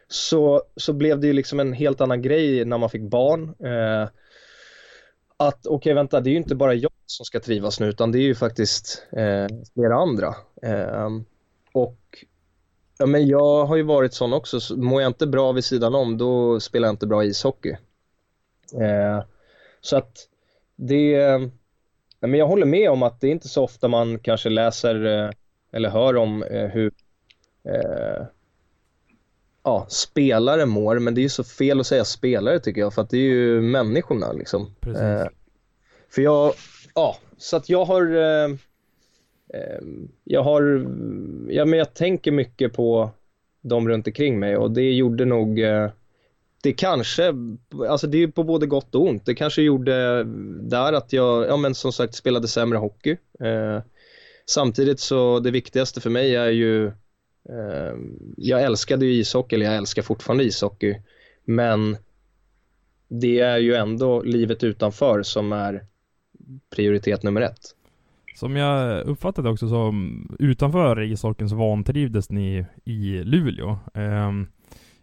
så, 0.08 0.62
så 0.76 0.92
blev 0.92 1.20
det 1.20 1.26
ju 1.26 1.32
liksom 1.32 1.60
en 1.60 1.72
helt 1.72 2.00
annan 2.00 2.22
grej 2.22 2.64
när 2.64 2.78
man 2.78 2.90
fick 2.90 3.02
barn. 3.02 3.42
Eh, 3.48 4.08
att 5.36 5.66
okej 5.66 5.76
okay, 5.76 5.94
vänta, 5.94 6.20
det 6.20 6.30
är 6.30 6.32
ju 6.32 6.36
inte 6.38 6.54
bara 6.54 6.74
jag 6.74 6.92
som 7.06 7.24
ska 7.24 7.40
trivas 7.40 7.80
nu 7.80 7.86
utan 7.86 8.12
det 8.12 8.18
är 8.18 8.22
ju 8.22 8.34
faktiskt 8.34 9.06
eh, 9.12 9.46
flera 9.74 9.94
andra. 9.94 10.34
Eh, 10.62 11.08
och 11.72 12.24
ja, 12.98 13.06
men 13.06 13.26
jag 13.26 13.66
har 13.66 13.76
ju 13.76 13.82
varit 13.82 14.14
sån 14.14 14.32
också, 14.32 14.60
så 14.60 14.76
mår 14.76 15.02
jag 15.02 15.08
inte 15.08 15.26
bra 15.26 15.52
vid 15.52 15.64
sidan 15.64 15.94
om 15.94 16.18
då 16.18 16.60
spelar 16.60 16.88
jag 16.88 16.92
inte 16.92 17.06
bra 17.06 17.24
ishockey. 17.24 17.76
Eh, 18.80 19.24
så 19.80 19.96
att 19.96 20.28
det, 20.76 21.10
ja, 22.20 22.26
men 22.26 22.34
jag 22.34 22.46
håller 22.46 22.66
med 22.66 22.90
om 22.90 23.02
att 23.02 23.20
det 23.20 23.26
är 23.26 23.32
inte 23.32 23.48
så 23.48 23.64
ofta 23.64 23.88
man 23.88 24.18
kanske 24.18 24.48
läser 24.48 25.04
eh, 25.04 25.30
eller 25.72 25.88
hör 25.88 26.16
om 26.16 26.42
eh, 26.42 26.66
hur 26.66 26.92
eh, 27.68 28.26
ja, 29.64 29.86
spelare 29.88 30.66
mår, 30.66 30.98
men 30.98 31.14
det 31.14 31.20
är 31.20 31.22
ju 31.22 31.28
så 31.28 31.44
fel 31.44 31.80
att 31.80 31.86
säga 31.86 32.04
spelare 32.04 32.60
tycker 32.60 32.80
jag, 32.80 32.94
för 32.94 33.02
att 33.02 33.10
det 33.10 33.16
är 33.16 33.30
ju 33.30 33.60
människorna 33.60 34.32
liksom. 34.32 34.74
Eh, 34.86 35.26
för 36.10 36.22
jag, 36.22 36.52
ja, 36.94 37.16
så 37.38 37.56
att 37.56 37.68
jag 37.68 37.84
har, 37.84 38.16
eh, 38.16 38.50
eh, 39.54 39.80
jag 40.24 40.42
har, 40.42 40.86
ja 41.48 41.64
men 41.64 41.78
jag 41.78 41.94
tänker 41.94 42.32
mycket 42.32 42.72
på 42.72 43.10
de 43.60 43.88
runt 43.88 44.06
omkring 44.06 44.38
mig 44.38 44.56
och 44.56 44.70
det 44.70 44.92
gjorde 44.92 45.24
nog, 45.24 45.60
eh, 45.60 45.90
det 46.62 46.72
kanske, 46.72 47.34
alltså 47.88 48.06
det 48.06 48.22
är 48.22 48.28
på 48.28 48.44
både 48.44 48.66
gott 48.66 48.94
och 48.94 49.02
ont. 49.02 49.26
Det 49.26 49.34
kanske 49.34 49.62
gjorde 49.62 50.24
där 50.60 50.92
att 50.92 51.12
jag, 51.12 51.46
ja 51.46 51.56
men 51.56 51.74
som 51.74 51.92
sagt 51.92 52.14
spelade 52.14 52.48
sämre 52.48 52.78
hockey. 52.78 53.16
Eh, 53.40 53.82
samtidigt 54.46 55.00
så 55.00 55.40
det 55.40 55.50
viktigaste 55.50 56.00
för 56.00 56.10
mig 56.10 56.36
är 56.36 56.50
ju, 56.50 56.92
Eh, 57.48 57.96
jag 58.36 58.62
älskade 58.62 59.06
ju 59.06 59.12
ishockey, 59.12 59.56
eller 59.56 59.66
jag 59.66 59.76
älskar 59.76 60.02
fortfarande 60.02 60.44
ishockey. 60.44 60.96
Men 61.44 61.96
det 63.08 63.40
är 63.40 63.58
ju 63.58 63.74
ändå 63.74 64.22
livet 64.22 64.64
utanför 64.64 65.22
som 65.22 65.52
är 65.52 65.86
prioritet 66.76 67.22
nummer 67.22 67.40
ett. 67.40 67.74
Som 68.34 68.56
jag 68.56 69.04
uppfattade 69.06 69.50
också 69.50 69.68
som 69.68 70.26
utanför 70.38 71.02
ishockeyn 71.02 71.48
så 71.48 71.56
vantrivdes 71.56 72.30
ni 72.30 72.66
i 72.84 73.22
Luleå. 73.24 73.78
Ehm, 73.94 74.46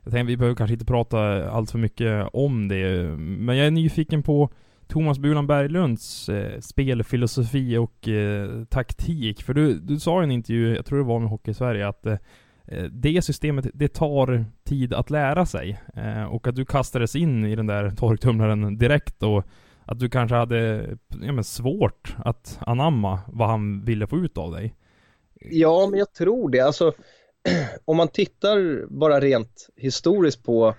jag 0.03 0.13
tänker 0.13 0.27
vi 0.27 0.37
behöver 0.37 0.55
kanske 0.55 0.73
inte 0.73 0.85
prata 0.85 1.49
allt 1.49 1.71
för 1.71 1.77
mycket 1.79 2.27
om 2.33 2.67
det, 2.67 3.03
men 3.17 3.57
jag 3.57 3.67
är 3.67 3.71
nyfiken 3.71 4.23
på 4.23 4.49
Thomas 4.91 5.19
Bulan 5.19 5.47
Berglunds 5.47 6.29
eh, 6.29 6.59
spelfilosofi 6.59 7.77
och 7.77 8.07
eh, 8.07 8.63
taktik. 8.65 9.43
För 9.43 9.53
du, 9.53 9.79
du 9.79 9.99
sa 9.99 10.21
i 10.21 10.23
en 10.23 10.31
intervju, 10.31 10.75
jag 10.75 10.85
tror 10.85 10.97
det 10.97 11.05
var 11.05 11.19
med 11.19 11.29
Hockey 11.29 11.53
Sverige, 11.53 11.87
att 11.87 12.05
eh, 12.05 12.17
eh, 12.67 12.83
det 12.83 13.21
systemet, 13.21 13.65
det 13.73 13.87
tar 13.87 14.45
tid 14.63 14.93
att 14.93 15.09
lära 15.09 15.45
sig. 15.45 15.81
Eh, 15.95 16.23
och 16.23 16.47
att 16.47 16.55
du 16.55 16.65
kastades 16.65 17.15
in 17.15 17.45
i 17.45 17.55
den 17.55 17.67
där 17.67 17.89
torktumlaren 17.89 18.77
direkt 18.77 19.23
och 19.23 19.43
att 19.85 19.99
du 19.99 20.09
kanske 20.09 20.35
hade 20.35 20.89
ja, 21.21 21.31
men 21.31 21.43
svårt 21.43 22.15
att 22.17 22.59
anamma 22.61 23.19
vad 23.27 23.49
han 23.49 23.85
ville 23.85 24.07
få 24.07 24.17
ut 24.17 24.37
av 24.37 24.51
dig. 24.51 24.75
Ja, 25.39 25.87
men 25.89 25.99
jag 25.99 26.13
tror 26.13 26.49
det. 26.49 26.59
Alltså, 26.59 26.93
om 27.85 27.97
man 27.97 28.07
tittar 28.07 28.85
bara 28.87 29.19
rent 29.19 29.69
historiskt 29.75 30.43
på 30.43 30.75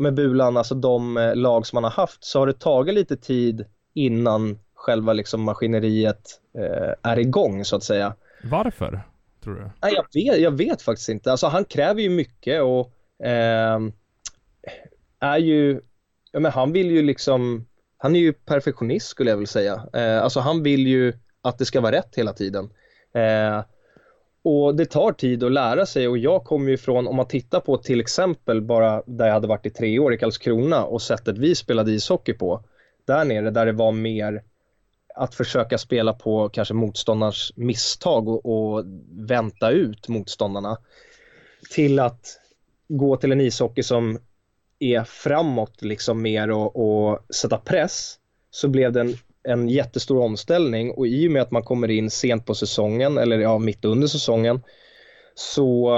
ja, 0.00 0.02
med 0.02 0.14
Bulan, 0.14 0.56
alltså 0.56 0.74
de 0.74 1.16
eh, 1.16 1.36
lag 1.36 1.66
som 1.66 1.76
man 1.76 1.84
har 1.84 1.90
haft, 1.90 2.24
så 2.24 2.38
har 2.38 2.46
det 2.46 2.58
tagit 2.58 2.94
lite 2.94 3.16
tid 3.16 3.64
innan 3.94 4.58
själva 4.74 5.12
liksom 5.12 5.42
maskineriet 5.42 6.40
eh, 6.58 7.10
är 7.10 7.18
igång 7.18 7.64
så 7.64 7.76
att 7.76 7.82
säga. 7.82 8.14
Varför, 8.44 9.00
tror 9.44 9.54
du? 9.54 9.70
Nej, 9.82 9.94
jag, 9.94 10.06
vet, 10.14 10.40
jag 10.40 10.50
vet 10.50 10.82
faktiskt 10.82 11.08
inte. 11.08 11.30
Alltså 11.30 11.46
han 11.46 11.64
kräver 11.64 12.02
ju 12.02 12.10
mycket 12.10 12.62
och 12.62 12.92
eh, 13.26 13.78
är 15.20 15.38
ju, 15.38 15.80
ja 16.32 16.40
men 16.40 16.52
han 16.52 16.72
vill 16.72 16.90
ju 16.90 17.02
liksom, 17.02 17.66
han 17.96 18.16
är 18.16 18.20
ju 18.20 18.32
perfektionist 18.32 19.06
skulle 19.06 19.30
jag 19.30 19.36
vilja 19.36 19.46
säga. 19.46 19.86
Eh, 19.92 20.22
alltså 20.22 20.40
han 20.40 20.62
vill 20.62 20.86
ju 20.86 21.12
att 21.42 21.58
det 21.58 21.64
ska 21.64 21.80
vara 21.80 21.92
rätt 21.92 22.16
hela 22.16 22.32
tiden. 22.32 22.70
Eh, 23.14 23.62
och 24.42 24.74
det 24.74 24.86
tar 24.86 25.12
tid 25.12 25.44
att 25.44 25.52
lära 25.52 25.86
sig 25.86 26.08
och 26.08 26.18
jag 26.18 26.44
kommer 26.44 26.70
ju 26.70 26.76
från, 26.76 27.06
om 27.06 27.16
man 27.16 27.28
tittar 27.28 27.60
på 27.60 27.76
till 27.76 28.00
exempel 28.00 28.62
bara 28.62 29.02
där 29.06 29.26
jag 29.26 29.34
hade 29.34 29.48
varit 29.48 29.66
i 29.66 29.70
tre 29.70 29.98
år 29.98 30.14
i 30.14 30.18
Karlskrona 30.18 30.84
och 30.84 31.02
sättet 31.02 31.38
vi 31.38 31.54
spelade 31.54 31.92
ishockey 31.92 32.32
på. 32.32 32.64
Där 33.06 33.24
nere 33.24 33.50
där 33.50 33.66
det 33.66 33.72
var 33.72 33.92
mer 33.92 34.42
att 35.14 35.34
försöka 35.34 35.78
spela 35.78 36.12
på 36.12 36.48
kanske 36.48 36.74
motståndarens 36.74 37.52
misstag 37.56 38.28
och, 38.28 38.46
och 38.46 38.84
vänta 39.10 39.70
ut 39.70 40.08
motståndarna. 40.08 40.78
Till 41.70 41.98
att 41.98 42.40
gå 42.88 43.16
till 43.16 43.32
en 43.32 43.40
ishockey 43.40 43.82
som 43.82 44.18
är 44.78 45.04
framåt 45.04 45.82
liksom 45.82 46.22
mer 46.22 46.50
och, 46.50 46.76
och 46.76 47.34
sätta 47.34 47.58
press 47.58 48.18
så 48.50 48.68
blev 48.68 48.92
det 48.92 49.00
en 49.00 49.14
en 49.42 49.68
jättestor 49.68 50.22
omställning 50.22 50.90
och 50.90 51.06
i 51.06 51.28
och 51.28 51.32
med 51.32 51.42
att 51.42 51.50
man 51.50 51.62
kommer 51.62 51.90
in 51.90 52.10
sent 52.10 52.46
på 52.46 52.54
säsongen 52.54 53.18
eller 53.18 53.38
ja, 53.38 53.58
mitt 53.58 53.84
under 53.84 54.06
säsongen 54.06 54.60
så 55.34 55.90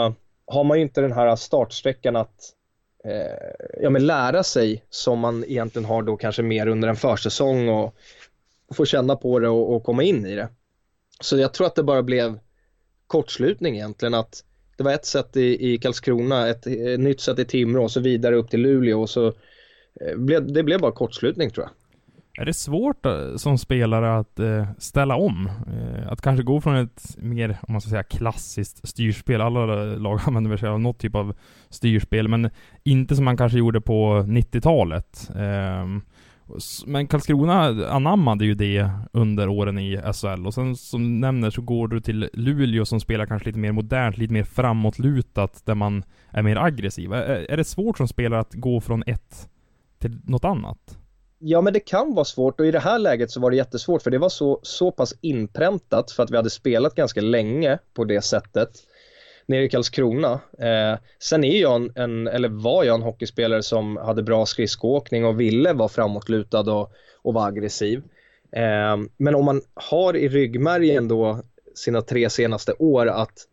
har 0.46 0.64
man 0.64 0.76
ju 0.78 0.82
inte 0.82 1.00
den 1.00 1.12
här 1.12 1.36
startsträckan 1.36 2.16
att 2.16 2.54
eh, 3.04 3.82
ja, 3.82 3.90
men 3.90 4.06
lära 4.06 4.42
sig 4.42 4.84
som 4.90 5.18
man 5.18 5.44
egentligen 5.44 5.86
har 5.86 6.02
då 6.02 6.16
kanske 6.16 6.42
mer 6.42 6.66
under 6.66 6.88
en 6.88 6.96
försäsong 6.96 7.68
och, 7.68 7.94
få 8.74 8.84
känna 8.84 9.16
på 9.16 9.38
det 9.38 9.48
och, 9.48 9.74
och, 9.74 9.84
komma 9.84 10.02
in 10.02 10.26
i 10.26 10.34
det. 10.34 10.48
Så 11.20 11.38
jag 11.38 11.54
tror 11.54 11.66
att 11.66 11.74
det 11.74 11.82
bara 11.82 12.02
blev 12.02 12.38
kortslutning 13.06 13.74
egentligen 13.74 14.14
att 14.14 14.44
det 14.76 14.84
var 14.84 14.92
ett 14.92 15.06
sätt 15.06 15.36
i, 15.36 15.72
i 15.72 15.78
Karlskrona, 15.78 16.48
ett, 16.48 16.66
ett 16.66 17.00
nytt 17.00 17.20
sätt 17.20 17.38
i 17.38 17.44
Timrå 17.44 17.82
och 17.82 17.90
så 17.90 18.00
vidare 18.00 18.36
upp 18.36 18.50
till 18.50 18.60
Luleå 18.60 19.00
och 19.00 19.10
så 19.10 19.26
eh, 20.00 20.16
blev, 20.16 20.52
det 20.52 20.62
blev 20.62 20.80
bara 20.80 20.92
kortslutning 20.92 21.50
tror 21.50 21.66
jag. 21.66 21.81
Är 22.38 22.44
det 22.44 22.54
svårt 22.54 23.06
eh, 23.06 23.36
som 23.36 23.58
spelare 23.58 24.18
att 24.18 24.38
eh, 24.38 24.66
ställa 24.78 25.16
om? 25.16 25.46
Eh, 25.46 26.12
att 26.12 26.20
kanske 26.20 26.44
gå 26.44 26.60
från 26.60 26.76
ett 26.76 27.16
mer, 27.18 27.58
om 27.62 27.72
man 27.72 27.80
ska 27.80 27.90
säga 27.90 28.02
klassiskt 28.02 28.88
styrspel, 28.88 29.40
alla 29.40 29.66
lag 29.84 30.20
använder 30.26 30.56
sig 30.56 30.68
av 30.68 30.80
något 30.80 30.98
typ 30.98 31.14
av 31.14 31.34
styrspel, 31.68 32.28
men 32.28 32.50
inte 32.84 33.16
som 33.16 33.24
man 33.24 33.36
kanske 33.36 33.58
gjorde 33.58 33.80
på 33.80 34.24
90-talet. 34.26 35.30
Ehm, 35.36 36.02
men 36.86 37.06
Karlskrona 37.06 37.62
anammade 37.88 38.44
ju 38.44 38.54
det 38.54 38.90
under 39.12 39.48
åren 39.48 39.78
i 39.78 40.00
SHL 40.14 40.46
och 40.46 40.54
sen 40.54 40.76
som 40.76 41.02
du 41.02 41.08
nämner 41.08 41.50
så 41.50 41.62
går 41.62 41.88
du 41.88 42.00
till 42.00 42.30
Luleå 42.32 42.84
som 42.84 43.00
spelar 43.00 43.26
kanske 43.26 43.48
lite 43.48 43.58
mer 43.58 43.72
modernt, 43.72 44.18
lite 44.18 44.32
mer 44.32 44.44
framåtlutat 44.44 45.62
där 45.66 45.74
man 45.74 46.04
är 46.30 46.42
mer 46.42 46.56
aggressiv. 46.56 47.12
Är 47.12 47.56
det 47.56 47.64
svårt 47.64 47.98
som 47.98 48.08
spelare 48.08 48.40
att 48.40 48.54
gå 48.54 48.80
från 48.80 49.02
ett 49.06 49.48
till 49.98 50.20
något 50.24 50.44
annat? 50.44 50.98
Ja, 51.44 51.60
men 51.60 51.72
det 51.72 51.80
kan 51.80 52.14
vara 52.14 52.24
svårt 52.24 52.60
och 52.60 52.66
i 52.66 52.70
det 52.70 52.78
här 52.78 52.98
läget 52.98 53.30
så 53.30 53.40
var 53.40 53.50
det 53.50 53.56
jättesvårt 53.56 54.02
för 54.02 54.10
det 54.10 54.18
var 54.18 54.28
så, 54.28 54.60
så 54.62 54.90
pass 54.90 55.14
inpräntat 55.20 56.10
för 56.10 56.22
att 56.22 56.30
vi 56.30 56.36
hade 56.36 56.50
spelat 56.50 56.94
ganska 56.94 57.20
länge 57.20 57.78
på 57.94 58.04
det 58.04 58.22
sättet 58.22 58.70
nere 59.46 59.64
i 59.64 59.68
Karlskrona. 59.68 60.40
Eh, 60.58 60.98
sen 61.18 61.44
är 61.44 61.60
jag 61.60 61.76
en, 61.76 61.92
en, 61.94 62.28
eller 62.28 62.48
var 62.48 62.84
jag 62.84 62.94
en 62.94 63.02
hockeyspelare 63.02 63.62
som 63.62 63.96
hade 63.96 64.22
bra 64.22 64.46
skridskoåkning 64.46 65.24
och 65.24 65.40
ville 65.40 65.72
vara 65.72 65.88
framåtlutad 65.88 66.72
och, 66.72 66.92
och 67.22 67.34
vara 67.34 67.46
aggressiv. 67.46 68.02
Eh, 68.52 68.96
men 69.16 69.34
om 69.34 69.44
man 69.44 69.62
har 69.74 70.16
i 70.16 70.28
ryggmärgen 70.28 71.08
då 71.08 71.42
sina 71.74 72.02
tre 72.02 72.30
senaste 72.30 72.72
år 72.72 73.06
att 73.06 73.46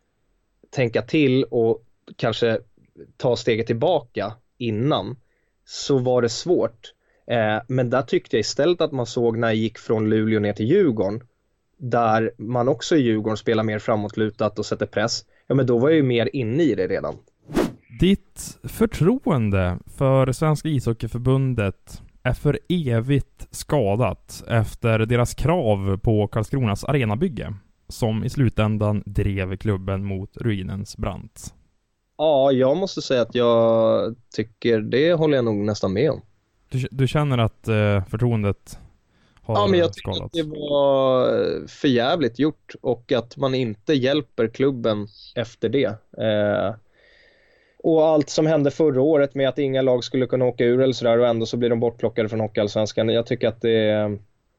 tänka 0.70 1.02
till 1.02 1.44
och 1.44 1.84
kanske 2.16 2.58
ta 3.16 3.36
steget 3.36 3.66
tillbaka 3.66 4.32
innan 4.58 5.16
så 5.64 5.98
var 5.98 6.22
det 6.22 6.28
svårt. 6.28 6.92
Eh, 7.30 7.62
men 7.68 7.90
där 7.90 8.02
tyckte 8.02 8.36
jag 8.36 8.40
istället 8.40 8.80
att 8.80 8.92
man 8.92 9.06
såg 9.06 9.38
när 9.38 9.48
jag 9.48 9.56
gick 9.56 9.78
från 9.78 10.10
Luleå 10.10 10.40
ner 10.40 10.52
till 10.52 10.66
Djurgården, 10.66 11.20
där 11.78 12.30
man 12.38 12.68
också 12.68 12.96
i 12.96 13.00
Djurgården 13.00 13.36
spelar 13.36 13.62
mer 13.62 13.78
framåtlutat 13.78 14.58
och 14.58 14.66
sätter 14.66 14.86
press, 14.86 15.24
ja 15.46 15.54
men 15.54 15.66
då 15.66 15.78
var 15.78 15.88
jag 15.88 15.96
ju 15.96 16.02
mer 16.02 16.36
inne 16.36 16.62
i 16.62 16.74
det 16.74 16.86
redan. 16.86 17.14
Ditt 18.00 18.58
förtroende 18.62 19.78
för 19.86 20.32
Svenska 20.32 20.68
ishockeyförbundet 20.68 22.02
är 22.22 22.32
för 22.32 22.58
evigt 22.68 23.48
skadat 23.50 24.44
efter 24.48 24.98
deras 24.98 25.34
krav 25.34 25.98
på 25.98 26.28
Karlskronas 26.28 26.84
arenabygge, 26.84 27.54
som 27.88 28.24
i 28.24 28.30
slutändan 28.30 29.02
drev 29.06 29.56
klubben 29.56 30.04
mot 30.04 30.36
ruinens 30.36 30.96
brant. 30.96 31.54
Ja, 32.18 32.52
jag 32.52 32.76
måste 32.76 33.02
säga 33.02 33.22
att 33.22 33.34
jag 33.34 34.16
tycker 34.36 34.80
det 34.80 35.12
håller 35.12 35.36
jag 35.36 35.44
nog 35.44 35.56
nästan 35.56 35.92
med 35.92 36.10
om. 36.10 36.22
Du, 36.70 36.88
du 36.90 37.08
känner 37.08 37.38
att 37.38 37.68
eh, 37.68 38.04
förtroendet 38.04 38.78
har 39.42 39.54
Ja, 39.54 39.66
men 39.66 39.78
jag 39.78 39.94
skadats? 39.94 40.18
tycker 40.18 40.42
att 40.42 40.50
det 40.52 40.58
var 40.58 41.66
förjävligt 41.68 42.38
gjort 42.38 42.74
och 42.80 43.12
att 43.12 43.36
man 43.36 43.54
inte 43.54 43.92
hjälper 43.94 44.48
klubben 44.48 45.06
efter 45.34 45.68
det. 45.68 45.86
Eh, 46.18 46.74
och 47.82 48.06
allt 48.06 48.28
som 48.30 48.46
hände 48.46 48.70
förra 48.70 49.00
året 49.02 49.34
med 49.34 49.48
att 49.48 49.58
inga 49.58 49.82
lag 49.82 50.04
skulle 50.04 50.26
kunna 50.26 50.44
åka 50.44 50.64
ur 50.64 50.80
eller 50.80 50.92
sådär 50.92 51.18
och 51.18 51.26
ändå 51.26 51.46
så 51.46 51.56
blir 51.56 51.70
de 51.70 51.80
bortplockade 51.80 52.28
från 52.28 52.40
Hockeyallsvenskan. 52.40 53.08
Jag 53.08 53.26
tycker 53.26 53.48
att 53.48 53.60
det 53.60 53.70
är... 53.90 54.04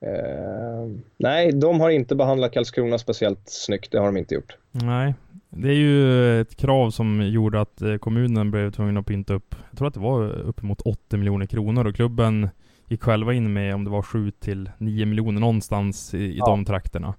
Eh, 0.05 0.87
nej, 1.17 1.51
de 1.51 1.79
har 1.81 1.89
inte 1.89 2.15
behandlat 2.15 2.51
Karlskrona 2.53 2.97
speciellt 2.97 3.41
snyggt. 3.45 3.91
Det 3.91 3.99
har 3.99 4.05
de 4.05 4.17
inte 4.17 4.35
gjort. 4.35 4.57
Nej, 4.71 5.13
det 5.53 5.69
är 5.69 5.75
ju 5.75 6.41
ett 6.41 6.55
krav 6.55 6.89
som 6.89 7.21
gjorde 7.21 7.61
att 7.61 7.81
eh, 7.81 7.95
kommunen 7.95 8.51
blev 8.51 8.71
tvungen 8.71 8.97
att 8.97 9.05
pynta 9.05 9.33
upp, 9.33 9.55
jag 9.69 9.77
tror 9.77 9.87
att 9.87 9.93
det 9.93 9.99
var 9.99 10.27
uppemot 10.29 10.81
80 10.81 11.17
miljoner 11.17 11.45
kronor 11.45 11.87
och 11.87 11.95
klubben 11.95 12.49
gick 12.87 13.03
själva 13.03 13.33
in 13.33 13.53
med 13.53 13.75
om 13.75 13.83
det 13.83 13.89
var 13.89 14.01
7 14.01 14.31
till 14.31 14.69
9 14.77 15.05
miljoner 15.05 15.41
någonstans 15.41 16.13
i, 16.13 16.17
i 16.17 16.37
ja. 16.37 16.45
de 16.45 16.65
trakterna. 16.65 17.13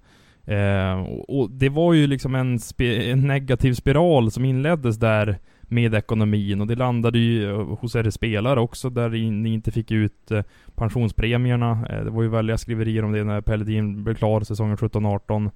Eh, 0.45 1.01
och, 1.01 1.41
och, 1.41 1.51
det 1.51 1.69
var 1.69 1.93
ju 1.93 2.07
liksom 2.07 2.35
en, 2.35 2.59
en, 2.79 3.27
negativ 3.27 3.75
spiral 3.75 4.31
som 4.31 4.45
inleddes 4.45 4.97
där 4.97 5.39
med 5.63 5.95
ekonomin 5.95 6.61
och 6.61 6.67
det 6.67 6.75
landade 6.75 7.19
ju 7.19 7.53
hos 7.53 7.97
er 7.97 8.11
spelare 8.11 8.61
också 8.61 8.91
där 8.91 9.09
ni 9.31 9.53
inte 9.53 9.73
fick 9.73 9.91
ut 9.91 10.31
eh, 10.31 10.43
pensionspremierna. 10.75 11.87
Eh, 11.91 12.05
det 12.05 12.11
var 12.11 12.23
ju 12.23 12.29
väldiga 12.29 12.59
skriverier 12.59 13.05
om 13.05 13.13
det 13.13 13.25
när 13.25 13.41
Pelledin 13.41 14.05
blev 14.05 14.15
klar 14.15 14.41
säsongen 14.41 14.77
17-18. 14.77 15.51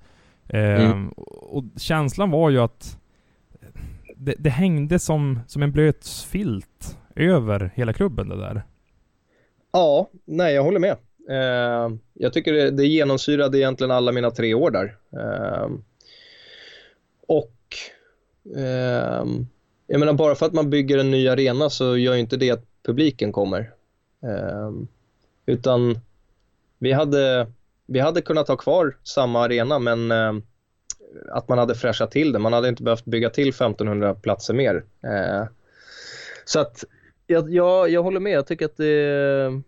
Mm. 0.48 0.90
Ehm, 0.90 1.08
och 1.26 1.64
känslan 1.76 2.30
var 2.30 2.50
ju 2.50 2.58
att 2.58 2.98
det, 4.16 4.34
det, 4.38 4.50
hängde 4.50 4.98
som, 4.98 5.40
som 5.46 5.62
en 5.62 5.72
blöt 5.72 6.08
filt 6.08 6.98
över 7.16 7.70
hela 7.74 7.92
klubben 7.92 8.28
det 8.28 8.36
där. 8.36 8.62
Ja, 9.72 10.10
nej 10.24 10.54
jag 10.54 10.62
håller 10.62 10.80
med. 10.80 10.96
Uh, 11.30 11.96
jag 12.14 12.32
tycker 12.32 12.52
det, 12.52 12.70
det 12.70 12.86
genomsyrade 12.86 13.58
egentligen 13.58 13.90
alla 13.90 14.12
mina 14.12 14.30
tre 14.30 14.54
år 14.54 14.70
där. 14.70 14.96
Uh, 15.12 15.76
och 17.26 17.52
uh, 18.56 19.24
jag 19.86 20.00
menar 20.00 20.12
bara 20.12 20.34
för 20.34 20.46
att 20.46 20.52
man 20.52 20.70
bygger 20.70 20.98
en 20.98 21.10
ny 21.10 21.28
arena 21.28 21.70
så 21.70 21.96
gör 21.96 22.14
ju 22.14 22.20
inte 22.20 22.36
det 22.36 22.50
att 22.50 22.64
publiken 22.82 23.32
kommer. 23.32 23.70
Ehm, 24.22 24.88
utan 25.46 25.98
vi 26.78 26.92
hade, 26.92 27.46
vi 27.86 28.00
hade 28.00 28.22
kunnat 28.22 28.48
ha 28.48 28.56
kvar 28.56 28.96
samma 29.02 29.44
arena 29.44 29.78
men 29.78 30.10
eh, 30.10 30.32
att 31.32 31.48
man 31.48 31.58
hade 31.58 31.74
fräschat 31.74 32.10
till 32.10 32.32
det. 32.32 32.38
Man 32.38 32.52
hade 32.52 32.68
inte 32.68 32.82
behövt 32.82 33.04
bygga 33.04 33.30
till 33.30 33.48
1500 33.48 34.14
platser 34.14 34.54
mer. 34.54 34.84
Eh, 35.04 35.48
så 36.44 36.60
att 36.60 36.84
jag, 37.26 37.54
jag, 37.54 37.90
jag 37.90 38.02
håller 38.02 38.20
med. 38.20 38.32
Jag 38.32 38.46
tycker 38.46 38.64
att 38.64 38.76
det, 38.76 39.62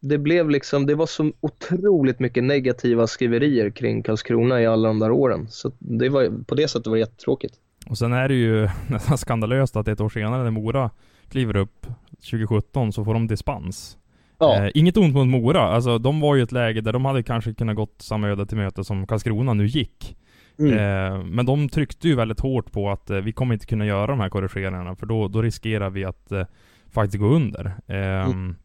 det 0.00 0.18
blev 0.18 0.50
liksom, 0.50 0.86
det 0.86 0.94
var 0.94 1.06
så 1.06 1.32
otroligt 1.40 2.18
mycket 2.18 2.44
negativa 2.44 3.06
skriverier 3.06 3.70
kring 3.70 4.02
Karlskrona 4.02 4.62
i 4.62 4.66
alla 4.66 4.88
de 4.88 4.98
där 4.98 5.10
åren. 5.10 5.46
Så 5.50 5.72
det 5.78 6.08
var, 6.08 6.44
på 6.44 6.54
det 6.54 6.68
sättet 6.68 6.86
var 6.86 6.94
det 6.94 7.00
jättetråkigt. 7.00 7.54
Och 7.86 7.98
sen 7.98 8.12
är 8.12 8.28
det 8.28 8.34
ju 8.34 8.68
nästan 8.88 9.18
skandalöst 9.18 9.76
att 9.76 9.88
ett 9.88 10.00
år 10.00 10.08
senare 10.08 10.42
när 10.42 10.50
Mora 10.50 10.90
kliver 11.30 11.56
upp 11.56 11.86
2017 12.10 12.92
så 12.92 13.04
får 13.04 13.14
de 13.14 13.26
dispens. 13.26 13.96
Ja. 14.38 14.64
Eh, 14.64 14.70
inget 14.74 14.96
ont 14.96 15.14
mot 15.14 15.26
Mora, 15.26 15.60
alltså 15.60 15.98
de 15.98 16.20
var 16.20 16.34
ju 16.34 16.42
ett 16.42 16.52
läge 16.52 16.80
där 16.80 16.92
de 16.92 17.04
hade 17.04 17.22
kanske 17.22 17.54
kunnat 17.54 17.76
gått 17.76 18.02
samma 18.02 18.28
öde 18.28 18.46
till 18.46 18.56
möte 18.56 18.84
som 18.84 19.06
Karlskrona 19.06 19.54
nu 19.54 19.66
gick. 19.66 20.16
Mm. 20.58 20.72
Eh, 20.72 21.24
men 21.24 21.46
de 21.46 21.68
tryckte 21.68 22.08
ju 22.08 22.14
väldigt 22.14 22.40
hårt 22.40 22.72
på 22.72 22.90
att 22.90 23.10
eh, 23.10 23.18
vi 23.18 23.32
kommer 23.32 23.54
inte 23.54 23.66
kunna 23.66 23.86
göra 23.86 24.06
de 24.06 24.20
här 24.20 24.28
korrigeringarna 24.28 24.96
för 24.96 25.06
då, 25.06 25.28
då 25.28 25.42
riskerar 25.42 25.90
vi 25.90 26.04
att 26.04 26.32
eh, 26.32 26.44
faktiskt 26.92 27.20
gå 27.20 27.26
under. 27.26 27.74
Ehm, 27.86 28.30
Mm. 28.30 28.56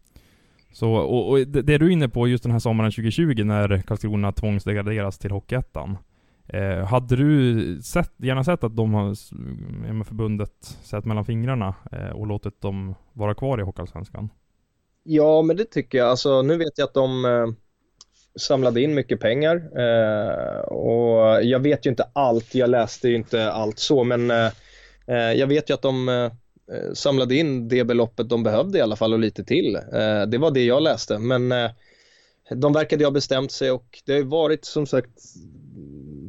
Så, 0.74 0.94
och, 0.94 1.30
och 1.30 1.48
det, 1.48 1.78
du 1.78 1.86
är 1.86 1.90
inne 1.90 2.10
på 2.10 2.28
just 2.28 2.44
den 2.44 2.52
här 2.52 2.60
sommaren 2.60 2.92
2020 2.92 3.44
när 3.44 3.82
Karlskrona 3.82 4.32
tvångsdegraderas 4.32 5.18
till 5.18 5.32
Hockeyettan. 5.32 5.98
Eh, 6.48 6.86
hade 6.86 7.16
du 7.16 7.82
sett, 7.82 8.14
gärna 8.18 8.44
sett 8.44 8.64
att 8.64 8.76
de 8.76 8.94
har, 8.94 10.04
förbundet, 10.04 10.78
sett 10.84 11.06
mellan 11.06 11.26
fingrarna 11.26 11.76
eh, 11.92 12.10
och 12.10 12.28
låtit 12.28 12.62
dem 12.62 12.96
vara 13.14 13.34
kvar 13.34 13.60
i 13.60 13.64
Hockeyallsvenskan? 13.64 14.30
Ja, 15.04 15.42
men 15.42 15.58
det 15.58 15.66
tycker 15.66 15.98
jag. 15.98 16.08
Alltså, 16.08 16.42
nu 16.42 16.58
vet 16.58 16.78
jag 16.78 16.86
att 16.86 16.94
de 16.94 17.26
eh, 17.26 17.48
samlade 18.40 18.82
in 18.82 18.94
mycket 18.94 19.20
pengar 19.20 19.56
eh, 19.56 20.60
och 20.60 21.44
jag 21.44 21.60
vet 21.60 21.86
ju 21.86 21.90
inte 21.90 22.06
allt. 22.14 22.56
Jag 22.56 22.70
läste 22.70 23.10
ju 23.10 23.16
inte 23.16 23.52
allt 23.52 23.80
så, 23.80 24.04
men 24.04 24.32
eh, 24.32 24.52
jag 25.16 25.48
vet 25.48 25.70
ju 25.70 25.74
att 25.74 25.82
de 25.82 26.30
samlade 26.94 27.36
in 27.36 27.68
det 27.68 27.84
beloppet 27.84 28.30
de 28.30 28.44
behövde 28.44 28.78
i 28.78 28.82
alla 28.82 28.96
fall 28.96 29.14
och 29.14 29.20
lite 29.20 29.44
till. 29.44 29.78
Det 30.28 30.38
var 30.38 30.52
det 30.52 30.66
jag 30.66 30.84
läste, 30.84 31.18
men 31.18 31.54
de 32.56 32.74
verkade 32.74 33.02
ju 33.02 33.06
ha 33.06 33.12
bestämt 33.12 33.52
sig 33.52 33.72
och 33.72 34.02
det 34.06 34.12
har 34.12 34.20
ju 34.20 34.26
varit 34.26 34.66
som 34.66 34.86
sagt, 34.86 35.10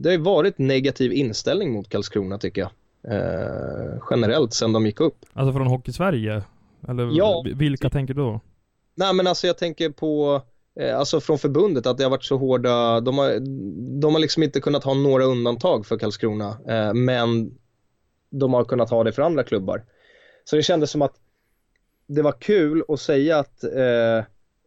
det 0.02 0.10
har 0.10 0.18
varit 0.18 0.58
negativ 0.58 1.12
inställning 1.12 1.72
mot 1.72 1.88
Karlskrona 1.88 2.38
tycker 2.38 2.60
jag. 2.60 2.70
Generellt 4.10 4.54
sedan 4.54 4.72
de 4.72 4.86
gick 4.86 5.00
upp. 5.00 5.16
Alltså 5.32 5.52
från 5.52 5.66
Hockey-Sverige? 5.66 6.42
Eller 6.88 7.10
Ja. 7.12 7.44
vilka 7.54 7.90
tänker 7.90 8.14
du 8.14 8.20
då? 8.20 8.40
Nej 8.94 9.14
men 9.14 9.26
alltså 9.26 9.46
jag 9.46 9.58
tänker 9.58 9.90
på, 9.90 10.42
eh, 10.80 10.98
alltså 10.98 11.20
från 11.20 11.38
förbundet 11.38 11.86
att 11.86 11.98
det 11.98 12.04
har 12.04 12.10
varit 12.10 12.24
så 12.24 12.36
hårda, 12.36 13.00
de 13.00 13.18
har, 13.18 13.38
de 14.00 14.14
har 14.14 14.20
liksom 14.20 14.42
inte 14.42 14.60
kunnat 14.60 14.84
ha 14.84 14.94
några 14.94 15.24
undantag 15.24 15.86
för 15.86 15.98
Karlskrona, 15.98 16.58
eh, 16.68 16.94
men 16.94 17.58
de 18.30 18.54
har 18.54 18.64
kunnat 18.64 18.90
ha 18.90 19.04
det 19.04 19.12
för 19.12 19.22
andra 19.22 19.44
klubbar. 19.44 19.84
Så 20.44 20.56
det 20.56 20.62
kändes 20.62 20.90
som 20.90 21.02
att 21.02 21.14
det 22.06 22.22
var 22.22 22.32
kul 22.32 22.84
att 22.88 23.00
säga 23.00 23.38
att 23.38 23.64
eh, 23.64 24.24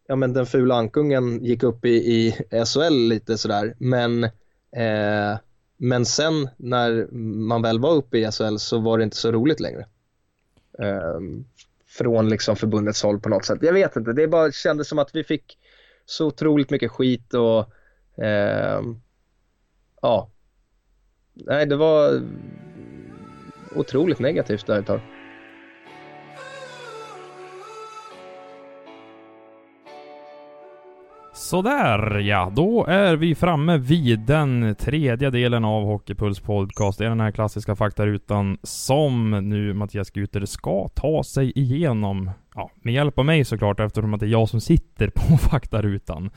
ja, 0.07 0.15
men 0.15 0.34
den 0.34 0.45
fula 0.45 0.76
ankungen 0.76 1.43
gick 1.43 1.63
upp 1.63 1.86
i, 1.86 1.89
i 1.89 2.36
SHL 2.65 2.93
lite 2.93 3.38
sådär, 3.38 3.76
men 3.80 4.23
eh, 4.23 5.38
men 5.78 6.05
sen 6.05 6.49
när 6.57 7.07
man 7.38 7.61
väl 7.61 7.80
var 7.80 7.95
uppe 7.95 8.17
i 8.17 8.32
SHL 8.32 8.57
så 8.57 8.80
var 8.80 8.97
det 8.97 9.03
inte 9.03 9.17
så 9.17 9.32
roligt 9.32 9.59
längre. 9.59 9.86
Ehm, 10.80 11.45
från 11.98 12.30
liksom 12.30 12.56
förbundets 12.56 13.04
håll 13.04 13.20
på 13.20 13.30
något 13.30 13.46
sätt. 13.46 13.60
Jag 13.62 13.74
vet 13.74 13.96
inte, 13.96 14.14
det 14.14 14.28
bara 14.28 14.52
kändes 14.52 14.88
som 14.88 15.00
att 15.00 15.16
vi 15.16 15.24
fick 15.24 15.58
så 16.06 16.28
otroligt 16.28 16.70
mycket 16.70 16.91
skit 16.91 17.34
och 17.34 17.60
eh, 18.24 18.82
ja. 20.02 20.32
Nej, 21.34 21.66
det 21.66 21.76
var 21.76 22.22
otroligt 23.76 24.20
negativt 24.20 24.68
där 24.68 24.80
ett 24.80 24.86
tag. 24.86 25.14
Sådär 31.46 32.20
ja, 32.20 32.52
då 32.56 32.86
är 32.86 33.16
vi 33.16 33.36
framme 33.36 33.78
vid 33.78 34.20
den 34.20 34.76
tredje 34.80 35.30
delen 35.30 35.66
av 35.66 35.84
Hockeypuls 35.84 36.39
podcast. 36.39 36.98
Det 36.98 37.06
är 37.06 37.10
den 37.10 37.20
här 37.20 37.32
klassiska 37.32 37.76
faktarutan 37.76 38.58
som 38.64 39.32
nu 39.50 39.74
Mattias 39.74 40.10
Guter 40.10 40.46
ska 40.46 40.88
ta 40.88 41.24
sig 41.24 41.52
igenom. 41.60 42.32
Ja, 42.56 42.72
med 42.76 42.93
hjälp 42.93 43.20
av 43.20 43.26
mig 43.26 43.46
såklart 43.46 43.80
eftersom 43.80 44.14
att 44.14 44.20
det 44.20 44.26
är 44.26 44.30
jag 44.30 44.50
som 44.50 44.62
sitter 44.62 45.10
på 45.10 45.38
faktarutan. 45.50 46.30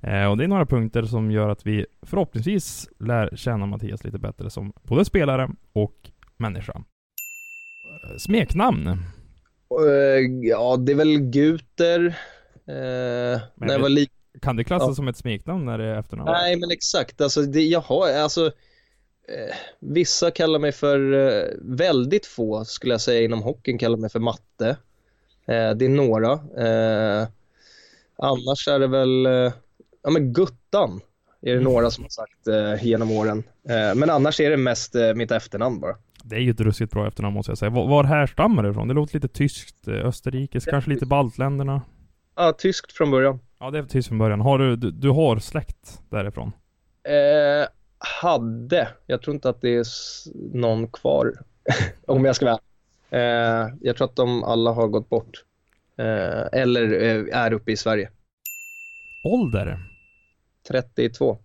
Eh, 0.00 0.30
och 0.30 0.36
det 0.36 0.44
är 0.44 0.48
några 0.48 0.66
punkter 0.66 1.02
som 1.02 1.30
gör 1.30 1.48
att 1.48 1.66
vi 1.66 1.86
förhoppningsvis 2.02 2.88
lär 2.98 3.36
känna 3.36 3.66
Mattias 3.66 4.04
lite 4.04 4.18
bättre 4.18 4.50
som 4.50 4.72
både 4.82 5.04
spelare 5.04 5.50
och 5.72 6.10
människa. 6.36 6.82
Smeknamn? 8.18 8.88
Eh, 8.88 10.20
ja, 10.42 10.76
det 10.76 10.92
är 10.92 10.96
väl 10.96 11.18
Guter. 11.18 12.06
Eh, 12.66 13.40
när 13.54 13.72
jag 13.72 13.78
var 13.78 13.88
liten 13.88 14.23
Kan 14.42 14.56
det 14.56 14.64
klassas 14.64 14.88
Ja. 14.88 14.94
som 14.94 15.08
ett 15.08 15.16
smeknamn 15.16 15.64
när 15.64 15.78
det 15.78 15.84
är 15.84 15.98
efternamn? 15.98 16.30
Nej, 16.32 16.56
men 16.56 16.70
exakt. 16.70 17.20
Alltså, 17.20 17.42
det, 17.42 17.60
jag 17.62 17.80
har, 17.80 18.10
alltså, 18.12 18.46
eh, 18.46 19.54
vissa 19.80 20.30
kallar 20.30 20.58
mig 20.58 20.72
för, 20.72 21.12
eh, 21.12 21.44
väldigt 21.62 22.26
få 22.26 22.64
skulle 22.64 22.94
jag 22.94 23.00
säga 23.00 23.22
inom 23.22 23.42
hockeyn 23.42 23.78
kallar 23.78 23.96
mig 23.96 24.10
för 24.10 24.20
matte. 24.20 24.68
Eh, 25.46 25.70
det 25.70 25.84
är 25.84 25.88
några. 25.88 26.32
Eh, 26.32 27.28
annars 28.18 28.68
är 28.68 28.78
det 28.78 28.86
väl, 28.86 29.26
eh, 29.26 29.52
ja 30.02 30.10
men 30.10 30.32
Guttan 30.32 31.00
är 31.42 31.54
det 31.54 31.60
några 31.60 31.90
som 31.90 32.04
har 32.04 32.08
sagt 32.10 32.46
eh, 32.46 32.86
genom 32.86 33.10
åren. 33.10 33.42
Men 33.96 34.10
annars 34.10 34.40
är 34.40 34.50
det 34.50 34.56
mest 34.56 34.94
mitt 35.14 35.30
efternamn 35.30 35.80
bara. 35.80 35.96
Det 36.22 36.36
är 36.36 36.40
ju 36.40 36.50
ett 36.50 36.60
ruskigt 36.60 36.90
bra 36.92 37.08
efternamn 37.08 37.34
måste 37.34 37.50
jag 37.50 37.58
säga. 37.58 37.70
Var, 37.70 37.88
var 37.88 38.04
härstammar 38.04 38.62
det 38.62 38.70
ifrån? 38.70 38.88
Det 38.88 38.94
låter 38.94 39.14
lite 39.14 39.28
tyskt, 39.28 39.88
österrikiskt, 39.88 40.70
kanske 40.70 40.90
lite 40.90 41.06
baltländerna. 41.06 41.82
Ja, 42.36 42.52
tyskt 42.52 42.92
från 42.92 43.10
början. 43.10 43.38
Ja, 43.58 43.70
det 43.70 43.78
är 43.78 43.82
tyskt 43.82 44.08
från 44.08 44.18
början. 44.18 44.40
Har 44.40 44.58
du, 44.58 44.76
du, 44.76 44.90
du 44.90 45.10
har 45.10 45.38
släkt 45.38 46.02
därifrån? 46.10 46.52
Eh, 47.02 47.68
hade, 48.22 48.88
jag 49.06 49.22
tror 49.22 49.34
inte 49.34 49.48
att 49.48 49.60
det 49.60 49.76
är 49.76 49.84
någon 50.58 50.88
kvar 50.88 51.32
om 52.06 52.24
jag 52.24 52.36
ska 52.36 52.44
vara 52.44 52.60
eh, 53.10 53.68
Jag 53.80 53.96
tror 53.96 54.08
att 54.08 54.16
de 54.16 54.44
alla 54.44 54.70
har 54.72 54.88
gått 54.88 55.08
bort. 55.08 55.44
Eh, 55.96 56.60
eller 56.60 57.02
eh, 57.02 57.38
är 57.38 57.52
uppe 57.52 57.72
i 57.72 57.76
Sverige. 57.76 58.10
Ålder? 59.24 59.78
32. 60.68 61.38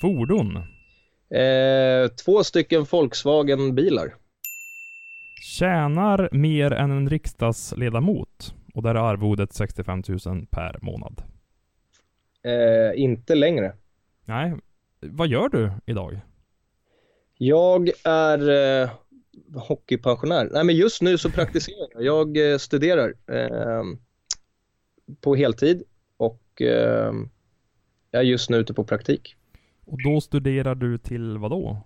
Fordon? 0.00 0.56
Eh, 1.30 2.08
två 2.24 2.44
stycken 2.44 2.84
Volkswagen-bilar. 2.84 4.14
Tjänar 5.58 6.28
mer 6.32 6.72
än 6.72 6.90
en 6.90 7.10
riksdagsledamot? 7.10 8.54
Och 8.78 8.82
där 8.84 8.94
är 8.94 8.98
arvodet 8.98 9.52
65 9.52 10.02
000 10.26 10.46
per 10.50 10.78
månad. 10.82 11.22
Eh, 12.42 13.00
inte 13.02 13.34
längre. 13.34 13.72
Nej. 14.24 14.54
Vad 15.00 15.28
gör 15.28 15.48
du 15.48 15.72
idag? 15.86 16.20
Jag 17.38 17.90
är 18.04 18.48
eh, 18.82 18.90
hockeypensionär. 19.54 20.48
Nej, 20.52 20.64
men 20.64 20.76
just 20.76 21.02
nu 21.02 21.18
så 21.18 21.30
praktiserar 21.30 21.88
jag. 21.94 22.02
Jag 22.36 22.52
eh, 22.52 22.58
studerar 22.58 23.14
eh, 23.26 23.82
på 25.20 25.34
heltid 25.34 25.82
och 26.16 26.62
eh, 26.62 27.12
jag 28.10 28.20
är 28.20 28.26
just 28.26 28.50
nu 28.50 28.56
ute 28.56 28.74
på 28.74 28.84
praktik. 28.84 29.36
Och 29.86 30.02
då 30.02 30.20
studerar 30.20 30.74
du 30.74 30.98
till 30.98 31.38
vad 31.38 31.50
då? 31.50 31.82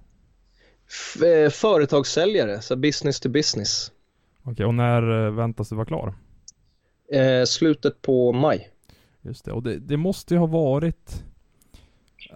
F- 0.89 1.23
eh, 1.23 1.51
företagssäljare, 1.51 2.61
så 2.61 2.77
business 2.77 3.21
to 3.21 3.29
business. 3.29 3.93
Okej, 4.43 4.67
och 4.67 4.75
när 4.75 5.27
eh, 5.27 5.33
väntas 5.33 5.69
du 5.69 5.75
vara 5.77 5.87
klar? 5.87 6.15
Eh, 7.13 7.45
slutet 7.45 8.03
på 8.03 8.33
maj. 8.33 8.69
Just 9.23 9.45
det, 9.45 9.53
och 9.53 9.63
det, 9.63 9.79
det 9.79 9.97
måste 9.97 10.35
ju 10.35 10.41
ha 10.41 10.47
varit 10.47 11.25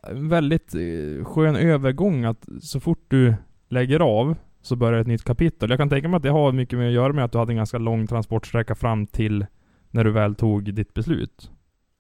en 0.03 0.29
väldigt 0.29 0.75
eh, 0.75 1.25
skön 1.25 1.57
övergång 1.57 2.25
att 2.25 2.49
så 2.63 2.81
fort 2.81 3.05
du 3.09 3.35
lägger 3.69 4.01
av 4.01 4.37
så 4.63 4.77
börjar 4.77 5.01
ett 5.01 5.07
nytt 5.07 5.25
kapitel. 5.25 5.71
Jag 5.71 5.79
kan 5.79 5.89
tänka 5.89 6.09
mig 6.09 6.17
att 6.17 6.23
det 6.23 6.31
har 6.31 6.53
mycket 6.53 6.79
med 6.79 6.89
att 6.89 6.95
göra 6.95 7.13
med 7.13 7.25
att 7.25 7.33
du 7.33 7.39
hade 7.39 7.53
en 7.53 7.57
ganska 7.57 7.79
lång 7.79 8.07
transportsträcka 8.07 8.75
fram 8.75 9.07
till 9.07 9.47
när 9.91 10.05
du 10.05 10.11
väl 10.11 10.35
tog 10.35 10.75
ditt 10.75 10.95
beslut. 10.95 11.51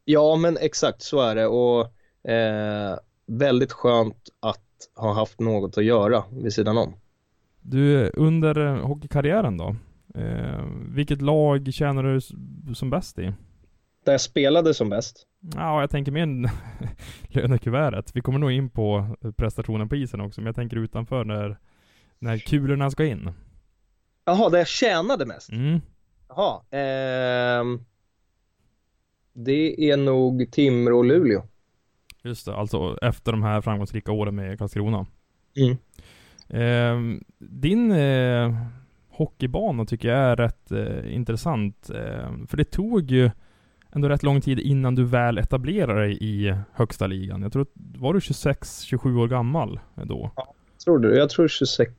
Ja, 0.05 0.37
men 0.37 0.57
exakt 0.57 1.03
så 1.03 1.21
är 1.21 1.35
det 1.35 1.47
och 1.47 1.81
eh, 2.31 2.99
väldigt 3.27 3.73
skönt 3.73 4.29
att 4.41 4.63
ha 4.97 5.13
haft 5.13 5.41
något 5.41 5.79
att 5.79 5.85
göra 5.85 6.25
vid 6.33 6.53
sidan 6.53 6.79
om. 6.79 6.95
Du, 7.61 8.11
under 8.15 8.67
eh, 8.67 8.87
hockeykarriären 8.87 9.57
då? 9.57 9.77
Eh, 10.17 10.65
vilket 10.89 11.23
lag 11.23 11.75
känner 11.75 12.03
du 12.03 12.21
som 12.75 12.91
bäst 12.91 13.19
i? 13.19 13.33
Där 14.05 14.13
jag 14.13 14.21
spelade 14.21 14.75
som 14.75 14.89
bäst. 14.89 15.27
Ja, 15.55 15.81
jag 15.81 15.91
tänker 15.91 16.13
mer 16.13 16.51
lönekuvertet. 17.29 18.11
Vi 18.15 18.21
kommer 18.21 18.39
nog 18.39 18.53
in 18.53 18.71
på 18.71 19.17
prestationen 19.37 19.89
på 19.89 19.97
isen 19.97 20.21
också, 20.21 20.41
men 20.41 20.47
jag 20.47 20.55
tänker 20.55 20.77
utanför 20.77 21.25
när, 21.25 21.59
när 22.19 22.39
kulorna 22.39 22.91
ska 22.91 23.05
in. 23.05 23.31
Jaha, 24.25 24.51
där 24.51 24.59
jag 24.59 24.69
tjänade 24.69 25.27
mest. 25.27 25.53
Mm. 25.53 25.81
Jaha, 26.29 26.63
ehm, 26.71 27.85
det 29.33 29.91
är 29.91 29.97
nog 29.97 30.49
Timrå 30.53 30.99
och 30.99 31.05
Luleå. 31.05 31.43
Just 32.23 32.47
det, 32.47 32.55
alltså 32.55 32.99
efter 33.03 33.33
de 33.33 33.43
här 33.43 33.61
framgångsrika 33.61 34.13
åren 34.13 34.35
med 34.35 34.59
Karlskrona. 34.59 35.07
Mm. 35.57 35.77
Eh, 36.49 37.21
din 37.39 37.93
eh, 37.93 38.55
hockeybana 39.17 39.85
tycker 39.85 40.09
jag 40.09 40.19
är 40.19 40.37
rätt 40.37 40.73
eh, 40.73 41.15
intressant. 41.15 41.91
Eh, 41.91 42.47
för 42.49 42.57
det 42.57 42.65
tog 42.65 43.11
ju 43.11 43.31
ändå 43.93 44.09
rätt 44.09 44.23
lång 44.23 44.41
tid 44.41 44.59
innan 44.59 44.95
du 44.95 45.05
väl 45.05 45.39
etablerade 45.39 46.01
dig 46.01 46.19
i 46.21 46.55
högsta 46.73 47.07
ligan. 47.07 47.43
Jag 47.43 47.53
tror 47.53 47.67
var 47.75 48.13
du 48.15 48.19
26-27 48.19 49.19
år 49.19 49.29
gammal 49.29 49.81
då? 49.95 50.31
Tror 50.85 50.99
du? 50.99 51.17
Jag 51.17 51.31
tror 51.31 51.49
26, 51.49 51.91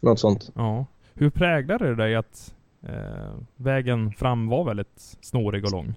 något 0.00 0.20
sånt. 0.20 0.50
Ja. 0.54 0.86
Hur 1.14 1.30
präglade 1.30 1.88
det 1.88 1.94
dig 1.94 2.14
att 2.14 2.54
eh, 2.82 3.34
vägen 3.56 4.12
fram 4.12 4.48
var 4.48 4.64
väldigt 4.64 5.16
snårig 5.20 5.64
och 5.64 5.72
lång? 5.72 5.94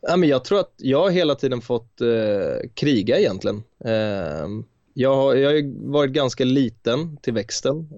Ja, 0.00 0.16
men 0.16 0.28
jag 0.28 0.44
tror 0.44 0.60
att 0.60 0.74
jag 0.76 1.02
har 1.02 1.10
hela 1.10 1.34
tiden 1.34 1.60
fått 1.60 2.00
eh, 2.00 2.68
kriga 2.74 3.18
egentligen. 3.18 3.62
Eh, 3.84 4.48
jag, 4.94 5.16
har, 5.16 5.34
jag 5.34 5.50
har 5.50 5.90
varit 5.92 6.10
ganska 6.10 6.44
liten 6.44 7.16
till 7.16 7.32
växten. 7.32 7.88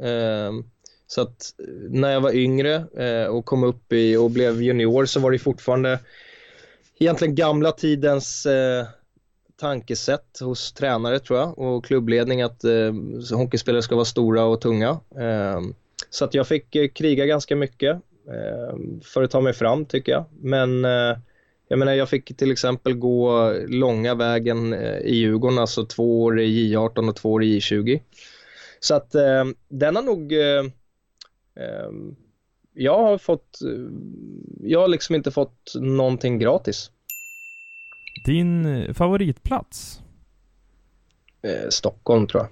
Så 1.11 1.20
att 1.20 1.54
eh, 1.59 1.90
när 1.90 2.12
jag 2.12 2.20
var 2.20 2.32
yngre 2.32 2.74
eh, 2.96 3.26
och 3.26 3.44
kom 3.44 3.64
upp 3.64 3.92
i 3.92 4.16
och 4.16 4.30
blev 4.30 4.62
junior 4.62 5.04
så 5.04 5.20
var 5.20 5.30
det 5.30 5.38
fortfarande 5.38 5.98
egentligen 6.98 7.34
gamla 7.34 7.72
tidens 7.72 8.46
eh, 8.46 8.86
tankesätt 9.61 10.38
hos 10.40 10.72
tränare 10.72 11.18
tror 11.18 11.38
jag 11.38 11.59
och 11.59 11.84
klubbledning 11.84 12.42
att 12.42 12.64
eh, 12.64 12.92
hockeyspelare 13.32 13.82
ska 13.82 13.94
vara 13.94 14.04
stora 14.04 14.44
och 14.44 14.61
tunga. 14.61 15.00
Eh, 15.20 15.61
så 16.11 16.24
att 16.24 16.34
jag 16.34 16.46
fick 16.46 16.76
eh, 16.76 16.88
kriga 16.88 17.26
ganska 17.26 17.56
mycket 17.56 17.90
eh, 18.28 18.76
för 19.04 19.22
att 19.22 19.30
ta 19.30 19.40
mig 19.40 19.52
fram 19.52 19.86
tycker 19.86 20.12
jag. 20.12 20.24
Men 20.40 20.84
eh, 20.84 21.16
jag 21.68 21.78
menar 21.78 21.92
jag 21.92 22.09
fick 22.09 22.36
till 22.36 22.50
exempel 22.50 22.94
gå 22.94 23.52
långa 23.68 24.14
vägen 24.14 24.72
eh, 24.72 24.98
i 24.98 25.14
Djurgården, 25.14 25.59
alltså 25.59 25.86
två 25.86 26.22
år 26.22 26.40
i 26.40 26.74
J18 26.74 27.09
och 27.09 27.16
två 27.16 27.32
år 27.32 27.44
i 27.44 27.59
J20. 27.59 28.00
Så 28.80 28.94
att 28.94 29.14
eh, 29.14 29.44
den 29.68 29.96
har 29.96 30.02
nog 30.02 30.32
eh, 30.32 30.62
jag 32.72 32.98
har 32.98 33.18
fått, 33.18 33.59
jag 34.61 34.80
har 34.80 34.88
liksom 34.88 35.14
inte 35.14 35.30
fått 35.30 35.72
någonting 35.80 36.38
gratis. 36.38 36.90
Din 38.24 38.66
eh, 38.66 38.92
favoritplats? 38.92 40.02
Eh, 41.42 41.68
Stockholm 41.70 42.26
tror 42.26 42.42
jag. 42.42 42.50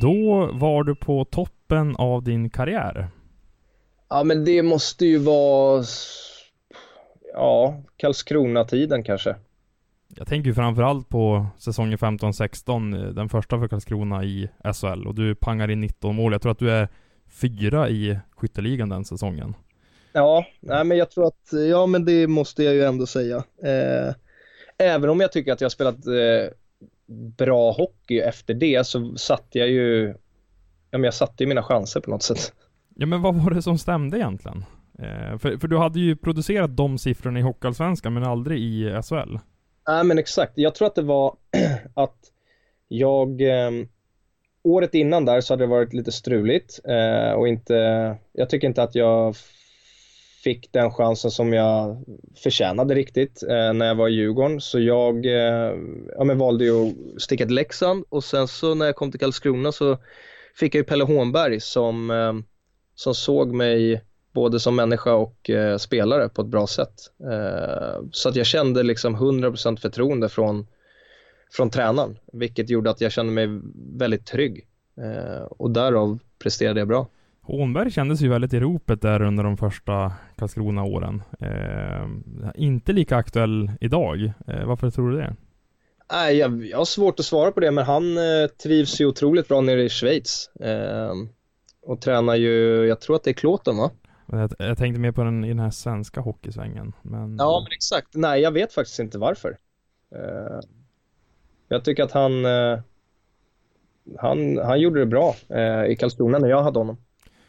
Då 0.00 0.50
var 0.52 0.84
du 0.84 0.94
på 0.94 1.24
toppen 1.24 1.96
av 1.96 2.22
din 2.22 2.50
karriär. 2.50 3.08
Ja 4.08 4.24
men 4.24 4.44
det 4.44 4.62
måste 4.62 5.06
ju 5.06 5.18
vara, 5.18 5.84
ja, 7.34 7.82
Karlskrona-tiden 7.96 9.02
kanske. 9.02 9.36
Jag 10.08 10.26
tänker 10.26 10.48
ju 10.48 10.54
framförallt 10.54 11.08
på 11.08 11.46
säsongen 11.58 11.98
15-16, 11.98 12.94
eh, 12.94 13.08
den 13.08 13.28
första 13.28 13.58
för 13.58 13.68
Karlskrona 13.68 14.24
i 14.24 14.48
SHL. 14.74 15.06
Och 15.06 15.14
du 15.14 15.34
pangar 15.34 15.70
in 15.70 15.80
19 15.80 16.16
mål. 16.16 16.32
Jag 16.32 16.42
tror 16.42 16.52
att 16.52 16.58
du 16.58 16.70
är 16.70 16.88
fyra 17.30 17.88
i 17.88 18.18
skytteligan 18.36 18.88
den 18.88 19.04
säsongen. 19.04 19.54
Ja, 20.12 20.46
nej 20.60 20.84
men 20.84 20.98
jag 20.98 21.10
tror 21.10 21.26
att, 21.26 21.52
ja 21.70 21.86
men 21.86 22.04
det 22.04 22.26
måste 22.26 22.64
jag 22.64 22.74
ju 22.74 22.84
ändå 22.84 23.06
säga. 23.06 23.36
Eh, 23.62 24.14
även 24.78 25.10
om 25.10 25.20
jag 25.20 25.32
tycker 25.32 25.52
att 25.52 25.60
jag 25.60 25.72
spelat 25.72 26.06
eh, 26.06 26.52
bra 27.36 27.72
hockey 27.72 28.18
efter 28.18 28.54
det 28.54 28.86
så 28.86 29.16
satte 29.16 29.58
jag 29.58 29.68
ju, 29.68 30.14
ja 30.90 30.98
men 30.98 31.04
jag 31.04 31.14
satte 31.14 31.42
ju 31.42 31.48
mina 31.48 31.62
chanser 31.62 32.00
på 32.00 32.10
något 32.10 32.22
sätt. 32.22 32.52
Ja 32.94 33.06
men 33.06 33.22
vad 33.22 33.34
var 33.34 33.50
det 33.50 33.62
som 33.62 33.78
stämde 33.78 34.18
egentligen? 34.18 34.64
Eh, 34.98 35.38
för, 35.38 35.58
för 35.58 35.68
du 35.68 35.78
hade 35.78 36.00
ju 36.00 36.16
producerat 36.16 36.76
de 36.76 36.98
siffrorna 36.98 37.38
i 37.38 37.42
Hockeyallsvenskan 37.42 38.14
men 38.14 38.24
aldrig 38.24 38.58
i 38.58 39.00
SHL. 39.02 39.38
Nej 39.88 40.04
men 40.04 40.18
exakt, 40.18 40.52
jag 40.54 40.74
tror 40.74 40.88
att 40.88 40.94
det 40.94 41.02
var 41.02 41.36
att 41.94 42.18
jag 42.88 43.40
eh, 43.40 43.70
året 44.62 44.94
innan 44.94 45.24
där 45.24 45.40
så 45.40 45.52
hade 45.52 45.62
det 45.62 45.68
varit 45.68 45.92
lite 45.92 46.12
struligt 46.12 46.80
eh, 46.84 47.32
och 47.32 47.48
inte, 47.48 47.74
jag 48.32 48.50
tycker 48.50 48.66
inte 48.68 48.82
att 48.82 48.94
jag 48.94 49.36
fick 50.44 50.72
den 50.72 50.90
chansen 50.90 51.30
som 51.30 51.52
jag 51.52 52.04
förtjänade 52.42 52.94
riktigt 52.94 53.42
eh, 53.42 53.72
när 53.72 53.86
jag 53.86 53.94
var 53.94 54.08
i 54.08 54.12
Djurgården. 54.12 54.60
Så 54.60 54.80
jag 54.80 55.26
eh, 55.26 55.72
ja, 56.16 56.24
men 56.24 56.38
valde 56.38 56.64
ju 56.64 56.88
att 56.88 57.22
sticka 57.22 57.46
till 57.46 57.54
Leksand 57.54 58.04
och 58.08 58.24
sen 58.24 58.48
så 58.48 58.74
när 58.74 58.86
jag 58.86 58.96
kom 58.96 59.10
till 59.10 59.20
Karlskrona 59.20 59.72
så 59.72 59.98
fick 60.54 60.74
jag 60.74 60.78
ju 60.78 60.84
Pelle 60.84 61.04
Hånberg 61.04 61.60
som, 61.60 62.10
eh, 62.10 62.32
som 62.94 63.14
såg 63.14 63.52
mig 63.54 64.02
både 64.32 64.60
som 64.60 64.76
människa 64.76 65.14
och 65.14 65.50
eh, 65.50 65.76
spelare 65.76 66.28
på 66.28 66.42
ett 66.42 66.48
bra 66.48 66.66
sätt. 66.66 66.94
Eh, 67.32 68.02
så 68.12 68.28
att 68.28 68.36
jag 68.36 68.46
kände 68.46 68.82
liksom 68.82 69.16
100% 69.16 69.76
förtroende 69.76 70.28
från, 70.28 70.66
från 71.52 71.70
tränaren, 71.70 72.18
vilket 72.32 72.70
gjorde 72.70 72.90
att 72.90 73.00
jag 73.00 73.12
kände 73.12 73.32
mig 73.32 73.48
väldigt 73.98 74.26
trygg. 74.26 74.66
Eh, 75.00 75.42
och 75.42 75.70
därav 75.70 76.18
presterade 76.38 76.80
jag 76.80 76.88
bra. 76.88 77.06
Hånberg 77.42 77.90
kändes 77.90 78.20
ju 78.20 78.28
väldigt 78.28 78.52
i 78.52 78.60
ropet 78.60 79.02
där 79.02 79.22
under 79.22 79.44
de 79.44 79.56
första 79.56 80.12
Karlskrona-åren. 80.36 81.22
Eh, 81.40 82.06
inte 82.54 82.92
lika 82.92 83.16
aktuell 83.16 83.70
idag. 83.80 84.32
Eh, 84.46 84.64
varför 84.64 84.90
tror 84.90 85.10
du 85.10 85.16
det? 85.16 85.36
Nej, 86.12 86.36
jag, 86.36 86.64
jag 86.66 86.78
har 86.78 86.84
svårt 86.84 87.20
att 87.20 87.26
svara 87.26 87.52
på 87.52 87.60
det, 87.60 87.70
men 87.70 87.84
han 87.84 88.18
eh, 88.18 88.46
trivs 88.62 89.00
ju 89.00 89.06
otroligt 89.06 89.48
bra 89.48 89.60
nere 89.60 89.82
i 89.82 89.88
Schweiz. 89.88 90.50
Eh, 90.60 91.12
och 91.82 92.00
tränar 92.00 92.34
ju, 92.34 92.86
jag 92.86 93.00
tror 93.00 93.16
att 93.16 93.24
det 93.24 93.30
är 93.30 93.34
Klåten 93.34 93.76
va? 93.76 93.90
Jag, 94.26 94.52
jag 94.58 94.78
tänkte 94.78 95.00
mer 95.00 95.12
på 95.12 95.24
den 95.24 95.44
i 95.44 95.48
den 95.48 95.58
här 95.58 95.70
svenska 95.70 96.20
hockeysvängen. 96.20 96.92
Men, 97.02 97.36
Ja, 97.36 97.60
men 97.64 97.72
exakt. 97.72 98.08
Nej, 98.14 98.40
jag 98.40 98.52
vet 98.52 98.72
faktiskt 98.72 98.98
inte 98.98 99.18
varför. 99.18 99.56
Jag 101.72 101.84
tycker 101.84 102.02
att 102.02 102.12
han, 102.12 102.44
eh, 102.44 102.78
han, 104.18 104.58
han 104.58 104.80
gjorde 104.80 105.00
det 105.00 105.06
bra 105.06 105.34
eh, 105.48 105.84
i 105.84 105.96
Karlskrona 105.96 106.38
när 106.38 106.48
jag 106.48 106.62
hade 106.62 106.78
honom. 106.78 106.96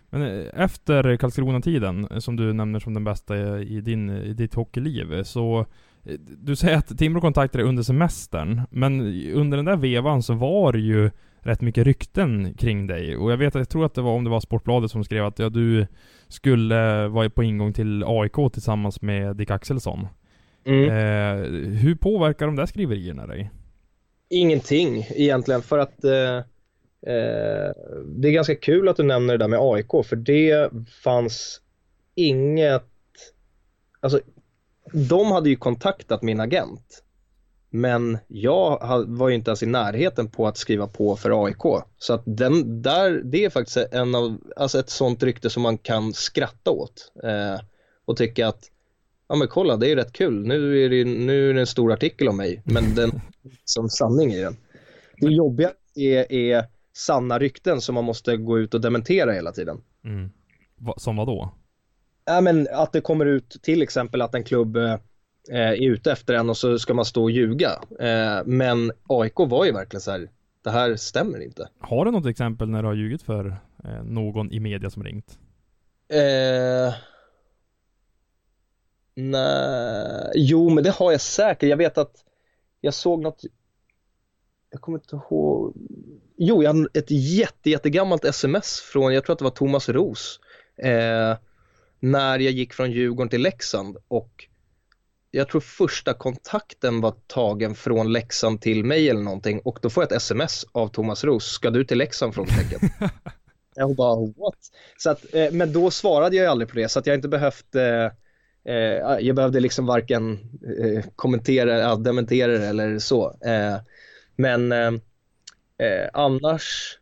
Men 0.09 0.21
eh, 0.21 0.63
efter 0.63 1.17
Karlskrona-tiden, 1.17 2.21
som 2.21 2.35
du 2.35 2.53
nämner 2.53 2.79
som 2.79 2.93
den 2.93 3.03
bästa 3.03 3.59
i, 3.59 3.81
din, 3.81 4.09
i 4.09 4.33
ditt 4.33 4.53
hockeyliv, 4.53 5.23
så 5.23 5.65
du 6.37 6.55
säger 6.55 6.77
att 6.77 6.97
Timrå 6.97 7.21
kontaktade 7.21 7.63
dig 7.63 7.69
under 7.69 7.83
semestern, 7.83 8.61
men 8.69 9.01
under 9.33 9.57
den 9.57 9.65
där 9.65 9.75
vevan 9.75 10.23
så 10.23 10.33
var 10.33 10.73
det 10.73 10.79
ju 10.79 11.11
rätt 11.39 11.61
mycket 11.61 11.85
rykten 11.85 12.53
kring 12.53 12.87
dig. 12.87 13.17
Och 13.17 13.31
jag 13.31 13.37
vet 13.37 13.55
att, 13.55 13.59
jag 13.59 13.69
tror 13.69 13.85
att 13.85 13.93
det 13.93 14.01
var 14.01 14.11
om 14.11 14.23
det 14.23 14.29
var 14.29 14.39
Sportbladet 14.39 14.91
som 14.91 15.03
skrev 15.03 15.25
att 15.25 15.39
ja, 15.39 15.49
du 15.49 15.87
skulle 16.27 17.07
vara 17.07 17.29
på 17.29 17.43
ingång 17.43 17.73
till 17.73 18.03
AIK 18.07 18.53
tillsammans 18.53 19.01
med 19.01 19.35
Dick 19.35 19.51
Axelsson. 19.51 20.07
Mm. 20.65 20.89
Eh, 20.89 21.45
hur 21.79 21.95
påverkar 21.95 22.45
de 22.45 22.55
där 22.55 22.65
skriverierna 22.65 23.27
dig? 23.27 23.51
Ingenting 24.33 25.07
egentligen 25.09 25.61
för 25.61 25.77
att 25.77 26.03
eh, 26.03 26.37
eh, 27.13 27.71
det 28.05 28.27
är 28.27 28.31
ganska 28.31 28.55
kul 28.55 28.89
att 28.89 28.97
du 28.97 29.03
nämner 29.03 29.33
det 29.33 29.43
där 29.43 29.47
med 29.47 29.59
AIK 29.61 30.05
för 30.05 30.15
det 30.15 30.71
fanns 31.03 31.61
inget, 32.15 32.83
alltså 33.99 34.19
de 34.93 35.31
hade 35.31 35.49
ju 35.49 35.55
kontaktat 35.55 36.21
min 36.21 36.39
agent 36.39 37.03
men 37.73 38.17
jag 38.27 39.03
var 39.07 39.29
ju 39.29 39.35
inte 39.35 39.49
ens 39.49 39.63
i 39.63 39.65
närheten 39.65 40.29
på 40.29 40.47
att 40.47 40.57
skriva 40.57 40.87
på 40.87 41.15
för 41.15 41.45
AIK. 41.45 41.83
Så 41.97 42.13
att 42.13 42.21
den 42.25 42.81
där, 42.81 43.21
det 43.23 43.45
är 43.45 43.49
faktiskt 43.49 43.77
en 43.77 44.15
av, 44.15 44.37
alltså 44.55 44.79
ett 44.79 44.89
sånt 44.89 45.23
rykte 45.23 45.49
som 45.49 45.63
man 45.63 45.77
kan 45.77 46.13
skratta 46.13 46.71
åt 46.71 47.11
eh, 47.23 47.59
och 48.05 48.17
tycka 48.17 48.47
att 48.47 48.70
ja 49.31 49.37
men 49.37 49.47
kolla 49.47 49.77
det 49.77 49.85
är 49.85 49.89
ju 49.89 49.95
rätt 49.95 50.13
kul, 50.13 50.47
nu 50.47 50.85
är 50.85 50.89
det, 50.89 51.05
nu 51.05 51.49
är 51.49 51.53
det 51.53 51.59
en 51.59 51.67
stor 51.67 51.91
artikel 51.91 52.27
om 52.27 52.37
mig 52.37 52.61
men 52.65 52.95
den 52.95 53.11
som 53.65 53.89
sanning 53.89 54.33
i 54.33 54.41
den. 54.41 54.55
Det 55.17 55.27
jobbiga 55.27 55.71
är, 55.95 56.31
är 56.31 56.65
sanna 56.93 57.39
rykten 57.39 57.81
som 57.81 57.95
man 57.95 58.03
måste 58.03 58.37
gå 58.37 58.59
ut 58.59 58.73
och 58.73 58.81
dementera 58.81 59.31
hela 59.31 59.51
tiden. 59.51 59.81
Mm. 60.03 60.29
Va, 60.75 60.93
som 60.97 61.15
vad 61.15 61.27
då? 61.27 61.53
Ja, 62.25 62.41
men 62.41 62.67
att 62.71 62.93
det 62.93 63.01
kommer 63.01 63.25
ut 63.25 63.57
till 63.61 63.81
exempel 63.81 64.21
att 64.21 64.35
en 64.35 64.43
klubb 64.43 64.77
eh, 64.77 64.97
är 65.51 65.89
ute 65.89 66.11
efter 66.11 66.33
en 66.33 66.49
och 66.49 66.57
så 66.57 66.79
ska 66.79 66.93
man 66.93 67.05
stå 67.05 67.23
och 67.23 67.31
ljuga. 67.31 67.71
Eh, 67.99 68.45
men 68.45 68.91
AIK 69.07 69.35
var 69.37 69.65
ju 69.65 69.71
verkligen 69.71 70.01
så 70.01 70.11
här, 70.11 70.29
det 70.63 70.71
här 70.71 70.95
stämmer 70.95 71.43
inte. 71.43 71.69
Har 71.79 72.05
du 72.05 72.11
något 72.11 72.25
exempel 72.25 72.69
när 72.69 72.81
du 72.81 72.87
har 72.87 72.95
ljugit 72.95 73.21
för 73.21 73.45
eh, 73.83 74.03
någon 74.03 74.51
i 74.51 74.59
media 74.59 74.89
som 74.89 75.03
ringt? 75.03 75.39
Nej, 79.15 80.31
jo 80.35 80.69
men 80.69 80.83
det 80.83 80.89
har 80.89 81.11
jag 81.11 81.21
säkert. 81.21 81.69
Jag 81.69 81.77
vet 81.77 81.97
att 81.97 82.15
jag 82.81 82.93
såg 82.93 83.21
något, 83.21 83.41
jag 84.69 84.81
kommer 84.81 84.97
inte 84.97 85.15
ihåg. 85.15 85.73
Jo, 86.37 86.63
jag 86.63 86.73
har 86.73 86.89
ett 86.93 87.11
jätte, 87.11 87.69
jättegammalt 87.69 88.25
sms 88.25 88.79
från, 88.79 89.13
jag 89.13 89.23
tror 89.23 89.33
att 89.33 89.39
det 89.39 89.43
var 89.43 89.51
Thomas 89.51 89.89
Ros. 89.89 90.39
Eh, 90.77 91.37
när 91.99 92.39
jag 92.39 92.53
gick 92.53 92.73
från 92.73 92.91
Djurgården 92.91 93.29
till 93.29 93.41
Leksand 93.41 93.97
och 94.07 94.47
jag 95.31 95.49
tror 95.49 95.61
första 95.61 96.13
kontakten 96.13 97.01
var 97.01 97.15
tagen 97.27 97.75
från 97.75 98.13
Leksand 98.13 98.61
till 98.61 98.83
mig 98.83 99.09
eller 99.09 99.21
någonting 99.21 99.59
och 99.59 99.79
då 99.81 99.89
får 99.89 100.03
jag 100.03 100.11
ett 100.11 100.17
sms 100.17 100.65
av 100.71 100.87
Thomas 100.87 101.23
Ros. 101.23 101.45
Ska 101.45 101.69
du 101.69 101.83
till 101.83 101.97
Leksand? 101.97 102.35
Frågetecken. 102.35 102.89
Jag 103.75 103.95
bara 103.95 104.15
what? 104.15 104.57
Så 104.97 105.09
att, 105.09 105.33
eh, 105.33 105.51
men 105.51 105.73
då 105.73 105.91
svarade 105.91 106.35
jag 106.35 106.45
aldrig 106.45 106.69
på 106.69 106.75
det 106.75 106.89
så 106.89 106.99
att 106.99 107.07
jag 107.07 107.15
inte 107.15 107.27
behövt 107.27 107.75
eh, 107.75 108.07
eh, 108.65 109.19
jag 109.19 109.35
behövde 109.35 109.59
liksom 109.59 109.85
varken 109.85 110.31
eh, 110.79 111.03
kommentera, 111.15 111.95
dementera 111.95 112.51
det 112.51 112.67
eller 112.67 112.99
så. 112.99 113.25
Eh, 113.45 113.75
men 114.35 114.71
eh, 114.71 114.87
eh, 115.77 116.09
annars, 116.13 116.97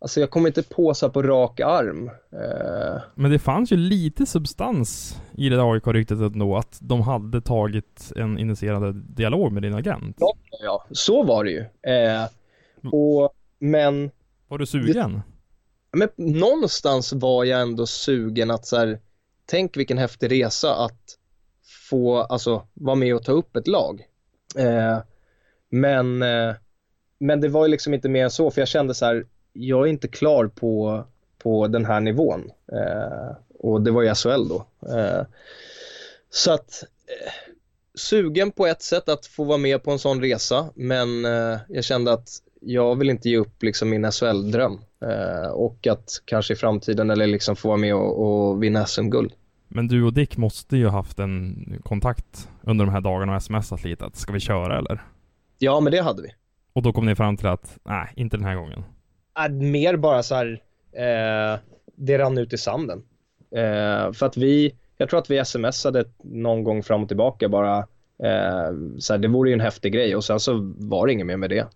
alltså 0.00 0.20
jag 0.20 0.30
kommer 0.30 0.48
inte 0.48 0.62
på 0.62 0.94
så 0.94 1.10
på 1.10 1.22
rak 1.22 1.60
arm. 1.60 2.08
Eh, 2.32 3.02
Men 3.14 3.30
det 3.30 3.38
fanns 3.38 3.72
ju 3.72 3.76
lite 3.76 4.26
substans 4.26 5.16
i 5.36 5.48
det 5.48 5.56
där 5.56 5.72
AIK-ryktet 5.72 6.18
ändå, 6.18 6.56
att 6.56 6.78
de 6.82 7.02
hade 7.02 7.40
tagit 7.40 8.12
en 8.16 8.38
initierande 8.38 8.92
dialog 8.92 9.52
med 9.52 9.62
din 9.62 9.74
agent. 9.74 10.16
ja, 10.20 10.32
ja, 10.62 10.86
så 10.90 11.22
var 11.22 11.44
det 11.44 11.50
ju. 11.50 11.60
Eh, 11.94 12.24
och, 12.92 13.34
men 13.58 14.10
Var 14.48 14.58
du 14.58 14.66
sugen? 14.66 15.22
men 15.92 16.08
någonstans 16.16 17.12
var 17.12 17.44
jag 17.44 17.60
ändå 17.60 17.86
sugen 17.86 18.50
att 18.50 18.66
så 18.66 18.76
här, 18.76 18.98
tänk 19.50 19.76
vilken 19.76 19.98
häftig 19.98 20.30
resa 20.30 20.74
att 20.74 21.18
få, 21.90 22.18
alltså 22.18 22.66
vara 22.74 22.96
med 22.96 23.14
och 23.14 23.24
ta 23.24 23.32
upp 23.32 23.56
ett 23.56 23.66
lag. 23.66 24.06
Eh, 24.56 24.98
men, 25.68 26.22
eh, 26.22 26.54
men 27.18 27.40
det 27.40 27.48
var 27.48 27.66
ju 27.66 27.70
liksom 27.70 27.94
inte 27.94 28.08
mer 28.08 28.24
än 28.24 28.30
så, 28.30 28.50
för 28.50 28.60
jag 28.60 28.68
kände 28.68 28.94
så 28.94 29.06
här, 29.06 29.26
jag 29.52 29.86
är 29.86 29.90
inte 29.90 30.08
klar 30.08 30.46
på, 30.46 31.04
på 31.38 31.66
den 31.66 31.84
här 31.84 32.00
nivån. 32.00 32.50
Eh, 32.72 33.36
och 33.58 33.82
det 33.82 33.90
var 33.90 34.02
ju 34.02 34.14
SHL 34.14 34.48
då. 34.48 34.66
Eh, 34.88 35.22
så 36.30 36.52
att 36.52 36.84
eh, 37.06 37.32
sugen 37.94 38.50
på 38.50 38.66
ett 38.66 38.82
sätt 38.82 39.08
att 39.08 39.26
få 39.26 39.44
vara 39.44 39.58
med 39.58 39.82
på 39.82 39.90
en 39.90 39.98
sån 39.98 40.20
resa, 40.20 40.70
men 40.74 41.24
eh, 41.24 41.58
jag 41.68 41.84
kände 41.84 42.12
att 42.12 42.28
jag 42.60 42.98
vill 42.98 43.10
inte 43.10 43.28
ge 43.28 43.36
upp 43.36 43.62
liksom 43.62 43.90
min 43.90 44.12
SHL-dröm 44.12 44.80
eh, 45.02 45.50
och 45.50 45.86
att 45.86 46.22
kanske 46.24 46.52
i 46.52 46.56
framtiden 46.56 47.10
eller 47.10 47.26
liksom 47.26 47.56
få 47.56 47.68
vara 47.68 47.78
med 47.78 47.94
och, 47.94 48.50
och 48.50 48.62
vinna 48.62 48.86
SM-guld. 48.86 49.32
Men 49.72 49.88
du 49.88 50.04
och 50.04 50.12
Dick 50.12 50.36
måste 50.36 50.76
ju 50.76 50.88
haft 50.88 51.18
en 51.18 51.56
kontakt 51.82 52.48
under 52.62 52.84
de 52.84 52.92
här 52.92 53.00
dagarna 53.00 53.36
och 53.36 53.42
smsat 53.42 53.84
lite 53.84 54.04
att 54.04 54.16
ska 54.16 54.32
vi 54.32 54.40
köra 54.40 54.78
eller? 54.78 55.02
Ja, 55.58 55.80
men 55.80 55.92
det 55.92 56.02
hade 56.02 56.22
vi. 56.22 56.28
Och 56.72 56.82
då 56.82 56.92
kom 56.92 57.06
ni 57.06 57.14
fram 57.14 57.36
till 57.36 57.46
att 57.46 57.78
nej, 57.84 58.12
inte 58.16 58.36
den 58.36 58.46
här 58.46 58.54
gången. 58.54 58.84
Äh, 59.38 59.52
mer 59.52 59.96
bara 59.96 60.22
så 60.22 60.34
här, 60.34 60.62
eh, 60.92 61.58
det 61.96 62.18
rann 62.18 62.38
ut 62.38 62.52
i 62.52 62.58
sanden. 62.58 63.02
Eh, 63.56 64.12
för 64.12 64.26
att 64.26 64.36
vi, 64.36 64.74
jag 64.96 65.08
tror 65.08 65.20
att 65.20 65.30
vi 65.30 65.44
smsade 65.44 66.04
någon 66.22 66.64
gång 66.64 66.82
fram 66.82 67.02
och 67.02 67.08
tillbaka 67.08 67.48
bara, 67.48 67.78
eh, 68.22 68.70
så 68.98 69.12
här, 69.12 69.18
det 69.18 69.28
vore 69.28 69.50
ju 69.50 69.54
en 69.54 69.60
häftig 69.60 69.92
grej 69.92 70.16
och 70.16 70.24
sen 70.24 70.40
så 70.40 70.74
var 70.78 71.06
det 71.06 71.12
inget 71.12 71.26
mer 71.26 71.36
med 71.36 71.50
det. 71.50 71.66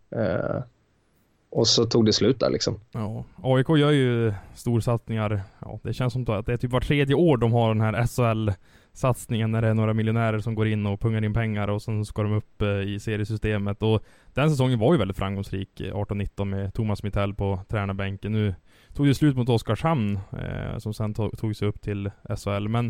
Och 1.55 1.68
så 1.68 1.84
tog 1.84 2.07
det 2.07 2.12
slut 2.12 2.40
där 2.40 2.50
liksom. 2.50 2.80
Ja, 2.92 3.24
AIK 3.42 3.68
gör 3.68 3.90
ju 3.90 4.34
storsatsningar. 4.55 5.40
Ja, 5.59 5.80
det 5.82 5.92
känns 5.92 6.12
som 6.12 6.22
att 6.28 6.46
det 6.46 6.52
är 6.52 6.57
typ 6.57 6.70
var 6.70 6.80
tredje 6.80 7.14
år 7.14 7.36
de 7.36 7.52
har 7.52 7.68
den 7.68 7.80
här 7.80 8.07
SHL-satsningen 8.07 9.50
när 9.50 9.62
det 9.62 9.68
är 9.68 9.74
några 9.74 9.94
miljonärer 9.94 10.38
som 10.38 10.55
går 10.55 10.66
in 10.66 10.86
och 10.86 11.00
pungar 11.00 11.24
in 11.24 11.34
pengar 11.34 11.68
och 11.68 11.82
sen 11.82 12.05
ska 12.05 12.22
de 12.22 12.32
upp 12.32 12.62
eh, 12.62 12.68
i 12.68 13.00
seriesystemet. 13.00 13.82
Och 13.82 14.02
den 14.32 14.50
säsongen 14.50 14.78
var 14.78 14.92
ju 14.92 14.98
väldigt 14.98 15.16
framgångsrik, 15.16 15.80
eh, 15.80 15.94
18-19 15.94 16.44
med 16.44 16.74
Thomas 16.74 17.02
Mittell 17.02 17.34
på 17.34 17.61
tränarbänken. 17.68 18.32
Nu 18.32 18.55
tog 18.94 19.07
det 19.07 19.14
slut 19.14 19.36
mot 19.36 19.48
Oskarshamn, 19.48 20.18
eh, 20.32 20.78
som 20.78 20.94
sen 20.94 21.14
tog, 21.14 21.38
tog 21.38 21.57
sig 21.57 21.68
upp 21.68 21.82
till 21.82 22.11
SHL. 22.28 22.68
Men 22.68 22.86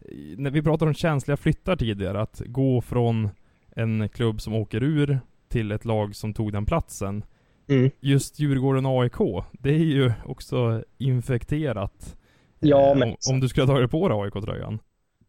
eh, 0.00 0.38
när 0.38 0.50
vi 0.50 0.62
pratade 0.62 0.88
om 0.88 0.94
känsliga 0.94 1.36
flyttar 1.36 1.76
tidigare, 1.76 2.20
att 2.20 2.42
gå 2.46 2.80
från 2.80 3.28
en 3.76 4.08
klubb 4.08 4.40
som 4.40 4.54
åker 4.54 4.82
ur 4.82 5.20
till 5.48 5.72
ett 5.72 5.84
lag 5.84 6.16
som 6.16 6.34
tog 6.34 6.52
den 6.52 6.66
platsen. 6.66 7.22
Mm. 7.68 7.90
Just 8.00 8.38
Djurgården 8.40 8.86
AIK, 8.86 9.44
det 9.52 9.70
är 9.70 9.78
ju 9.78 10.12
också 10.26 10.84
infekterat. 10.98 12.16
Ja, 12.60 12.90
Eh, 12.90 12.96
men 12.98 13.08
om, 13.08 13.16
om 13.30 13.40
du 13.40 13.48
skulle 13.48 13.66
ha 13.66 13.74
tagit 13.74 13.90
på 13.90 14.08
dig 14.08 14.18
AIK-tröjan. 14.20 14.78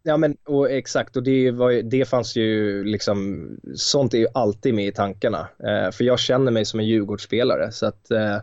Ja 0.04 0.18
men 0.18 0.38
och 0.46 0.72
exakt 0.72 1.16
och 1.18 1.24
det, 1.24 1.52
var, 1.52 1.70
ju- 1.70 1.82
det 1.82 2.06
fanns 2.06 2.36
ju 2.36 2.84
liksom, 2.84 3.48
sånt 3.76 4.14
är 4.14 4.18
ju 4.18 4.28
alltid 4.34 4.74
med 4.74 4.88
i 4.88 4.92
tankarna. 4.92 5.48
Eh, 5.64 5.92
för 5.92 6.04
jag 6.04 6.20
känner 6.20 6.52
mig 6.52 6.66
som 6.66 6.80
en 6.80 6.86
Djurgårdsspelare 6.88 7.72
så 7.72 7.86
att 7.86 8.12
eh, 8.12 8.38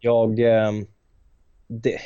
jag, 0.00 0.40
eh, 0.40 0.72
det, 1.66 1.98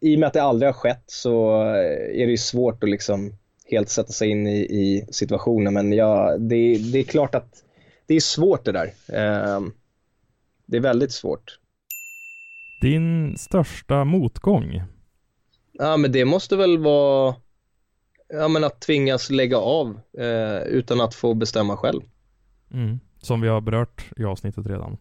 i 0.00 0.16
och 0.16 0.20
med 0.20 0.26
att 0.26 0.32
det 0.32 0.42
aldrig 0.42 0.68
har 0.68 0.72
skett 0.74 1.04
så 1.06 1.60
är 1.62 2.26
det 2.26 2.30
ju 2.30 2.36
svårt 2.36 2.82
att 2.84 2.90
liksom 2.90 3.32
helt 3.66 3.88
sätta 3.88 4.12
sig 4.12 4.28
in 4.28 4.46
i, 4.46 4.58
i 4.60 5.06
situationen 5.10 5.74
men 5.74 5.92
jag, 5.92 6.40
det, 6.40 6.74
det 6.92 6.98
är 6.98 7.02
klart 7.02 7.34
att 7.34 7.64
det 8.06 8.14
är 8.14 8.20
svårt 8.20 8.64
det 8.64 8.72
där. 8.72 8.86
Eh, 9.08 9.60
det 10.66 10.76
är 10.76 10.80
väldigt 10.80 11.12
svårt. 11.12 11.58
Din 12.80 13.36
största 13.38 14.04
motgång? 14.04 14.82
Ja, 15.72 15.96
men 15.96 16.12
det 16.12 16.24
måste 16.24 16.56
väl 16.56 16.78
vara 16.78 17.34
ja, 18.28 18.48
men 18.48 18.64
att 18.64 18.80
tvingas 18.80 19.30
lägga 19.30 19.58
av 19.58 20.00
eh, 20.18 20.62
utan 20.62 21.00
att 21.00 21.14
få 21.14 21.34
bestämma 21.34 21.76
själv. 21.76 22.00
Mm. 22.72 23.00
Som 23.18 23.40
vi 23.40 23.48
har 23.48 23.60
berört 23.60 24.04
i 24.16 24.24
avsnittet 24.24 24.66
redan. 24.66 24.96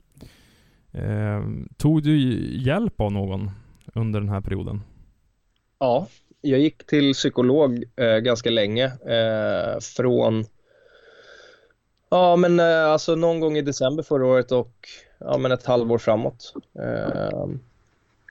Eh, 0.91 1.41
tog 1.77 2.03
du 2.03 2.17
hjälp 2.57 3.01
av 3.01 3.11
någon 3.11 3.51
under 3.95 4.19
den 4.19 4.29
här 4.29 4.41
perioden? 4.41 4.81
Ja, 5.79 6.07
jag 6.41 6.59
gick 6.59 6.85
till 6.85 7.13
psykolog 7.13 7.83
eh, 7.95 8.17
ganska 8.17 8.49
länge 8.49 8.85
eh, 8.85 9.79
från 9.79 10.45
ja, 12.11 12.35
men 12.35 12.59
eh, 12.59 12.85
alltså 12.85 13.15
någon 13.15 13.39
gång 13.39 13.57
i 13.57 13.61
december 13.61 14.03
förra 14.03 14.25
året 14.25 14.51
och 14.51 14.87
ja, 15.17 15.37
men 15.37 15.51
ett 15.51 15.65
halvår 15.65 15.97
framåt. 15.97 16.53
Eh, 16.79 17.49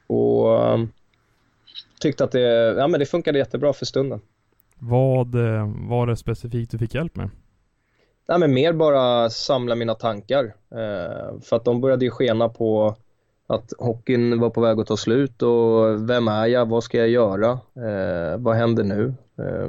och 0.06 0.64
eh, 0.64 0.84
tyckte 2.00 2.24
att 2.24 2.32
det, 2.32 2.40
ja, 2.78 2.88
men 2.88 3.00
det 3.00 3.06
funkade 3.06 3.38
jättebra 3.38 3.72
för 3.72 3.86
stunden. 3.86 4.20
Vad 4.78 5.34
eh, 5.34 5.70
var 5.88 6.06
det 6.06 6.16
specifikt 6.16 6.70
du 6.70 6.78
fick 6.78 6.94
hjälp 6.94 7.16
med? 7.16 7.30
Nej, 8.28 8.38
men 8.38 8.54
mer 8.54 8.72
bara 8.72 9.30
samla 9.30 9.74
mina 9.74 9.94
tankar. 9.94 10.44
Eh, 10.70 11.40
för 11.42 11.56
att 11.56 11.64
de 11.64 11.80
började 11.80 12.04
ju 12.04 12.10
skena 12.10 12.48
på 12.48 12.96
att 13.46 13.72
hockeyn 13.78 14.40
var 14.40 14.50
på 14.50 14.60
väg 14.60 14.80
att 14.80 14.86
ta 14.86 14.96
slut 14.96 15.42
och 15.42 16.10
vem 16.10 16.28
är 16.28 16.46
jag, 16.46 16.68
vad 16.68 16.84
ska 16.84 16.98
jag 16.98 17.08
göra, 17.08 17.50
eh, 17.76 18.38
vad 18.38 18.56
händer 18.56 18.84
nu? 18.84 19.14
Eh, 19.38 19.68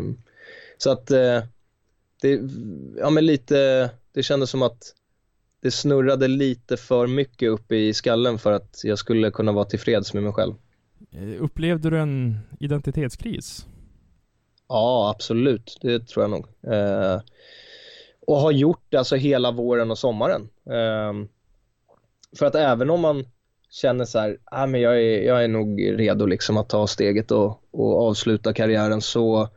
så 0.78 0.92
att 0.92 1.12
eh, 1.12 1.40
det, 2.22 2.42
ja 2.98 3.10
men 3.10 3.26
lite, 3.26 3.90
det 4.14 4.24
kändes 4.24 4.50
som 4.50 4.62
att 4.62 4.96
det 5.62 5.72
snurrade 5.72 6.28
lite 6.28 6.78
för 6.78 7.08
mycket 7.08 7.50
upp 7.50 7.72
i 7.72 7.94
skallen 7.94 8.40
för 8.40 8.52
att 8.52 8.82
jag 8.84 8.98
skulle 8.98 9.32
kunna 9.32 9.52
vara 9.52 9.66
tillfreds 9.66 10.14
med 10.14 10.24
mig 10.24 10.34
själv. 10.34 10.54
Eh, 11.12 11.44
upplevde 11.44 11.90
du 11.90 12.00
en 12.00 12.40
identitetskris? 12.60 13.66
Ja, 14.68 15.14
absolut. 15.16 15.78
Det 15.82 16.08
tror 16.08 16.24
jag 16.24 16.30
nog. 16.30 16.74
Eh, 16.74 17.22
och 18.28 18.38
har 18.38 18.52
gjort 18.52 18.86
det 18.90 18.98
alltså 18.98 19.16
hela 19.16 19.52
våren 19.52 19.92
och 19.92 19.98
sommaren. 19.98 20.50
Eh, 20.66 21.28
för 22.40 22.46
att 22.46 22.56
även 22.56 22.90
om 22.90 23.02
man 23.02 23.26
känner 23.70 24.06
så 24.06 24.20
här, 24.20 24.38
ah, 24.46 24.68
men 24.68 24.82
jag, 24.82 25.04
är, 25.04 25.22
jag 25.22 25.44
är 25.44 25.48
nog 25.48 26.00
redo 26.00 26.26
liksom 26.26 26.58
att 26.58 26.70
ta 26.70 26.88
steget 26.88 27.32
och, 27.32 27.64
och 27.72 28.08
avsluta 28.08 28.54
karriären 28.54 29.02
så 29.02 29.50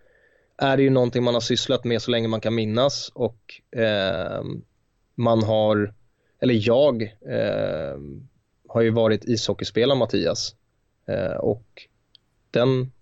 är 0.57 0.77
det 0.77 0.83
ju 0.83 0.91
någonting 0.91 1.23
man 1.25 1.35
har 1.35 1.41
sysslat 1.41 1.85
med 1.85 2.03
så 2.03 2.11
länge 2.11 2.29
man 2.29 2.41
kan 2.41 2.55
minnas 2.55 3.11
och 3.15 3.61
eh, 3.81 4.43
man 5.15 5.43
har, 5.43 5.95
eller 6.41 6.69
jag 6.69 7.03
eh, 7.03 7.99
har 8.69 8.81
ju 8.81 8.91
varit 8.91 9.25
ishockeyspelare 9.25 9.99
Mattias 9.99 10.55
eh, 11.07 11.37
och 11.37 11.89
den 12.51 12.93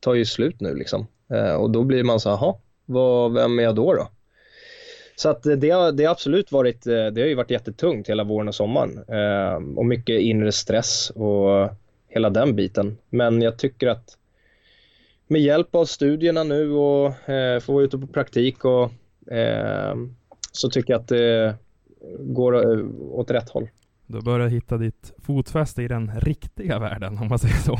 tar 0.00 0.14
ju 0.14 0.24
slut 0.24 0.60
nu 0.60 0.74
liksom. 0.74 1.06
Eh, 1.32 1.54
och 1.54 1.70
då 1.70 1.84
blir 1.84 2.04
man 2.04 2.20
så 2.20 2.30
här, 2.30 2.36
"Jaha, 2.36 2.54
vad, 2.86 3.32
vem 3.32 3.58
är 3.58 3.62
jag 3.62 3.74
då 3.74 3.94
då? 3.94 4.08
Så 5.16 5.28
att 5.28 5.46
eh, 5.46 5.56
det 5.56 5.70
har, 5.70 5.92
det 5.92 6.04
har 6.04 6.12
absolut 6.12 6.52
varit, 6.52 6.86
eh, 6.86 7.06
det 7.06 7.20
har 7.20 7.28
ju 7.28 7.34
varit 7.34 7.50
jättetungt 7.50 8.08
hela 8.08 8.24
våren 8.24 8.48
och 8.48 8.54
sommaren. 8.54 9.04
Eh, 9.08 9.78
och 9.78 9.86
mycket 9.86 10.20
inre 10.20 10.52
stress 10.52 11.10
och 11.10 11.68
hela 12.08 12.30
den 12.30 12.56
biten. 12.56 12.98
Men 13.10 13.42
jag 13.42 13.58
tycker 13.58 13.86
att 13.86 14.16
med 15.30 15.40
hjälp 15.40 15.74
av 15.74 15.84
studierna 15.84 16.42
nu 16.42 16.72
och 16.72 17.28
eh, 17.28 17.60
få 17.60 17.72
vara 17.72 17.84
ute 17.84 17.98
på 17.98 18.06
praktik 18.06 18.64
och 18.64 18.92
eh, 19.32 19.94
så 20.52 20.70
tycker 20.70 20.92
jag 20.92 21.00
att 21.00 21.08
det 21.08 21.54
går 22.18 22.72
eh, 22.72 22.86
åt 23.10 23.30
rätt 23.30 23.50
håll. 23.50 23.68
Du 24.06 24.20
börjar 24.20 24.48
hitta 24.48 24.76
ditt 24.76 25.12
fotfäste 25.22 25.82
i 25.82 25.88
den 25.88 26.20
riktiga 26.20 26.78
världen, 26.78 27.18
om 27.18 27.28
man 27.28 27.38
säger 27.38 27.54
så. 27.54 27.78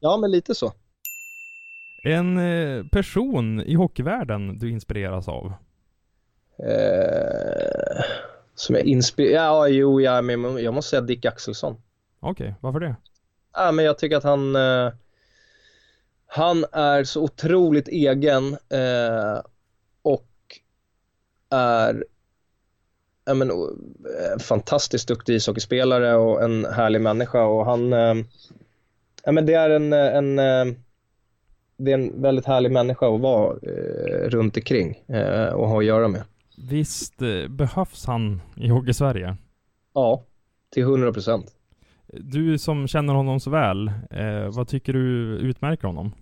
Ja, 0.00 0.16
men 0.16 0.30
lite 0.30 0.54
så. 0.54 0.72
En 2.04 2.38
eh, 2.38 2.86
person 2.86 3.60
i 3.60 3.74
hockeyvärlden 3.74 4.58
du 4.58 4.70
inspireras 4.70 5.28
av? 5.28 5.52
Eh, 6.58 8.04
som 8.54 8.74
jag 8.74 8.84
inspirerar, 8.84 9.34
ja 9.34 9.68
jo, 9.68 10.00
ja, 10.00 10.22
men 10.22 10.62
jag 10.62 10.74
måste 10.74 10.90
säga 10.90 11.00
Dick 11.02 11.24
Axelsson. 11.24 11.76
Okej, 12.20 12.54
varför 12.60 12.80
det? 12.80 12.96
Ja, 13.52 13.72
men 13.72 13.84
jag 13.84 13.98
tycker 13.98 14.16
att 14.16 14.24
han, 14.24 14.56
eh, 14.56 14.92
han 16.26 16.64
är 16.72 17.04
så 17.04 17.22
otroligt 17.22 17.88
egen 17.88 18.52
eh, 18.52 19.40
och 20.02 20.28
är 21.50 22.04
ja, 23.24 23.34
men, 23.34 23.50
eh, 23.50 24.38
fantastiskt 24.38 25.08
duktig 25.08 25.34
ishockeyspelare 25.34 26.14
och 26.16 26.42
en 26.42 26.64
härlig 26.64 27.00
människa 27.00 27.44
och 27.44 27.64
han, 27.64 27.92
eh, 27.92 28.14
ja, 29.24 29.32
men 29.32 29.46
det 29.46 29.54
är 29.54 29.70
en, 29.70 29.92
en 29.92 30.38
eh, 30.38 30.76
det 31.76 31.90
är 31.92 31.94
en 31.94 32.22
väldigt 32.22 32.46
härlig 32.46 32.72
människa 32.72 33.14
att 33.14 33.20
vara 33.20 33.56
eh, 33.62 34.28
runt 34.28 34.56
omkring 34.56 34.96
eh, 35.06 35.48
och 35.48 35.68
ha 35.68 35.78
att 35.78 35.84
göra 35.84 36.08
med. 36.08 36.22
Visst 36.58 37.22
eh, 37.22 37.48
behövs 37.48 38.06
han 38.06 38.40
i 38.56 38.68
Hockey-Sverige? 38.68 39.36
Ja, 39.94 40.22
till 40.70 40.82
100 40.82 41.12
procent. 41.12 41.55
Du 42.20 42.58
som 42.58 42.88
känner 42.88 43.14
honom 43.14 43.40
så 43.40 43.50
väl, 43.50 43.88
eh, 44.10 44.48
vad 44.48 44.68
tycker 44.68 44.92
du 44.92 45.36
utmärker 45.38 45.86
honom? 45.86 46.14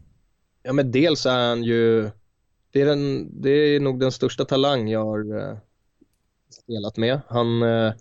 Ja, 0.62 0.72
men 0.72 0.90
dels 0.92 1.26
är 1.26 1.48
han 1.48 1.62
ju, 1.62 2.10
det 2.70 2.80
är, 2.80 2.86
den, 2.86 3.30
det 3.42 3.50
är 3.50 3.80
nog 3.80 4.00
den 4.00 4.12
största 4.12 4.44
talang 4.44 4.88
jag 4.88 5.04
har 5.04 5.38
eh, 5.38 5.56
spelat 6.50 6.96
med. 6.96 7.20
Han, 7.28 7.62
eh, 7.62 7.92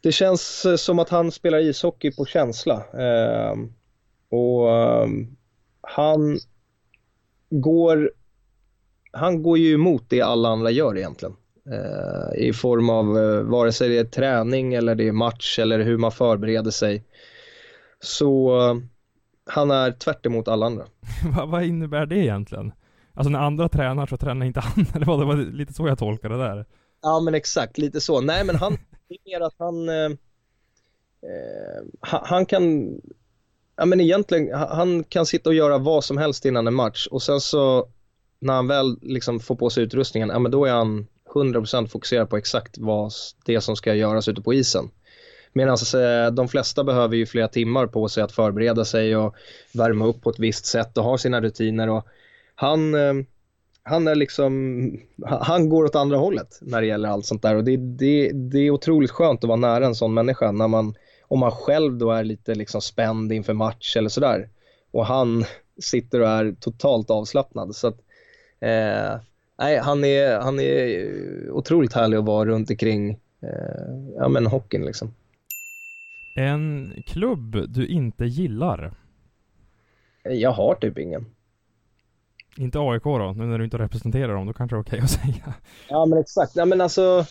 det 0.00 0.12
känns 0.12 0.64
eh, 0.64 0.76
som 0.76 0.98
att 0.98 1.08
han 1.08 1.32
spelar 1.32 1.58
ishockey 1.58 2.12
på 2.12 2.24
känsla. 2.24 2.74
Eh, 2.74 3.54
och 4.28 4.70
eh, 4.70 5.08
han 5.80 6.38
går, 7.50 8.12
han 9.12 9.42
går 9.42 9.58
ju 9.58 9.74
emot 9.74 10.04
det 10.08 10.20
alla 10.20 10.48
andra 10.48 10.70
gör 10.70 10.98
egentligen. 10.98 11.36
Eh, 11.70 12.46
I 12.46 12.52
form 12.52 12.90
av 12.90 13.18
eh, 13.18 13.42
vare 13.42 13.72
sig 13.72 13.88
det 13.88 13.98
är 13.98 14.04
träning 14.04 14.74
eller 14.74 14.94
det 14.94 15.08
är 15.08 15.12
match 15.12 15.58
eller 15.58 15.80
hur 15.80 15.98
man 15.98 16.12
förbereder 16.12 16.70
sig. 16.70 17.04
Så 18.00 18.60
eh, 18.60 18.76
han 19.46 19.70
är 19.70 19.92
tvärt 19.92 20.26
emot 20.26 20.48
alla 20.48 20.66
andra. 20.66 20.84
vad, 21.46 21.64
innebär 21.64 22.06
det 22.06 22.16
egentligen? 22.16 22.72
Alltså 23.14 23.30
när 23.30 23.38
andra 23.38 23.68
tränar 23.68 24.06
så 24.06 24.16
tränar 24.16 24.46
inte 24.46 24.60
han, 24.64 24.86
eller 24.94 25.06
vad? 25.06 25.20
Det 25.20 25.24
var 25.24 25.36
lite 25.36 25.72
så 25.72 25.88
jag 25.88 25.98
tolkade 25.98 26.36
det 26.36 26.42
där. 26.42 26.66
Ja 27.02 27.20
men 27.20 27.34
exakt, 27.34 27.78
lite 27.78 28.00
så. 28.00 28.20
Nej 28.20 28.44
men 28.44 28.56
han, 28.56 28.72
det 29.08 29.14
är 29.14 29.38
mer 29.38 29.46
att 29.46 29.54
han, 29.58 29.88
eh, 29.88 30.16
han, 32.00 32.20
han 32.24 32.46
kan, 32.46 32.94
ja 33.76 33.84
men 33.84 34.00
egentligen, 34.00 34.58
han 34.58 35.04
kan 35.04 35.26
sitta 35.26 35.50
och 35.50 35.54
göra 35.54 35.78
vad 35.78 36.04
som 36.04 36.18
helst 36.18 36.44
innan 36.44 36.66
en 36.66 36.74
match 36.74 37.06
och 37.06 37.22
sen 37.22 37.40
så 37.40 37.88
när 38.38 38.54
han 38.54 38.68
väl 38.68 38.98
liksom 39.02 39.40
får 39.40 39.56
på 39.56 39.70
sig 39.70 39.84
utrustningen, 39.84 40.28
ja 40.28 40.38
men 40.38 40.52
då 40.52 40.64
är 40.64 40.72
han 40.72 41.06
100% 41.34 41.86
fokuserad 41.86 42.30
på 42.30 42.36
exakt 42.36 42.78
vad 42.78 43.12
det 43.44 43.60
som 43.60 43.76
ska 43.76 43.94
göras 43.94 44.28
ute 44.28 44.42
på 44.42 44.54
isen. 44.54 44.90
Medan 45.52 45.76
eh, 45.94 46.32
de 46.32 46.48
flesta 46.48 46.84
behöver 46.84 47.16
ju 47.16 47.26
flera 47.26 47.48
timmar 47.48 47.86
på 47.86 48.08
sig 48.08 48.22
att 48.22 48.32
förbereda 48.32 48.84
sig 48.84 49.16
och 49.16 49.34
värma 49.74 50.06
upp 50.06 50.22
på 50.22 50.30
ett 50.30 50.38
visst 50.38 50.66
sätt 50.66 50.98
och 50.98 51.04
ha 51.04 51.18
sina 51.18 51.40
rutiner 51.40 51.88
och 51.88 52.06
han, 52.54 52.94
eh, 52.94 53.14
han 53.82 54.08
är 54.08 54.14
liksom, 54.14 55.00
han 55.26 55.68
går 55.68 55.84
åt 55.84 55.96
andra 55.96 56.16
hållet 56.16 56.58
när 56.60 56.80
det 56.80 56.86
gäller 56.86 57.08
allt 57.08 57.26
sånt 57.26 57.42
där 57.42 57.56
och 57.56 57.64
det, 57.64 57.76
det, 57.76 58.30
det 58.32 58.58
är 58.58 58.70
otroligt 58.70 59.10
skönt 59.10 59.44
att 59.44 59.48
vara 59.48 59.56
nära 59.56 59.86
en 59.86 59.94
sån 59.94 60.14
människa 60.14 60.52
när 60.52 60.68
man, 60.68 60.94
om 61.22 61.38
man 61.38 61.52
själv 61.52 61.98
då 61.98 62.10
är 62.10 62.24
lite 62.24 62.54
liksom 62.54 62.80
spänd 62.80 63.32
inför 63.32 63.52
match 63.52 63.96
eller 63.96 64.08
sådär 64.08 64.48
och 64.90 65.06
han 65.06 65.44
sitter 65.80 66.20
och 66.20 66.28
är 66.28 66.52
totalt 66.60 67.10
avslappnad 67.10 67.76
så 67.76 67.88
att 67.88 67.98
eh, 68.60 69.20
nej, 69.58 69.78
han 69.78 70.04
är, 70.04 70.40
han 70.40 70.60
är 70.60 71.50
otroligt 71.50 71.92
härlig 71.92 72.16
att 72.16 72.24
vara 72.24 72.48
runt 72.48 72.70
omkring 72.70 73.10
eh, 73.42 74.16
ja 74.16 74.28
men 74.28 74.46
hockeyn 74.46 74.84
liksom. 74.84 75.14
En 76.36 76.92
klubb 77.06 77.56
du 77.68 77.86
inte 77.86 78.24
gillar? 78.24 78.94
Jag 80.24 80.50
har 80.50 80.74
typ 80.74 80.98
ingen. 80.98 81.26
Inte 82.56 82.78
AIK 82.78 83.02
då? 83.04 83.34
Nu 83.36 83.44
när 83.44 83.58
du 83.58 83.64
inte 83.64 83.78
representerar 83.78 84.34
dem, 84.34 84.46
då 84.46 84.52
kanske 84.52 84.76
det 84.76 84.78
är 84.78 84.82
okej 84.82 84.98
okay 84.98 85.04
att 85.04 85.10
säga. 85.34 85.54
Ja 85.88 86.06
men 86.06 86.18
exakt. 86.18 86.56
Ja, 86.56 86.64
men 86.64 86.80
alltså, 86.80 87.26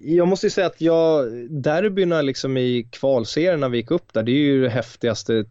jag 0.00 0.28
måste 0.28 0.46
ju 0.46 0.50
säga 0.50 0.66
att 0.66 0.80
jag, 0.80 1.32
derbyna 1.50 2.22
liksom 2.22 2.56
i 2.56 2.88
kvalserien 2.90 3.60
när 3.60 3.68
vi 3.68 3.78
gick 3.78 3.90
upp 3.90 4.12
där, 4.12 4.22
det 4.22 4.32
är 4.32 4.44
ju 4.44 4.62
det 4.62 4.70
häftigaste, 4.70 5.44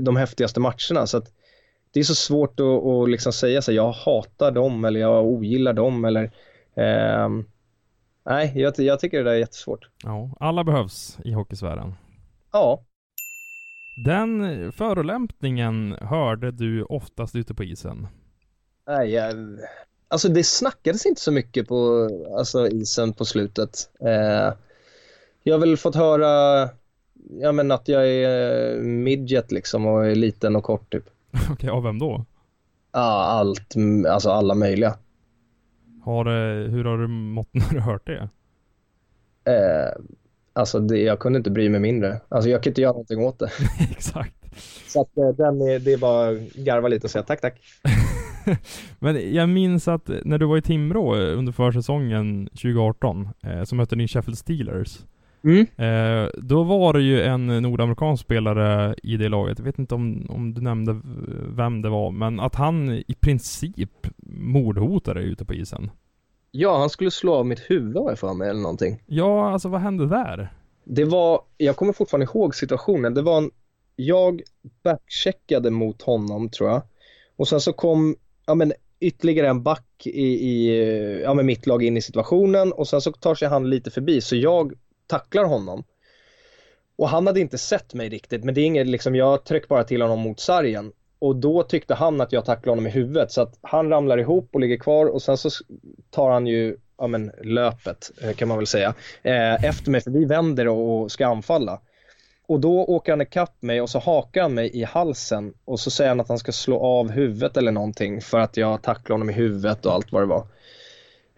de 0.00 0.16
häftigaste 0.16 0.60
matcherna. 0.60 1.06
Så 1.06 1.16
att 1.16 1.32
det 1.92 2.00
är 2.00 2.04
så 2.04 2.14
svårt 2.14 2.60
att, 2.60 2.84
att 2.84 3.10
liksom 3.10 3.32
säga 3.32 3.62
så 3.62 3.70
här, 3.70 3.76
jag 3.76 3.92
hatar 3.92 4.50
dem 4.50 4.84
eller 4.84 5.00
jag 5.00 5.26
ogillar 5.26 5.72
dem 5.72 6.04
eller 6.04 6.24
eh, 6.74 7.28
Nej, 8.28 8.52
jag, 8.54 8.74
jag, 8.78 9.00
tycker 9.00 9.18
det 9.18 9.24
där 9.24 9.32
är 9.32 9.38
jättesvårt. 9.38 9.88
Ja, 10.04 10.30
alla 10.40 10.64
behövs 10.64 11.18
i 11.24 11.32
hockeysfären. 11.32 11.94
Ja. 12.52 12.82
Den 14.06 14.72
förolämpningen 14.72 15.96
hörde 16.00 16.50
du 16.50 16.82
oftast 16.82 17.36
ute 17.36 17.54
på 17.54 17.64
isen? 17.64 18.06
Nej, 18.86 19.10
jag, 19.10 19.34
alltså 20.08 20.28
det 20.28 20.44
snackades 20.44 21.06
inte 21.06 21.20
så 21.20 21.32
mycket 21.32 21.68
på 21.68 22.08
alltså, 22.38 22.68
isen 22.68 23.12
på 23.12 23.24
slutet. 23.24 23.90
Eh, 24.00 24.54
jag 25.42 25.54
har 25.54 25.58
väl 25.58 25.76
fått 25.76 25.94
höra 25.94 26.62
ja, 27.40 27.52
men 27.52 27.70
att 27.70 27.88
jag 27.88 28.08
är 28.08 28.76
midget 28.82 29.52
liksom 29.52 29.86
och 29.86 30.06
är 30.06 30.14
liten 30.14 30.56
och 30.56 30.64
kort 30.64 30.92
typ. 30.92 31.04
Okej, 31.44 31.52
okay, 31.52 31.70
av 31.70 31.82
vem 31.82 31.98
då? 31.98 32.24
Ja, 32.92 33.24
allt, 33.24 33.74
alltså 34.08 34.30
alla 34.30 34.54
möjliga. 34.54 34.94
Har, 36.02 36.24
hur 36.68 36.84
har 36.84 36.98
du 36.98 37.06
mått 37.08 37.48
när 37.52 37.74
du 37.74 37.80
hört 37.80 38.06
det? 38.06 38.28
Eh, 39.48 40.02
alltså 40.52 40.80
det, 40.80 40.98
jag 40.98 41.18
kunde 41.18 41.36
inte 41.36 41.50
bry 41.50 41.68
mig 41.68 41.80
mindre. 41.80 42.20
Alltså 42.28 42.50
jag 42.50 42.62
kan 42.62 42.70
inte 42.70 42.80
göra 42.80 42.92
någonting 42.92 43.20
åt 43.20 43.38
det. 43.38 43.50
Exakt. 43.90 44.34
Så 44.86 45.00
att 45.00 45.16
eh, 45.16 45.28
den 45.28 45.60
är, 45.60 45.78
det 45.78 45.92
är 45.92 45.98
bara 45.98 46.34
garva 46.54 46.88
lite 46.88 47.06
och 47.06 47.10
säga 47.10 47.22
tack 47.22 47.40
tack. 47.40 47.60
Men 48.98 49.34
jag 49.34 49.48
minns 49.48 49.88
att 49.88 50.10
när 50.24 50.38
du 50.38 50.46
var 50.46 50.56
i 50.56 50.62
Timrå 50.62 51.16
under 51.16 51.52
försäsongen 51.52 52.46
2018, 52.46 53.28
eh, 53.42 53.64
så 53.64 53.74
mötte 53.74 53.96
ni 53.96 54.08
Sheffield 54.08 54.38
Steelers. 54.38 54.98
Mm. 55.44 55.66
Eh, 55.76 56.30
då 56.36 56.62
var 56.62 56.92
det 56.92 57.02
ju 57.02 57.22
en 57.22 57.46
nordamerikansk 57.46 58.24
spelare 58.24 58.94
i 59.02 59.16
det 59.16 59.28
laget, 59.28 59.58
jag 59.58 59.64
vet 59.64 59.78
inte 59.78 59.94
om, 59.94 60.26
om 60.28 60.54
du 60.54 60.60
nämnde 60.60 61.00
vem 61.56 61.82
det 61.82 61.88
var, 61.88 62.10
men 62.10 62.40
att 62.40 62.54
han 62.54 62.90
i 62.90 63.14
princip 63.20 64.06
mordhotade 64.26 65.20
ute 65.20 65.44
på 65.44 65.54
isen. 65.54 65.90
Ja, 66.50 66.78
han 66.78 66.90
skulle 66.90 67.10
slå 67.10 67.34
av 67.34 67.46
mitt 67.46 67.70
huvud 67.70 67.96
har 67.96 68.08
jag 68.08 68.18
för 68.18 68.34
mig 68.34 68.48
eller 68.48 68.60
någonting. 68.60 69.02
Ja, 69.06 69.50
alltså 69.50 69.68
vad 69.68 69.80
hände 69.80 70.06
där? 70.06 70.52
Det 70.84 71.04
var, 71.04 71.40
jag 71.56 71.76
kommer 71.76 71.92
fortfarande 71.92 72.26
ihåg 72.26 72.54
situationen, 72.54 73.14
det 73.14 73.22
var 73.22 73.38
en, 73.38 73.50
jag 73.96 74.42
backcheckade 74.82 75.70
mot 75.70 76.02
honom 76.02 76.48
tror 76.48 76.70
jag. 76.70 76.82
Och 77.36 77.48
sen 77.48 77.60
så 77.60 77.72
kom, 77.72 78.16
ja 78.46 78.54
men 78.54 78.72
ytterligare 79.00 79.48
en 79.48 79.62
back 79.62 80.06
i, 80.06 80.48
i 80.48 81.22
ja 81.22 81.34
men 81.34 81.46
mitt 81.46 81.66
lag 81.66 81.82
in 81.82 81.96
i 81.96 82.02
situationen 82.02 82.72
och 82.72 82.88
sen 82.88 83.00
så 83.00 83.12
tar 83.12 83.34
sig 83.34 83.48
han 83.48 83.70
lite 83.70 83.90
förbi 83.90 84.20
så 84.20 84.36
jag 84.36 84.72
tacklar 85.08 85.44
honom. 85.44 85.84
Och 86.96 87.08
han 87.08 87.26
hade 87.26 87.40
inte 87.40 87.58
sett 87.58 87.94
mig 87.94 88.08
riktigt, 88.08 88.44
men 88.44 88.54
det 88.54 88.60
är 88.60 88.64
inget 88.64 88.86
liksom, 88.86 89.14
jag 89.14 89.44
tryckte 89.44 89.68
bara 89.68 89.84
till 89.84 90.02
honom 90.02 90.20
mot 90.20 90.40
sargen. 90.40 90.92
Och 91.18 91.36
då 91.36 91.62
tyckte 91.62 91.94
han 91.94 92.20
att 92.20 92.32
jag 92.32 92.44
tacklade 92.44 92.70
honom 92.70 92.86
i 92.86 92.90
huvudet 92.90 93.32
så 93.32 93.42
att 93.42 93.58
han 93.62 93.90
ramlar 93.90 94.18
ihop 94.18 94.48
och 94.52 94.60
ligger 94.60 94.76
kvar 94.76 95.06
och 95.06 95.22
sen 95.22 95.36
så 95.36 95.50
tar 96.10 96.30
han 96.30 96.46
ju, 96.46 96.76
ja 96.98 97.06
men 97.06 97.32
löpet 97.42 98.10
eh, 98.22 98.32
kan 98.32 98.48
man 98.48 98.56
väl 98.56 98.66
säga, 98.66 98.94
eh, 99.22 99.64
efter 99.64 99.90
mig 99.90 100.00
för 100.00 100.10
vi 100.10 100.24
vänder 100.24 100.68
och 100.68 101.12
ska 101.12 101.26
anfalla. 101.26 101.80
Och 102.46 102.60
då 102.60 102.84
åker 102.84 103.12
han 103.12 103.20
ikapp 103.20 103.62
mig 103.62 103.80
och 103.80 103.90
så 103.90 103.98
hakar 103.98 104.42
han 104.42 104.54
mig 104.54 104.70
i 104.76 104.84
halsen 104.84 105.54
och 105.64 105.80
så 105.80 105.90
säger 105.90 106.08
han 106.08 106.20
att 106.20 106.28
han 106.28 106.38
ska 106.38 106.52
slå 106.52 106.80
av 106.80 107.10
huvudet 107.10 107.56
eller 107.56 107.72
någonting 107.72 108.20
för 108.20 108.38
att 108.38 108.56
jag 108.56 108.82
tacklade 108.82 109.14
honom 109.14 109.30
i 109.30 109.32
huvudet 109.32 109.86
och 109.86 109.92
allt 109.92 110.12
vad 110.12 110.22
det 110.22 110.26
var. 110.26 110.46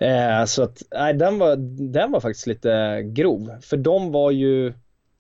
Eh, 0.01 0.44
så 0.44 0.62
att, 0.62 0.82
nej, 0.92 1.14
den 1.14 1.38
var, 1.38 1.57
den 1.92 2.12
var 2.12 2.20
faktiskt 2.20 2.46
lite 2.46 3.03
grov. 3.03 3.51
För 3.62 3.76
de 3.76 4.12
var 4.12 4.30
ju, 4.30 4.72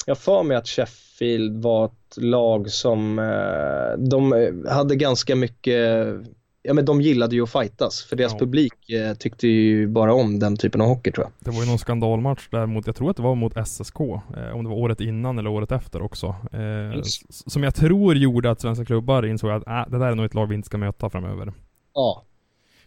jag 0.06 0.18
för 0.18 0.42
mig 0.42 0.56
att 0.56 0.68
Sheffield 0.68 1.62
var 1.62 1.84
ett 1.84 2.16
lag 2.16 2.70
som, 2.70 3.18
eh, 3.18 3.98
de 3.98 4.52
hade 4.68 4.96
ganska 4.96 5.36
mycket, 5.36 6.06
ja 6.62 6.74
men 6.74 6.84
de 6.84 7.00
gillade 7.00 7.36
ju 7.36 7.42
att 7.42 7.52
fightas. 7.52 8.04
För 8.04 8.16
deras 8.16 8.32
ja. 8.32 8.38
publik 8.38 8.90
eh, 8.90 9.14
tyckte 9.14 9.48
ju 9.48 9.86
bara 9.86 10.14
om 10.14 10.38
den 10.38 10.56
typen 10.56 10.80
av 10.80 10.86
hockey 10.86 11.12
tror 11.12 11.24
jag. 11.24 11.32
Det 11.38 11.56
var 11.56 11.64
ju 11.64 11.68
någon 11.68 11.78
skandalmatch 11.78 12.48
där 12.50 12.66
mot, 12.66 12.86
jag 12.86 12.96
tror 12.96 13.10
att 13.10 13.16
det 13.16 13.22
var 13.22 13.34
mot 13.34 13.66
SSK, 13.66 14.00
eh, 14.00 14.54
om 14.54 14.64
det 14.64 14.70
var 14.70 14.76
året 14.76 15.00
innan 15.00 15.38
eller 15.38 15.50
året 15.50 15.72
efter 15.72 16.02
också. 16.02 16.26
Eh, 16.52 17.02
som 17.28 17.62
jag 17.62 17.74
tror 17.74 18.16
gjorde 18.16 18.50
att 18.50 18.60
svenska 18.60 18.84
klubbar 18.84 19.26
insåg 19.26 19.50
att 19.50 19.66
äh, 19.66 19.84
det 19.88 19.98
där 19.98 20.06
är 20.06 20.14
nog 20.14 20.26
ett 20.26 20.34
lag 20.34 20.46
vi 20.46 20.54
inte 20.54 20.66
ska 20.66 20.78
möta 20.78 21.10
framöver. 21.10 21.52
Ja, 21.94 22.24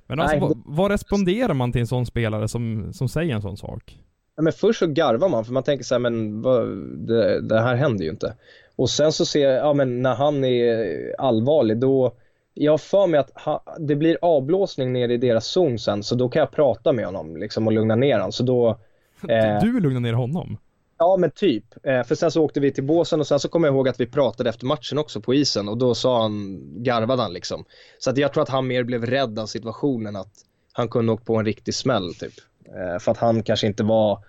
men 0.08 0.20
alltså, 0.20 0.40
vad, 0.40 0.62
vad, 0.66 0.92
responderar 0.92 1.54
man 1.54 1.72
till 1.72 1.82
en 1.82 1.88
sån 1.88 2.06
spelare 2.06 2.48
som, 2.48 2.94
som 2.94 3.10
säger 3.10 3.36
en 3.36 3.42
sån 3.42 3.58
sak? 3.58 3.98
Ja, 4.36 4.44
men 4.44 4.54
först 4.54 4.80
så 4.80 4.88
garvar 4.88 5.30
man 5.30 5.46
för 5.46 5.54
man 5.54 5.64
tänker 5.64 5.86
så 5.86 5.96
här, 5.96 6.00
men 6.00 6.42
vad, 6.42 6.68
det, 7.08 7.42
det, 7.42 7.62
här 7.62 7.76
händer 7.76 8.04
ju 8.04 8.12
inte. 8.12 8.36
Och 8.76 8.90
sen 8.90 9.12
så 9.12 9.26
ser 9.26 9.50
jag, 9.50 9.66
ja 9.66 9.74
men 9.74 10.02
när 10.02 10.16
han 10.16 10.44
är 10.44 11.16
allvarlig 11.18 11.78
då, 11.78 12.14
jag 12.54 12.74
har 12.74 12.78
för 12.78 13.08
mig 13.08 13.20
att 13.20 13.42
ha, 13.42 13.64
det 13.80 13.96
blir 13.96 14.18
avblåsning 14.22 14.94
ner 14.94 15.10
i 15.10 15.18
deras 15.18 15.46
zon 15.46 15.80
sen 15.80 16.04
så 16.04 16.16
då 16.16 16.30
kan 16.30 16.40
jag 16.40 16.52
prata 16.52 16.94
med 16.94 17.06
honom 17.06 17.38
liksom 17.38 17.68
och 17.68 17.74
lugna 17.74 17.96
ner 17.96 18.14
honom. 18.14 18.32
Så 18.32 18.44
då... 18.44 18.80
Eh, 19.30 19.62
du 19.62 19.74
vill 19.74 19.84
lugna 19.84 20.00
ner 20.00 20.14
honom? 20.14 20.58
Ja 21.04 21.18
men 21.18 21.32
typ. 21.32 21.66
Eh, 21.86 22.04
för 22.04 22.16
sen 22.16 22.32
så 22.32 22.44
åkte 22.44 22.60
vi 22.60 22.72
till 22.72 22.84
båsen 22.84 23.20
och 23.20 23.28
sen 23.28 23.40
så 23.40 23.50
kommer 23.50 23.68
jag 23.68 23.76
ihåg 23.76 23.88
att 23.90 24.00
vi 24.00 24.06
pratade 24.06 24.50
efter 24.50 24.66
matchen 24.66 24.98
också 24.98 25.22
på 25.22 25.34
isen 25.34 25.70
och 25.70 25.78
då 25.78 25.96
sa 25.96 26.22
han, 26.22 26.62
garvade 26.84 27.22
han 27.22 27.34
liksom. 27.34 27.66
Så 28.00 28.10
att 28.10 28.18
jag 28.18 28.34
tror 28.34 28.44
att 28.44 28.50
han 28.50 28.68
mer 28.68 28.84
blev 28.84 29.06
rädd 29.06 29.40
av 29.40 29.46
situationen 29.46 30.16
att 30.16 30.34
han 30.74 30.88
kunde 30.88 31.12
åka 31.12 31.24
på 31.24 31.36
en 31.36 31.46
riktig 31.46 31.74
smäll 31.74 32.14
typ. 32.14 32.34
Eh, 32.66 33.00
för 33.00 33.12
att 33.12 33.18
han 33.18 33.44
kanske 33.44 33.68
inte 33.68 33.84
var 33.84 34.20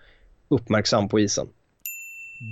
uppmärksam 0.48 1.08
på 1.08 1.20
isen. 1.20 1.46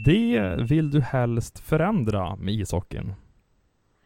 Det 0.05 0.57
vill 0.68 0.91
du 0.91 1.01
helst 1.01 1.59
förändra 1.59 2.37
med 2.37 2.55
ishockeyn? 2.55 3.14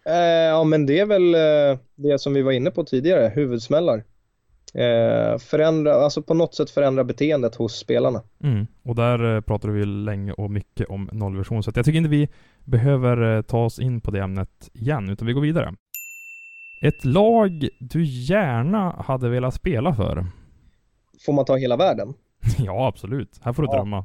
Eh, 0.06 0.14
ja, 0.50 0.64
men 0.64 0.86
det 0.86 0.98
är 0.98 1.06
väl 1.06 1.34
eh, 1.34 1.78
det 1.94 2.18
som 2.18 2.34
vi 2.34 2.42
var 2.42 2.52
inne 2.52 2.70
på 2.70 2.84
tidigare, 2.84 3.32
huvudsmällar. 3.34 4.04
Eh, 4.74 5.38
förändra, 5.38 5.94
alltså 5.94 6.22
på 6.22 6.34
något 6.34 6.54
sätt 6.54 6.70
förändra 6.70 7.04
beteendet 7.04 7.54
hos 7.54 7.76
spelarna. 7.78 8.22
Mm. 8.42 8.66
Och 8.84 8.94
där 8.94 9.34
eh, 9.34 9.40
pratar 9.40 9.68
vi 9.68 9.84
länge 9.84 10.32
och 10.32 10.50
mycket 10.50 10.86
om 10.88 11.08
nollvision, 11.12 11.62
så 11.62 11.72
jag 11.74 11.84
tycker 11.84 11.96
inte 11.98 12.10
vi 12.10 12.28
behöver 12.64 13.36
eh, 13.36 13.42
ta 13.42 13.64
oss 13.64 13.78
in 13.78 14.00
på 14.00 14.10
det 14.10 14.20
ämnet 14.20 14.70
igen, 14.72 15.08
utan 15.10 15.26
vi 15.26 15.32
går 15.32 15.40
vidare. 15.40 15.74
Ett 16.84 17.04
lag 17.04 17.68
du 17.80 18.04
gärna 18.04 18.90
hade 19.06 19.28
velat 19.28 19.54
spela 19.54 19.94
för? 19.94 20.26
Får 21.26 21.32
man 21.32 21.44
ta 21.44 21.56
hela 21.56 21.76
världen? 21.76 22.14
ja, 22.58 22.86
absolut. 22.88 23.40
Här 23.42 23.52
får 23.52 23.62
du 23.62 23.68
Ja. 23.68 23.76
drömma. 23.76 23.98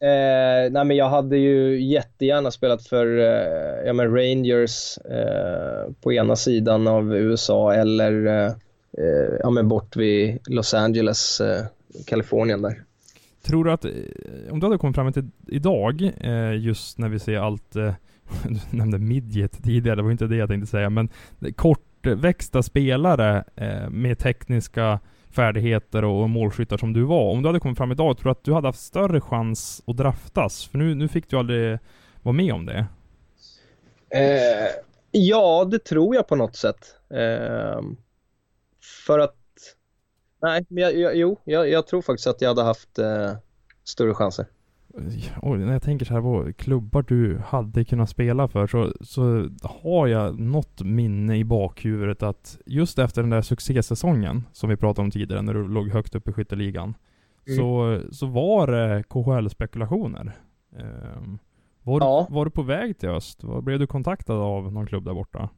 Eh, 0.00 0.72
nej 0.72 0.84
men 0.84 0.96
jag 0.96 1.08
hade 1.08 1.36
ju 1.36 1.82
jättegärna 1.84 2.50
spelat 2.50 2.82
för 2.82 3.18
eh, 3.18 3.86
ja, 3.86 3.92
men 3.92 4.14
Rangers 4.16 4.98
eh, 4.98 5.92
på 6.02 6.12
ena 6.12 6.36
sidan 6.36 6.86
av 6.86 7.16
USA 7.16 7.74
eller 7.74 8.26
eh, 8.98 9.36
ja, 9.42 9.50
men 9.50 9.68
bort 9.68 9.96
vid 9.96 10.38
Los 10.46 10.74
Angeles, 10.74 11.40
eh, 11.40 11.64
Kalifornien 12.06 12.62
där. 12.62 12.82
Tror 13.42 13.64
du 13.64 13.72
att, 13.72 13.84
eh, 13.84 13.92
om 14.50 14.60
du 14.60 14.66
hade 14.66 14.78
kommit 14.78 14.96
fram 14.96 15.12
till 15.12 15.30
idag, 15.48 16.12
eh, 16.20 16.52
just 16.52 16.98
när 16.98 17.08
vi 17.08 17.18
ser 17.18 17.38
allt, 17.38 17.76
eh, 17.76 17.94
du 18.70 18.76
nämnde 18.76 18.98
midget 18.98 19.64
tidigare, 19.64 19.96
det 19.96 20.02
var 20.02 20.10
inte 20.10 20.26
det 20.26 20.36
jag 20.36 20.48
tänkte 20.48 20.70
säga, 20.70 20.90
men 20.90 21.08
kortväxta 21.56 22.62
spelare 22.62 23.44
eh, 23.56 23.90
med 23.90 24.18
tekniska 24.18 25.00
färdigheter 25.30 26.04
och 26.04 26.22
och 26.22 26.30
målskyttar 26.30 26.76
som 26.76 26.92
du 26.92 27.02
var. 27.02 27.30
Om 27.30 27.42
du 27.42 27.48
hade 27.48 27.60
kommit 27.60 27.78
fram 27.78 27.92
idag, 27.92 28.18
tror 28.18 28.24
du 28.24 28.30
att 28.30 28.44
du 28.44 28.52
hade 28.52 28.68
haft 28.68 28.80
större 28.80 29.20
chans 29.20 29.82
att 29.86 29.96
draftas? 29.96 30.66
För 30.66 30.78
nu, 30.78 30.94
nu 30.94 31.08
fick 31.08 31.30
du 31.30 31.36
aldrig 31.36 31.78
vara 32.22 32.32
med 32.32 32.54
om 32.54 32.66
det. 32.66 32.86
Eh, 34.10 34.70
ja, 35.10 35.64
det 35.70 35.78
tror 35.78 36.14
jag 36.14 36.28
på 36.28 36.36
något 36.36 36.56
sätt. 36.56 36.96
Eh, 37.10 37.80
för 39.06 39.18
att, 39.18 39.36
nej, 40.42 40.66
men 40.68 40.82
jag, 40.82 40.96
jag, 40.96 41.16
jo, 41.16 41.40
jag, 41.44 41.68
jag 41.68 41.86
tror 41.86 42.02
faktiskt 42.02 42.26
att 42.26 42.40
jag 42.40 42.48
hade 42.48 42.62
haft 42.62 42.98
eh, 42.98 43.32
större 43.84 44.14
chanser. 44.14 44.46
Oj, 45.42 45.58
när 45.58 45.72
jag 45.72 45.82
tänker 45.82 46.06
så 46.06 46.14
här 46.14 46.20
på 46.20 46.52
klubbar 46.52 47.02
du 47.08 47.38
hade 47.46 47.84
kunnat 47.84 48.10
spela 48.10 48.48
för 48.48 48.66
så, 48.66 48.92
så 49.00 49.48
har 49.62 50.06
jag 50.06 50.40
något 50.40 50.80
minne 50.82 51.36
i 51.36 51.44
bakhuvudet 51.44 52.22
att 52.22 52.58
just 52.66 52.98
efter 52.98 53.22
den 53.22 53.30
där 53.30 53.42
succésäsongen 53.42 54.42
som 54.52 54.70
vi 54.70 54.76
pratade 54.76 55.04
om 55.04 55.10
tidigare 55.10 55.42
när 55.42 55.54
du 55.54 55.68
låg 55.68 55.88
högt 55.88 56.14
upp 56.14 56.28
i 56.28 56.32
skytteligan 56.32 56.94
Mm. 57.48 57.58
så, 57.58 58.00
så 58.12 58.26
var 58.26 58.66
det 58.66 59.02
KHL-spekulationer. 59.08 60.32
Ehm, 60.78 61.38
var, 61.82 62.00
Ja. 62.00 62.26
du, 62.28 62.34
var 62.34 62.44
du 62.44 62.50
på 62.50 62.62
väg 62.62 62.98
till 62.98 63.08
öst? 63.08 63.42
Blev 63.62 63.78
du 63.78 63.86
kontaktad 63.86 64.36
av 64.36 64.72
någon 64.72 64.86
klubb 64.86 65.04
där 65.04 65.14
borta? 65.14 65.48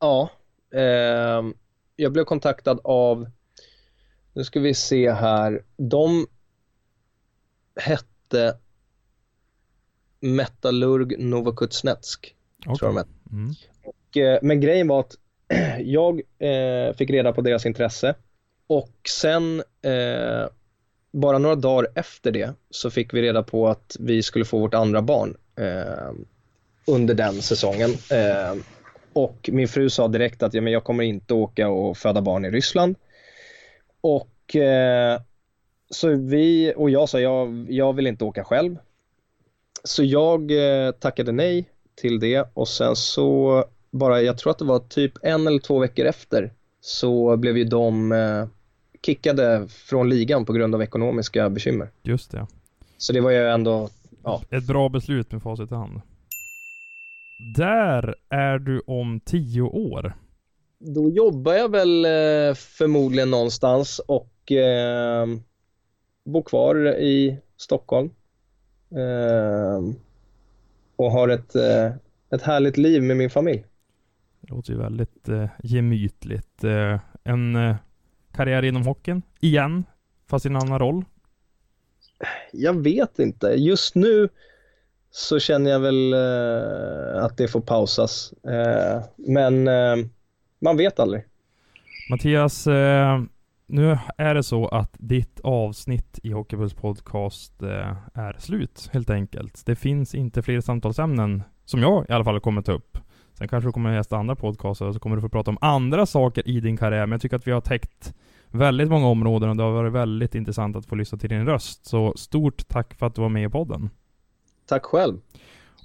Ja, 0.00 0.30
ehm, 0.78 1.54
jag 1.96 2.12
blev 2.12 2.24
kontaktad 2.24 2.80
av, 2.84 3.30
nu 4.32 4.44
ska 4.44 4.60
vi 4.60 4.74
se 4.74 5.12
här, 5.12 5.64
de 5.76 6.26
hette 7.76 8.58
Metallurg 10.20 11.16
Novokuznetsk, 11.18 12.36
tror 12.64 12.78
jag 12.80 12.90
de 12.90 12.96
hette. 12.96 13.10
Mm. 13.32 13.54
Och, 13.84 14.16
eh, 14.16 14.38
Men 14.42 14.60
grejen 14.60 14.88
var 14.88 15.00
att 15.00 15.16
jag 15.80 16.20
eh, 16.38 16.94
fick 16.96 17.10
reda 17.10 17.32
på 17.32 17.40
deras 17.40 17.66
intresse 17.66 18.14
och 18.66 18.94
sen 19.08 19.62
eh, 19.82 20.48
bara 21.12 21.38
några 21.38 21.54
dagar 21.54 21.90
efter 21.94 22.30
det 22.30 22.52
så 22.70 22.90
fick 22.90 23.14
vi 23.14 23.22
reda 23.22 23.42
på 23.42 23.68
att 23.68 23.96
vi 24.00 24.22
skulle 24.22 24.44
få 24.44 24.58
vårt 24.58 24.74
andra 24.74 25.02
barn 25.02 25.36
eh, 25.56 26.12
under 26.86 27.14
den 27.14 27.42
säsongen. 27.42 27.90
Och 29.14 29.50
min 29.52 29.68
fru 29.68 29.90
sa 29.90 30.08
direkt 30.08 30.42
att 30.42 30.54
ja, 30.54 30.60
men 30.60 30.72
jag 30.72 30.84
kommer 30.84 31.04
inte 31.04 31.34
åka 31.34 31.68
och 31.68 31.96
föda 31.96 32.22
barn 32.22 32.44
i 32.44 32.50
Ryssland. 32.50 32.96
Och 34.00 34.56
eh, 34.56 35.20
så 35.90 36.08
vi, 36.08 36.72
och 36.76 36.90
jag 36.90 37.08
sa 37.08 37.20
jag, 37.20 37.66
jag 37.68 37.92
vill 37.92 38.06
inte 38.06 38.24
åka 38.24 38.44
själv. 38.44 38.76
Så 39.84 40.04
jag 40.04 40.50
eh, 40.50 40.90
tackade 40.90 41.32
nej 41.32 41.70
till 41.94 42.20
det 42.20 42.48
och 42.54 42.68
sen 42.68 42.96
så 42.96 43.64
bara, 43.90 44.22
jag 44.22 44.38
tror 44.38 44.50
att 44.50 44.58
det 44.58 44.64
var 44.64 44.78
typ 44.78 45.12
en 45.22 45.46
eller 45.46 45.58
två 45.58 45.78
veckor 45.78 46.06
efter 46.06 46.52
så 46.80 47.36
blev 47.36 47.58
ju 47.58 47.64
de 47.64 48.12
eh, 48.12 48.46
kickade 49.06 49.68
från 49.68 50.08
ligan 50.08 50.44
på 50.44 50.52
grund 50.52 50.74
av 50.74 50.82
ekonomiska 50.82 51.50
bekymmer. 51.50 51.90
Just 52.02 52.30
det. 52.30 52.46
Så 52.98 53.12
det 53.12 53.20
var 53.20 53.30
ju 53.30 53.48
ändå, 53.48 53.88
ja, 54.22 54.42
Ett 54.50 54.66
bra 54.66 54.88
beslut 54.88 55.32
med 55.32 55.42
facit 55.42 55.72
i 55.72 55.74
hand. 55.74 56.00
Där 57.38 58.14
är 58.28 58.58
du 58.58 58.80
om 58.86 59.20
tio 59.20 59.62
år. 59.62 60.14
då 60.78 61.10
jobbar 61.10 61.52
jag 61.52 61.70
väl 61.70 62.04
eh, 62.04 62.54
förmodligen 62.54 63.30
någonstans 63.30 63.98
och 63.98 64.52
eh, 64.52 65.26
bor 66.24 66.42
kvar 66.42 66.86
i 66.98 67.38
Stockholm. 67.56 68.10
Eh, 68.90 69.80
och 70.96 71.10
har 71.10 71.28
ett, 71.28 71.54
eh, 71.54 71.92
ett 72.30 72.42
härligt 72.42 72.76
liv 72.76 73.02
med 73.02 73.16
min 73.16 73.30
familj. 73.30 73.64
Det 74.40 74.54
låter 74.54 74.72
ju 74.72 74.78
väldigt 74.78 75.28
eh, 75.28 75.46
gemytligt. 75.62 76.64
Eh, 76.64 77.00
en 77.24 77.56
eh, 77.56 77.76
karriär 78.32 78.62
inom 78.62 78.86
hockeyn, 78.86 79.22
igen, 79.40 79.84
fast 80.26 80.46
i 80.46 80.48
en 80.48 80.56
annan 80.56 80.78
roll. 80.78 81.04
Jag 82.52 82.82
vet 82.82 83.18
inte. 83.18 83.46
Just 83.46 83.94
nu 83.94 84.28
så 85.16 85.38
känner 85.38 85.70
jag 85.70 85.80
väl 85.80 86.12
eh, 86.12 87.24
att 87.24 87.36
det 87.36 87.48
får 87.48 87.60
pausas. 87.60 88.32
Eh, 88.32 89.02
men 89.16 89.68
eh, 89.68 90.06
man 90.60 90.76
vet 90.76 91.00
aldrig. 91.00 91.24
Mattias, 92.10 92.66
nu 93.66 93.98
är 94.18 94.34
det 94.34 94.42
så 94.42 94.68
att 94.68 94.94
ditt 94.98 95.40
avsnitt 95.40 96.18
i 96.22 96.32
Hockeypuls 96.32 96.74
podcast 96.74 97.62
är 98.14 98.36
slut, 98.38 98.90
helt 98.92 99.10
enkelt. 99.10 99.66
Det 99.66 99.76
finns 99.76 100.14
inte 100.14 100.42
fler 100.42 100.60
samtalsämnen, 100.60 101.42
som 101.64 101.80
jag 101.80 102.06
i 102.08 102.12
alla 102.12 102.24
fall 102.24 102.40
kommer 102.40 102.62
ta 102.62 102.72
upp. 102.72 102.98
Sen 103.38 103.48
kanske 103.48 103.68
du 103.68 103.72
kommer 103.72 103.94
gästa 103.94 104.16
andra 104.16 104.36
podcaster 104.36 104.86
och 104.86 104.94
så 104.94 105.00
kommer 105.00 105.16
du 105.16 105.22
få 105.22 105.28
prata 105.28 105.50
om 105.50 105.58
andra 105.60 106.06
saker 106.06 106.48
i 106.48 106.60
din 106.60 106.76
karriär, 106.76 107.06
men 107.06 107.12
jag 107.12 107.20
tycker 107.20 107.36
att 107.36 107.46
vi 107.46 107.52
har 107.52 107.60
täckt 107.60 108.14
väldigt 108.50 108.88
många 108.88 109.06
områden 109.06 109.50
och 109.50 109.56
det 109.56 109.62
har 109.62 109.70
varit 109.70 109.92
väldigt 109.92 110.34
intressant 110.34 110.76
att 110.76 110.86
få 110.86 110.94
lyssna 110.94 111.18
till 111.18 111.30
din 111.30 111.46
röst. 111.46 111.86
Så 111.86 112.14
stort 112.16 112.68
tack 112.68 112.94
för 112.94 113.06
att 113.06 113.14
du 113.14 113.22
var 113.22 113.28
med 113.28 113.44
i 113.44 113.50
podden. 113.50 113.90
Tack 114.66 114.84
själv. 114.84 115.18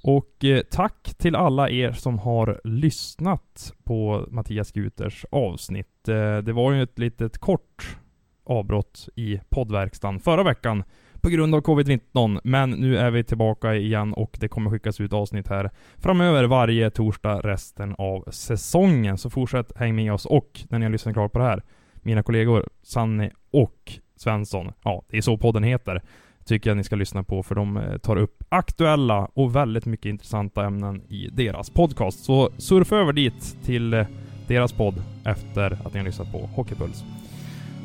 Och 0.02 0.44
eh, 0.44 0.62
tack 0.70 1.14
till 1.18 1.36
alla 1.36 1.70
er 1.70 1.92
som 1.92 2.18
har 2.18 2.60
lyssnat 2.64 3.72
på 3.84 4.26
Mattias 4.30 4.72
Guters 4.72 5.24
avsnitt. 5.30 6.08
Eh, 6.08 6.38
det 6.38 6.52
var 6.52 6.72
ju 6.72 6.82
ett 6.82 6.98
litet 6.98 7.38
kort 7.38 7.96
avbrott 8.44 9.08
i 9.16 9.40
poddverkstan 9.48 10.20
förra 10.20 10.42
veckan 10.42 10.84
på 11.20 11.28
grund 11.28 11.54
av 11.54 11.60
covid-19, 11.60 12.40
men 12.44 12.70
nu 12.70 12.98
är 12.98 13.10
vi 13.10 13.24
tillbaka 13.24 13.74
igen 13.74 14.14
och 14.14 14.36
det 14.40 14.48
kommer 14.48 14.70
skickas 14.70 15.00
ut 15.00 15.12
avsnitt 15.12 15.48
här 15.48 15.70
framöver 15.98 16.44
varje 16.44 16.90
torsdag 16.90 17.40
resten 17.40 17.94
av 17.98 18.24
säsongen. 18.30 19.18
Så 19.18 19.30
fortsätt 19.30 19.72
häng 19.76 19.94
med 19.94 20.12
oss 20.12 20.26
och 20.26 20.60
när 20.68 20.78
ni 20.78 20.84
har 20.84 20.92
lyssnat 20.92 21.14
klart 21.14 21.32
på 21.32 21.38
det 21.38 21.44
här, 21.44 21.62
mina 21.94 22.22
kollegor 22.22 22.68
Sanni 22.82 23.30
och 23.50 23.92
Svensson, 24.16 24.72
ja, 24.84 25.04
det 25.08 25.16
är 25.16 25.22
så 25.22 25.38
podden 25.38 25.62
heter, 25.62 26.02
tycker 26.50 26.70
jag 26.70 26.76
ni 26.76 26.84
ska 26.84 26.96
lyssna 26.96 27.22
på 27.22 27.42
för 27.42 27.54
de 27.54 27.76
eh, 27.76 27.98
tar 27.98 28.16
upp 28.16 28.42
aktuella 28.48 29.28
och 29.34 29.56
väldigt 29.56 29.86
mycket 29.86 30.06
intressanta 30.06 30.64
ämnen 30.64 31.02
i 31.08 31.28
deras 31.32 31.70
podcast. 31.70 32.24
Så 32.24 32.50
surfa 32.58 32.96
över 32.96 33.12
dit 33.12 33.56
till 33.64 33.94
eh, 33.94 34.06
deras 34.48 34.72
podd 34.72 35.02
efter 35.24 35.78
att 35.84 35.92
ni 35.92 35.98
har 35.98 36.06
lyssnat 36.06 36.32
på 36.32 36.38
Hockeypuls. 36.38 37.04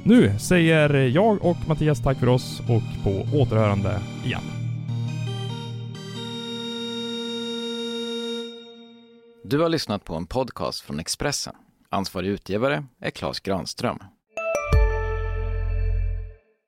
Nu 0.03 0.39
säger 0.39 0.89
jag 0.93 1.45
och 1.45 1.57
Mattias 1.67 2.03
tack 2.03 2.17
för 2.17 2.29
oss 2.29 2.59
och 2.59 3.03
på 3.03 3.37
återhörande 3.37 4.01
igen. 4.25 4.43
Du 9.43 9.59
har 9.59 9.69
lyssnat 9.69 10.03
på 10.05 10.15
en 10.15 10.27
podcast 10.27 10.81
från 10.81 10.99
Expressen. 10.99 11.55
Ansvarig 11.89 12.29
utgivare 12.29 12.85
är 12.99 13.09
Klas 13.09 13.39
Granström. 13.39 13.99